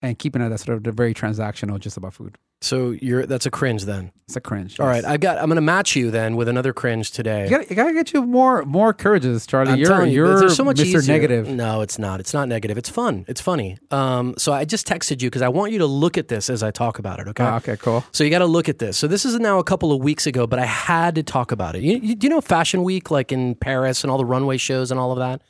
and 0.00 0.18
keeping 0.18 0.42
it 0.42 0.48
that 0.48 0.58
sort 0.58 0.86
of 0.86 0.94
very 0.94 1.14
transactional, 1.14 1.78
just 1.78 1.96
about 1.96 2.14
food. 2.14 2.38
So 2.62 2.90
you're 2.90 3.26
that's 3.26 3.44
a 3.44 3.50
cringe 3.50 3.84
then. 3.84 4.12
It's 4.28 4.36
a 4.36 4.40
cringe. 4.40 4.78
All 4.78 4.86
yes. 4.86 5.02
right, 5.02 5.12
I 5.12 5.16
got. 5.16 5.38
I'm 5.38 5.46
going 5.46 5.56
to 5.56 5.60
match 5.60 5.96
you 5.96 6.12
then 6.12 6.36
with 6.36 6.46
another 6.46 6.72
cringe 6.72 7.10
today. 7.10 7.44
You 7.44 7.50
gotta, 7.50 7.66
you 7.68 7.74
gotta 7.74 7.92
get 7.92 8.12
you 8.12 8.24
more 8.24 8.64
more 8.64 8.92
courageous, 8.92 9.46
Charlie. 9.46 9.72
I'm 9.72 9.78
you're 9.78 10.06
you, 10.06 10.24
you're 10.24 10.48
so 10.48 10.62
much 10.62 10.76
Mr. 10.76 10.84
easier. 10.84 11.12
Negative. 11.12 11.48
No, 11.48 11.80
it's 11.80 11.98
not. 11.98 12.20
It's 12.20 12.32
not 12.32 12.48
negative. 12.48 12.78
It's 12.78 12.88
fun. 12.88 13.24
It's 13.26 13.40
funny. 13.40 13.78
Um, 13.90 14.34
so 14.38 14.52
I 14.52 14.64
just 14.64 14.86
texted 14.86 15.22
you 15.22 15.28
because 15.28 15.42
I 15.42 15.48
want 15.48 15.72
you 15.72 15.78
to 15.78 15.86
look 15.86 16.16
at 16.16 16.28
this 16.28 16.48
as 16.48 16.62
I 16.62 16.70
talk 16.70 17.00
about 17.00 17.18
it. 17.18 17.26
Okay. 17.28 17.42
Ah, 17.42 17.56
okay, 17.56 17.76
cool. 17.76 18.04
So 18.12 18.22
you 18.22 18.30
got 18.30 18.38
to 18.38 18.46
look 18.46 18.68
at 18.68 18.78
this. 18.78 18.96
So 18.96 19.08
this 19.08 19.24
is 19.24 19.38
now 19.40 19.58
a 19.58 19.64
couple 19.64 19.90
of 19.90 20.00
weeks 20.00 20.28
ago, 20.28 20.46
but 20.46 20.60
I 20.60 20.66
had 20.66 21.16
to 21.16 21.24
talk 21.24 21.50
about 21.50 21.74
it. 21.74 21.82
You, 21.82 21.98
you, 21.98 22.14
do 22.14 22.26
you 22.26 22.30
know 22.30 22.40
Fashion 22.40 22.84
Week, 22.84 23.10
like 23.10 23.32
in 23.32 23.56
Paris 23.56 24.04
and 24.04 24.10
all 24.10 24.18
the 24.18 24.24
runway 24.24 24.56
shows 24.56 24.92
and 24.92 25.00
all 25.00 25.10
of 25.10 25.18
that? 25.18 25.42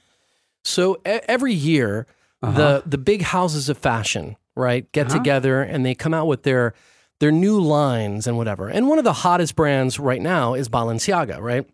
So 0.64 0.96
e- 1.06 1.20
every 1.28 1.54
year, 1.54 2.06
the 2.40 2.48
uh-huh. 2.48 2.82
the 2.86 2.98
big 2.98 3.22
houses 3.22 3.68
of 3.68 3.78
fashion, 3.78 4.36
right, 4.54 4.90
get 4.92 5.08
uh-huh. 5.08 5.18
together 5.18 5.62
and 5.62 5.84
they 5.86 5.94
come 5.94 6.14
out 6.14 6.26
with 6.26 6.42
their 6.42 6.74
their 7.20 7.32
new 7.32 7.60
lines 7.60 8.26
and 8.26 8.36
whatever. 8.36 8.68
And 8.68 8.88
one 8.88 8.98
of 8.98 9.04
the 9.04 9.12
hottest 9.12 9.54
brands 9.54 10.00
right 10.00 10.20
now 10.20 10.54
is 10.54 10.68
Balenciaga, 10.68 11.40
right? 11.40 11.64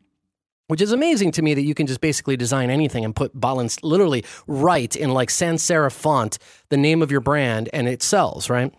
Which 0.66 0.82
is 0.82 0.92
amazing 0.92 1.32
to 1.32 1.42
me 1.42 1.54
that 1.54 1.62
you 1.62 1.74
can 1.74 1.86
just 1.86 2.02
basically 2.02 2.36
design 2.36 2.68
anything 2.68 3.02
and 3.02 3.16
put 3.16 3.34
Balenci 3.34 3.78
literally 3.82 4.24
right 4.46 4.94
in 4.94 5.14
like 5.14 5.30
sans 5.30 5.62
serif 5.62 5.92
font 5.92 6.38
the 6.68 6.76
name 6.76 7.00
of 7.00 7.10
your 7.10 7.22
brand 7.22 7.70
and 7.72 7.88
it 7.88 8.02
sells, 8.02 8.50
right? 8.50 8.74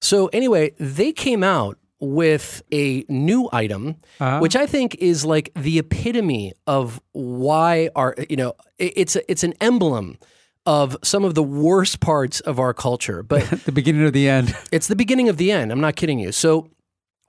So 0.00 0.28
anyway, 0.28 0.72
they 0.78 1.12
came 1.12 1.44
out 1.44 1.78
with 2.00 2.62
a 2.72 3.04
new 3.08 3.48
item, 3.52 3.96
uh-huh. 4.20 4.40
which 4.40 4.56
I 4.56 4.66
think 4.66 4.96
is 4.96 5.24
like 5.24 5.50
the 5.54 5.78
epitome 5.78 6.52
of 6.66 7.00
why 7.12 7.90
our 7.96 8.14
you 8.28 8.36
know 8.36 8.54
it's 8.78 9.16
a, 9.16 9.30
it's 9.30 9.44
an 9.44 9.54
emblem 9.60 10.18
of 10.66 10.96
some 11.02 11.24
of 11.24 11.34
the 11.34 11.42
worst 11.42 12.00
parts 12.00 12.40
of 12.40 12.58
our 12.58 12.74
culture, 12.74 13.22
but 13.22 13.42
The 13.64 13.72
beginning 13.72 14.04
of 14.04 14.12
the 14.12 14.28
end. 14.28 14.54
it's 14.72 14.88
the 14.88 14.96
beginning 14.96 15.28
of 15.28 15.36
the 15.36 15.52
end. 15.52 15.70
I'm 15.70 15.80
not 15.80 15.96
kidding 15.96 16.18
you. 16.18 16.32
So 16.32 16.68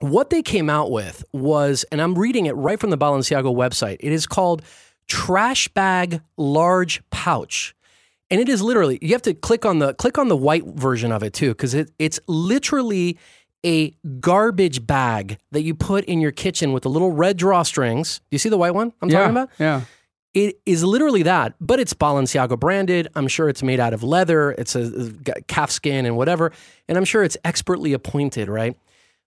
what 0.00 0.30
they 0.30 0.42
came 0.42 0.68
out 0.68 0.90
with 0.90 1.24
was, 1.32 1.84
and 1.90 2.02
I'm 2.02 2.18
reading 2.18 2.46
it 2.46 2.52
right 2.52 2.78
from 2.78 2.90
the 2.90 2.98
Balenciaga 2.98 3.54
website. 3.54 3.96
It 4.00 4.12
is 4.12 4.26
called 4.26 4.62
Trash 5.06 5.68
Bag 5.68 6.20
Large 6.36 7.02
Pouch. 7.10 7.74
And 8.30 8.40
it 8.40 8.48
is 8.48 8.60
literally 8.60 8.98
you 9.00 9.12
have 9.12 9.22
to 9.22 9.32
click 9.32 9.64
on 9.64 9.78
the 9.78 9.94
click 9.94 10.18
on 10.18 10.28
the 10.28 10.36
white 10.36 10.66
version 10.66 11.12
of 11.12 11.22
it 11.22 11.32
too, 11.32 11.48
because 11.48 11.72
it, 11.72 11.90
it's 11.98 12.20
literally 12.26 13.18
a 13.64 13.90
garbage 14.20 14.86
bag 14.86 15.38
that 15.52 15.62
you 15.62 15.74
put 15.74 16.04
in 16.04 16.20
your 16.20 16.30
kitchen 16.30 16.72
with 16.72 16.82
the 16.84 16.90
little 16.90 17.12
red 17.12 17.38
drawstrings. 17.38 18.18
Do 18.20 18.24
you 18.34 18.38
see 18.38 18.48
the 18.48 18.58
white 18.58 18.74
one 18.74 18.92
I'm 19.02 19.08
yeah, 19.10 19.18
talking 19.20 19.36
about? 19.36 19.50
yeah. 19.58 19.80
It 20.34 20.60
is 20.66 20.84
literally 20.84 21.22
that, 21.24 21.54
but 21.58 21.80
it's 21.80 21.94
Balenciaga 21.94 22.60
branded. 22.60 23.08
I'm 23.16 23.26
sure 23.28 23.48
it's 23.48 23.62
made 23.62 23.80
out 23.80 23.92
of 23.94 24.02
leather. 24.02 24.52
It's 24.52 24.76
a, 24.76 25.12
a 25.34 25.40
calf 25.48 25.70
skin 25.70 26.06
and 26.06 26.16
whatever, 26.16 26.52
and 26.86 26.96
I'm 26.98 27.04
sure 27.04 27.24
it's 27.24 27.36
expertly 27.44 27.92
appointed, 27.94 28.48
right? 28.48 28.76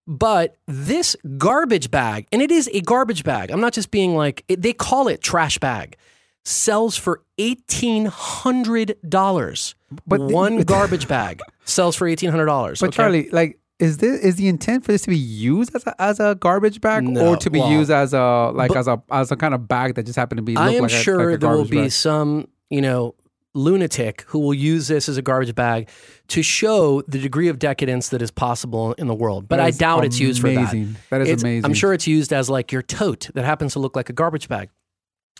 But 0.07 0.57
this 0.67 1.15
garbage 1.37 1.91
bag, 1.91 2.27
and 2.31 2.41
it 2.41 2.51
is 2.51 2.69
a 2.73 2.81
garbage 2.81 3.23
bag. 3.23 3.51
I'm 3.51 3.59
not 3.61 3.73
just 3.73 3.91
being 3.91 4.15
like 4.15 4.43
it, 4.47 4.61
they 4.61 4.73
call 4.73 5.07
it 5.07 5.21
trash 5.21 5.57
bag. 5.57 5.97
Sells 6.43 6.97
for 6.97 7.21
eighteen 7.37 8.05
hundred 8.05 8.95
dollars. 9.07 9.75
But 9.91 10.01
But 10.07 10.27
the- 10.27 10.33
one 10.33 10.61
garbage 10.63 11.07
bag 11.07 11.41
sells 11.65 11.95
for 11.95 12.07
eighteen 12.07 12.31
hundred 12.31 12.45
dollars. 12.45 12.79
But 12.79 12.93
Charlie, 12.93 13.29
like, 13.31 13.59
is 13.81 13.97
this 13.97 14.19
is 14.21 14.35
the 14.35 14.47
intent 14.47 14.85
for 14.85 14.91
this 14.91 15.01
to 15.03 15.09
be 15.09 15.17
used 15.17 15.75
as 15.75 15.85
a, 15.87 16.01
as 16.01 16.19
a 16.19 16.35
garbage 16.35 16.79
bag, 16.81 17.03
No, 17.03 17.29
or 17.33 17.37
to 17.37 17.49
be 17.49 17.59
well, 17.59 17.71
used 17.71 17.91
as 17.91 18.13
a 18.13 18.51
like 18.53 18.75
as 18.75 18.87
a 18.87 19.01
as 19.11 19.31
a 19.31 19.35
kind 19.35 19.53
of 19.53 19.67
bag 19.67 19.95
that 19.95 20.03
just 20.05 20.17
happened 20.17 20.37
to 20.37 20.43
be? 20.43 20.55
I 20.55 20.71
am 20.71 20.83
like 20.83 20.91
a- 20.91 20.95
sure 20.95 21.25
like 21.31 21.35
a 21.35 21.37
there 21.39 21.49
will 21.57 21.65
be 21.65 21.81
bag? 21.81 21.91
some, 21.91 22.47
you 22.69 22.81
know, 22.81 23.15
lunatic 23.53 24.23
who 24.27 24.39
will 24.39 24.53
use 24.53 24.87
this 24.87 25.09
as 25.09 25.17
a 25.17 25.21
garbage 25.21 25.53
bag 25.55 25.89
to 26.29 26.41
show 26.41 27.01
the 27.07 27.19
degree 27.19 27.47
of 27.49 27.59
decadence 27.59 28.09
that 28.09 28.21
is 28.21 28.31
possible 28.31 28.93
in 28.93 29.07
the 29.07 29.13
world. 29.15 29.47
But 29.49 29.59
I 29.59 29.71
doubt 29.71 30.05
it's 30.05 30.19
used 30.19 30.39
for 30.41 30.49
that. 30.51 30.71
That 31.09 31.21
is 31.21 31.27
It's- 31.27 31.41
amazing. 31.41 31.65
I'm 31.65 31.73
sure 31.73 31.93
it's 31.93 32.07
used 32.07 32.31
as 32.31 32.49
like 32.49 32.71
your 32.71 32.81
tote 32.81 33.29
that 33.33 33.43
happens 33.43 33.73
to 33.73 33.79
look 33.79 33.95
like 33.95 34.09
a 34.09 34.13
garbage 34.13 34.47
bag. 34.47 34.69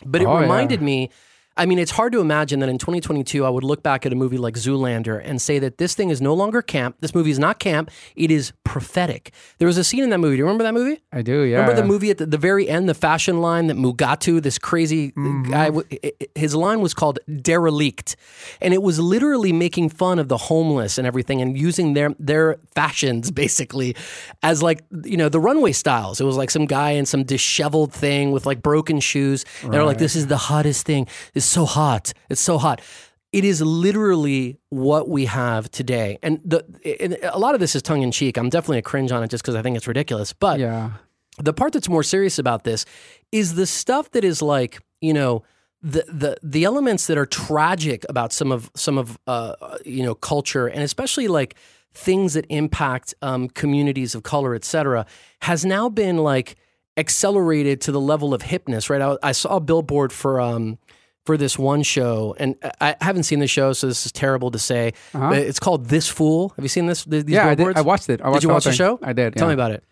But 0.04 0.20
it 0.20 0.26
Oh, 0.26 0.34
yeah. 0.34 0.40
reminded 0.40 0.82
me. 0.82 1.10
I 1.56 1.66
mean, 1.66 1.78
it's 1.78 1.90
hard 1.90 2.12
to 2.12 2.20
imagine 2.20 2.60
that 2.60 2.68
in 2.68 2.78
2022, 2.78 3.44
I 3.44 3.50
would 3.50 3.62
look 3.64 3.82
back 3.82 4.06
at 4.06 4.12
a 4.12 4.16
movie 4.16 4.38
like 4.38 4.54
Zoolander 4.54 5.20
and 5.22 5.40
say 5.40 5.58
that 5.58 5.78
this 5.78 5.94
thing 5.94 6.08
is 6.10 6.20
no 6.22 6.32
longer 6.34 6.62
camp. 6.62 6.96
This 7.00 7.14
movie 7.14 7.30
is 7.30 7.38
not 7.38 7.58
camp. 7.58 7.90
It 8.16 8.30
is 8.30 8.52
prophetic. 8.64 9.32
There 9.58 9.66
was 9.66 9.76
a 9.76 9.84
scene 9.84 10.02
in 10.02 10.10
that 10.10 10.18
movie. 10.18 10.36
Do 10.36 10.38
you 10.38 10.44
remember 10.44 10.64
that 10.64 10.72
movie? 10.74 11.02
I 11.12 11.20
do. 11.22 11.42
Yeah. 11.42 11.58
Remember 11.60 11.80
the 11.80 11.86
movie 11.86 12.10
at 12.10 12.18
the, 12.18 12.26
the 12.26 12.38
very 12.38 12.68
end, 12.68 12.88
the 12.88 12.94
fashion 12.94 13.40
line 13.40 13.66
that 13.66 13.76
Mugatu, 13.76 14.42
this 14.42 14.58
crazy 14.58 15.12
mm-hmm. 15.12 15.50
guy, 15.50 15.68
i- 15.68 16.12
i- 16.22 16.26
his 16.34 16.54
line 16.54 16.80
was 16.80 16.94
called 16.94 17.18
derelict, 17.42 18.16
and 18.60 18.72
it 18.72 18.82
was 18.82 18.98
literally 18.98 19.52
making 19.52 19.90
fun 19.90 20.18
of 20.18 20.28
the 20.28 20.36
homeless 20.36 20.96
and 20.96 21.06
everything, 21.06 21.42
and 21.42 21.58
using 21.58 21.92
their 21.94 22.14
their 22.18 22.56
fashions 22.74 23.30
basically 23.42 23.94
as 24.42 24.62
like 24.62 24.82
you 25.04 25.16
know 25.16 25.28
the 25.28 25.40
runway 25.40 25.72
styles. 25.72 26.20
It 26.20 26.24
was 26.24 26.36
like 26.36 26.50
some 26.50 26.66
guy 26.66 26.92
in 26.92 27.04
some 27.04 27.24
disheveled 27.24 27.92
thing 27.92 28.32
with 28.32 28.46
like 28.46 28.62
broken 28.62 29.00
shoes. 29.00 29.44
And 29.62 29.72
they're 29.72 29.84
like, 29.84 29.98
"This 29.98 30.16
is 30.16 30.28
the 30.28 30.36
hottest 30.36 30.86
thing. 30.86 31.06
It's 31.42 31.50
so 31.50 31.64
hot. 31.66 32.12
It's 32.30 32.40
so 32.40 32.58
hot." 32.58 32.80
It 33.32 33.44
is 33.44 33.62
literally 33.62 34.58
what 34.68 35.08
we 35.08 35.24
have 35.24 35.70
today, 35.70 36.18
and 36.22 36.40
the 36.44 36.64
and 37.02 37.16
a 37.22 37.38
lot 37.38 37.54
of 37.54 37.60
this 37.60 37.74
is 37.74 37.82
tongue 37.82 38.02
in 38.02 38.10
cheek. 38.12 38.36
I'm 38.36 38.50
definitely 38.50 38.78
a 38.78 38.82
cringe 38.82 39.10
on 39.10 39.22
it 39.24 39.30
just 39.30 39.42
because 39.42 39.54
I 39.54 39.62
think 39.62 39.76
it's 39.76 39.86
ridiculous, 39.88 40.32
but 40.34 40.60
Yeah. 40.60 40.90
the 41.38 41.52
part 41.54 41.72
that's 41.72 41.88
more 41.88 42.02
serious 42.02 42.38
about 42.38 42.64
this 42.64 42.84
is 43.32 43.54
the 43.54 43.66
stuff 43.66 44.10
that 44.10 44.22
is 44.24 44.42
like 44.42 44.80
you 45.00 45.14
know 45.14 45.42
the 45.80 46.04
the 46.08 46.36
the 46.42 46.64
elements 46.64 47.06
that 47.06 47.16
are 47.16 47.24
tragic 47.26 48.04
about 48.08 48.32
some 48.34 48.52
of 48.52 48.70
some 48.76 48.98
of 48.98 49.18
uh 49.26 49.54
you 49.84 50.02
know 50.02 50.14
culture 50.14 50.66
and 50.68 50.82
especially 50.82 51.26
like 51.26 51.54
things 51.94 52.34
that 52.34 52.44
impact 52.50 53.14
um, 53.22 53.48
communities 53.48 54.14
of 54.14 54.22
color 54.22 54.54
et 54.54 54.64
cetera 54.64 55.04
has 55.40 55.64
now 55.64 55.88
been 55.88 56.18
like 56.18 56.56
accelerated 56.98 57.80
to 57.80 57.90
the 57.90 58.00
level 58.00 58.32
of 58.34 58.42
hipness 58.42 58.88
right 58.90 59.02
i, 59.02 59.16
I 59.30 59.32
saw 59.32 59.56
a 59.56 59.60
billboard 59.60 60.12
for 60.12 60.40
um 60.40 60.78
for 61.24 61.36
this 61.36 61.58
one 61.58 61.82
show 61.82 62.34
and 62.38 62.56
i 62.80 62.96
haven't 63.00 63.22
seen 63.22 63.38
the 63.38 63.46
show 63.46 63.72
so 63.72 63.86
this 63.86 64.04
is 64.06 64.12
terrible 64.12 64.50
to 64.50 64.58
say 64.58 64.92
but 65.12 65.38
it's 65.38 65.60
called 65.60 65.86
this 65.86 66.08
fool 66.08 66.48
have 66.56 66.64
you 66.64 66.68
seen 66.68 66.86
this 66.86 67.04
these 67.04 67.22
Uh-huh. 67.24 67.32
Yeah, 67.34 67.46
I 67.48 67.54
did. 67.54 67.76
I 67.76 67.80
watched 67.82 68.08
it. 68.08 68.20
I 68.20 68.28
watched 68.28 68.40
did 68.40 68.42
you 68.44 68.48
the 68.48 68.54
watch 68.54 68.64
the 68.64 68.72
show 68.72 68.98
I 69.02 69.12
did. 69.12 69.36
tell 69.36 69.46
yeah. 69.46 69.54
me 69.54 69.54
about 69.54 69.70
it 69.72 69.84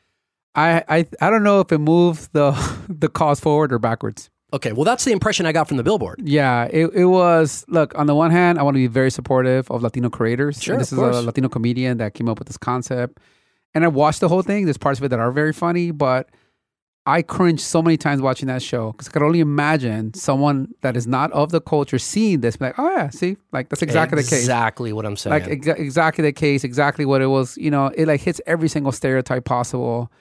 I, 0.55 0.83
I 0.89 1.07
I 1.21 1.31
don't 1.31 1.45
know 1.45 1.61
if 1.61 1.71
it 1.71 1.79
moved 1.79 2.33
the 2.33 2.51
the 2.89 3.09
cause 3.09 3.39
forward 3.39 3.73
or 3.73 3.79
backwards. 3.79 4.31
okay 4.53 4.73
well 4.73 4.83
that's 4.85 5.05
the 5.05 5.13
impression 5.13 5.47
i 5.47 5.53
got 5.53 5.69
from 5.69 5.77
the 5.77 5.85
billboard 5.85 6.19
Yeah, 6.25 6.65
it, 6.65 6.87
it 6.95 7.05
was. 7.07 7.65
Look, 7.69 7.97
on 7.97 8.07
the 8.11 8.17
one 8.17 8.33
hand, 8.33 8.59
I 8.59 8.63
want 8.65 8.75
to 8.75 8.81
be 8.87 8.89
very 8.89 9.11
supportive 9.19 9.71
of 9.71 9.83
Latino 9.85 10.11
creators. 10.11 10.57
And 10.57 10.65
Sure, 10.65 10.77
this 10.79 10.91
of 10.93 10.99
is 10.99 11.03
course. 11.03 11.17
a 11.17 11.23
Latino 11.23 11.49
comedian 11.49 11.99
that 11.99 12.15
came 12.15 12.29
up 12.29 12.39
with 12.41 12.49
this 12.49 12.59
concept, 12.59 13.21
and 13.75 13.85
I 13.85 13.89
watched 14.03 14.19
the 14.21 14.29
whole 14.29 14.43
thing. 14.43 14.65
There's 14.67 14.77
parts 14.87 14.99
of 14.99 15.05
it 15.05 15.11
that 15.11 15.21
are 15.21 15.31
very 15.31 15.53
funny, 15.53 15.93
but 15.93 16.29
I 17.07 17.23
cringed 17.23 17.63
so 17.63 17.81
many 17.83 17.97
times 17.97 18.21
watching 18.21 18.47
that 18.49 18.63
show 18.63 18.93
because 18.93 19.09
I 19.09 19.11
could 19.13 19.23
only 19.23 19.41
imagine 19.41 20.13
someone 20.15 20.75
that 20.83 20.97
is 20.97 21.07
not 21.07 21.33
of 21.33 21.51
the 21.51 21.61
culture 21.61 21.99
seeing 21.99 22.41
this, 22.41 22.57
be 22.59 22.67
like, 22.67 22.79
oh 22.79 22.91
yeah, 22.91 23.09
see, 23.11 23.37
like 23.53 23.69
that's 23.71 23.83
exactly 23.83 24.17
the 24.17 24.23
case. 24.29 24.41
Exactly 24.41 24.93
what 24.93 25.07
I'm 25.07 25.17
saying. 25.17 25.33
Like 25.33 25.51
exa- 25.51 25.79
exactly 25.79 26.23
the 26.23 26.33
case, 26.33 26.63
exactly 26.63 27.05
what 27.07 27.23
it 27.23 27.27
was. 27.27 27.57
You 27.57 27.71
know, 27.71 27.87
it 27.87 28.07
like 28.07 28.21
hits 28.21 28.41
every 28.47 28.69
single 28.69 28.93
stereotype 28.93 29.45
possible. 29.45 30.13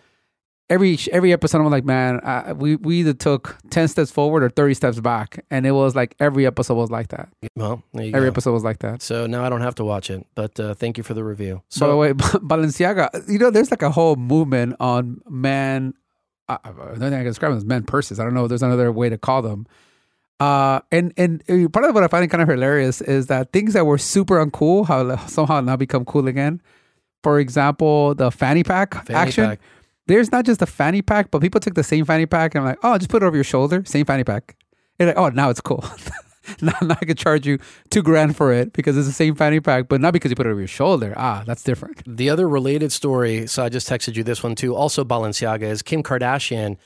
Every 0.70 1.00
every 1.12 1.34
episode, 1.34 1.62
I'm 1.62 1.72
like, 1.72 1.84
man, 1.84 2.20
uh, 2.20 2.54
we 2.56 2.76
we 2.76 3.00
either 3.00 3.14
took 3.14 3.58
ten 3.72 3.88
steps 3.88 4.12
forward 4.12 4.44
or 4.44 4.50
thirty 4.50 4.76
steps 4.76 5.00
back, 5.00 5.44
and 5.50 5.66
it 5.66 5.72
was 5.72 5.96
like 5.96 6.16
every 6.20 6.46
episode 6.46 6.76
was 6.76 6.92
like 6.92 7.08
that. 7.08 7.28
well, 7.56 7.82
there 7.94 8.06
you 8.06 8.14
Every 8.16 8.28
go. 8.28 8.34
episode 8.34 8.54
was 8.54 8.64
like 8.64 8.78
that. 8.80 9.02
So 9.02 9.26
now 9.26 9.44
I 9.44 9.50
don't 9.50 9.62
have 9.62 9.74
to 9.76 9.84
watch 9.84 10.12
it, 10.12 10.26
but 10.36 10.60
uh, 10.60 10.76
thank 10.76 10.98
you 11.00 11.04
for 11.04 11.16
the 11.16 11.24
review. 11.24 11.64
So 11.70 11.88
By 11.88 11.90
the 11.90 11.98
way, 11.98 12.14
Balenciaga, 12.14 13.28
you 13.28 13.40
know, 13.40 13.50
there's 13.50 13.72
like 13.72 13.82
a 13.82 13.90
whole 13.90 14.16
movement 14.16 14.76
on 14.80 15.22
man. 15.28 15.96
I, 16.50 16.58
I 16.64 16.72
don't 16.72 17.00
think 17.00 17.14
I 17.14 17.18
can 17.18 17.26
describe 17.26 17.52
them 17.52 17.58
as 17.58 17.66
men 17.66 17.84
purses. 17.84 18.20
I 18.20 18.24
don't 18.24 18.34
know. 18.34 18.46
if 18.46 18.50
There's 18.50 18.64
another 18.64 18.92
way 18.92 19.10
to 19.10 19.18
call 19.18 19.42
them. 19.42 19.68
Uh, 20.40 20.80
and 20.92 21.14
and 21.18 21.44
uh, 21.50 21.68
part 21.70 21.86
of 21.86 21.94
what 21.94 22.04
I 22.04 22.08
find 22.08 22.30
kind 22.32 22.42
of 22.42 22.48
hilarious 22.48 23.02
is 23.02 23.28
that 23.28 23.52
things 23.52 23.74
that 23.74 23.86
were 23.86 23.98
super 23.98 24.44
uncool 24.44 24.88
have 24.88 25.30
somehow 25.30 25.60
now 25.62 25.76
become 25.76 26.06
cool 26.06 26.28
again. 26.28 26.62
For 27.24 27.40
example, 27.40 28.16
the 28.16 28.32
fanny 28.32 28.64
pack 28.64 29.06
Fanny 29.06 29.20
action. 29.20 29.46
pack. 29.46 29.60
There's 30.08 30.32
not 30.32 30.46
just 30.46 30.62
a 30.62 30.66
fanny 30.66 31.02
pack, 31.02 31.30
but 31.30 31.42
people 31.42 31.60
took 31.60 31.76
the 31.76 31.84
same 31.84 32.06
fanny 32.06 32.26
pack 32.26 32.56
and 32.56 32.62
I'm 32.64 32.70
like, 32.70 32.80
oh, 32.84 32.98
just 32.98 33.10
put 33.12 33.22
it 33.22 33.26
over 33.26 33.36
your 33.36 33.44
shoulder, 33.44 33.84
same 33.86 34.06
fanny 34.06 34.24
pack. 34.24 34.56
And 34.98 35.08
like, 35.10 35.18
oh, 35.18 35.30
now 35.30 35.50
it's 35.50 35.62
cool. 35.62 35.84
now, 36.62 36.74
now 36.82 36.98
I 37.02 37.06
could 37.06 37.18
charge 37.18 37.46
you 37.46 37.60
two 37.90 38.02
grand 38.02 38.36
for 38.36 38.52
it 38.52 38.74
because 38.74 38.98
it's 38.98 39.08
the 39.08 39.14
same 39.14 39.36
fanny 39.36 39.60
pack, 39.60 39.88
but 39.88 40.02
not 40.02 40.14
because 40.14 40.32
you 40.32 40.36
put 40.36 40.46
it 40.46 40.50
over 40.52 40.60
your 40.60 40.68
shoulder. 40.68 41.14
Ah, 41.18 41.44
that's 41.46 41.64
different. 41.64 42.02
the 42.06 42.30
other 42.30 42.48
related 42.48 42.92
story, 42.92 43.48
so 43.48 43.64
I 43.64 43.70
just 43.70 43.90
texted 43.90 44.16
you 44.16 44.24
this 44.24 44.44
one 44.44 44.56
too. 44.56 44.76
Also 44.76 45.04
Balenciaga 45.04 45.64
is 45.64 45.82
Kim 45.82 46.04
Kardashian 46.04 46.78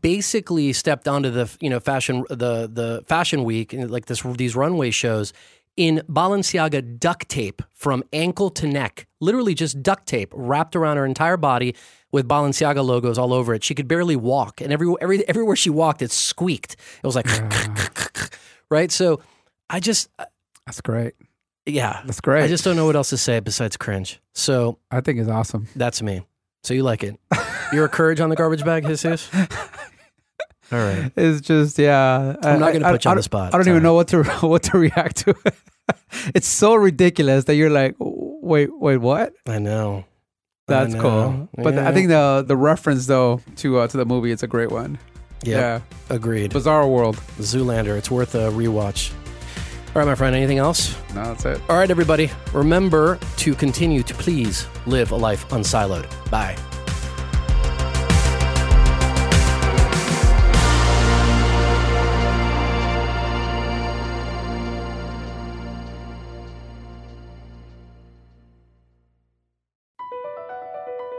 basically 0.00 0.74
stepped 0.74 1.08
onto 1.08 1.30
the 1.30 1.50
you 1.60 1.70
know 1.70 1.80
fashion 1.80 2.24
the 2.28 2.68
the 2.70 3.02
fashion 3.06 3.44
week 3.44 3.72
and 3.72 3.90
like 3.90 4.06
this 4.06 4.22
these 4.36 4.54
runway 4.54 4.90
shows 4.90 5.32
in 5.76 6.02
Balenciaga 6.08 6.98
duct 6.98 7.28
tape 7.28 7.62
from 7.72 8.02
ankle 8.12 8.50
to 8.50 8.66
neck, 8.66 9.06
literally 9.20 9.54
just 9.54 9.82
duct 9.82 10.06
tape 10.06 10.30
wrapped 10.34 10.76
around 10.76 10.98
her 10.98 11.06
entire 11.06 11.38
body 11.38 11.74
with 12.12 12.28
Balenciaga 12.28 12.84
logos 12.84 13.16
all 13.16 13.32
over 13.32 13.54
it. 13.54 13.64
She 13.64 13.74
could 13.74 13.88
barely 13.88 14.16
walk, 14.16 14.60
and 14.60 14.72
every, 14.72 14.92
every 15.00 15.26
everywhere 15.28 15.56
she 15.56 15.70
walked, 15.70 16.02
it 16.02 16.10
squeaked. 16.10 16.76
It 17.02 17.06
was 17.06 17.14
like, 17.16 17.26
right. 18.70 18.90
So 18.90 19.20
I 19.68 19.80
just 19.80 20.08
That's 20.66 20.80
great. 20.80 21.14
Yeah. 21.66 22.00
That's 22.04 22.20
great. 22.20 22.44
I 22.44 22.48
just 22.48 22.64
don't 22.64 22.76
know 22.76 22.86
what 22.86 22.96
else 22.96 23.10
to 23.10 23.16
say 23.16 23.40
besides 23.40 23.76
cringe. 23.76 24.20
So 24.34 24.78
I 24.90 25.00
think 25.00 25.18
it's 25.20 25.28
awesome. 25.28 25.68
that's 25.76 26.02
me. 26.02 26.22
So 26.62 26.74
you 26.74 26.82
like 26.82 27.02
it. 27.04 27.18
You're 27.72 27.84
a 27.86 27.88
courage 27.88 28.20
on 28.20 28.28
the 28.30 28.36
garbage 28.36 28.64
bag, 28.64 28.86
Jesus? 28.86 29.28
All 30.72 30.78
right. 30.78 31.10
It's 31.16 31.40
just 31.40 31.78
yeah. 31.78 32.36
I'm 32.42 32.60
not 32.60 32.72
gonna 32.72 32.86
I- 32.86 32.92
put 32.92 33.04
you 33.04 33.08
I 33.08 33.12
on 33.12 33.16
the 33.16 33.22
spot. 33.22 33.48
I 33.54 33.58
don't 33.58 33.64
Sorry. 33.64 33.74
even 33.76 33.82
know 33.82 33.94
what 33.94 34.08
to 34.08 34.22
what 34.46 34.62
to 34.64 34.78
react 34.78 35.16
to. 35.18 35.34
it's 36.34 36.46
so 36.46 36.74
ridiculous 36.74 37.44
that 37.44 37.54
you're 37.56 37.70
like, 37.70 37.96
wait, 37.98 38.70
wait, 38.78 38.98
what? 38.98 39.32
I 39.48 39.58
know. 39.58 40.04
That's 40.68 40.94
I 40.94 40.98
know. 40.98 41.02
cool. 41.02 41.48
But 41.64 41.74
Yeah. 41.74 41.88
I 41.88 41.92
think 41.92 42.08
the 42.08 42.44
the 42.46 42.56
reference 42.56 43.06
though 43.06 43.40
to 43.56 43.78
uh, 43.80 43.88
to 43.88 43.96
the 43.96 44.04
movie 44.06 44.30
it's 44.30 44.42
a 44.44 44.46
great 44.46 44.70
one. 44.70 44.98
Yep. 45.44 45.82
Agreed. 46.10 46.52
Bizarre 46.52 46.86
World. 46.86 47.16
Zoolander. 47.38 47.96
It's 47.96 48.10
worth 48.10 48.34
a 48.34 48.50
rewatch. 48.50 49.12
All 49.94 50.02
right, 50.02 50.04
my 50.04 50.14
friend. 50.14 50.36
Anything 50.36 50.58
else? 50.58 50.96
No, 51.14 51.24
that's 51.24 51.44
it. 51.44 51.60
All 51.68 51.76
right, 51.76 51.90
everybody. 51.90 52.30
Remember 52.52 53.18
to 53.38 53.54
continue 53.54 54.02
to 54.04 54.14
please 54.14 54.66
live 54.86 55.10
a 55.10 55.16
life 55.16 55.48
unsiloed. 55.48 56.08
Bye. 56.30 56.56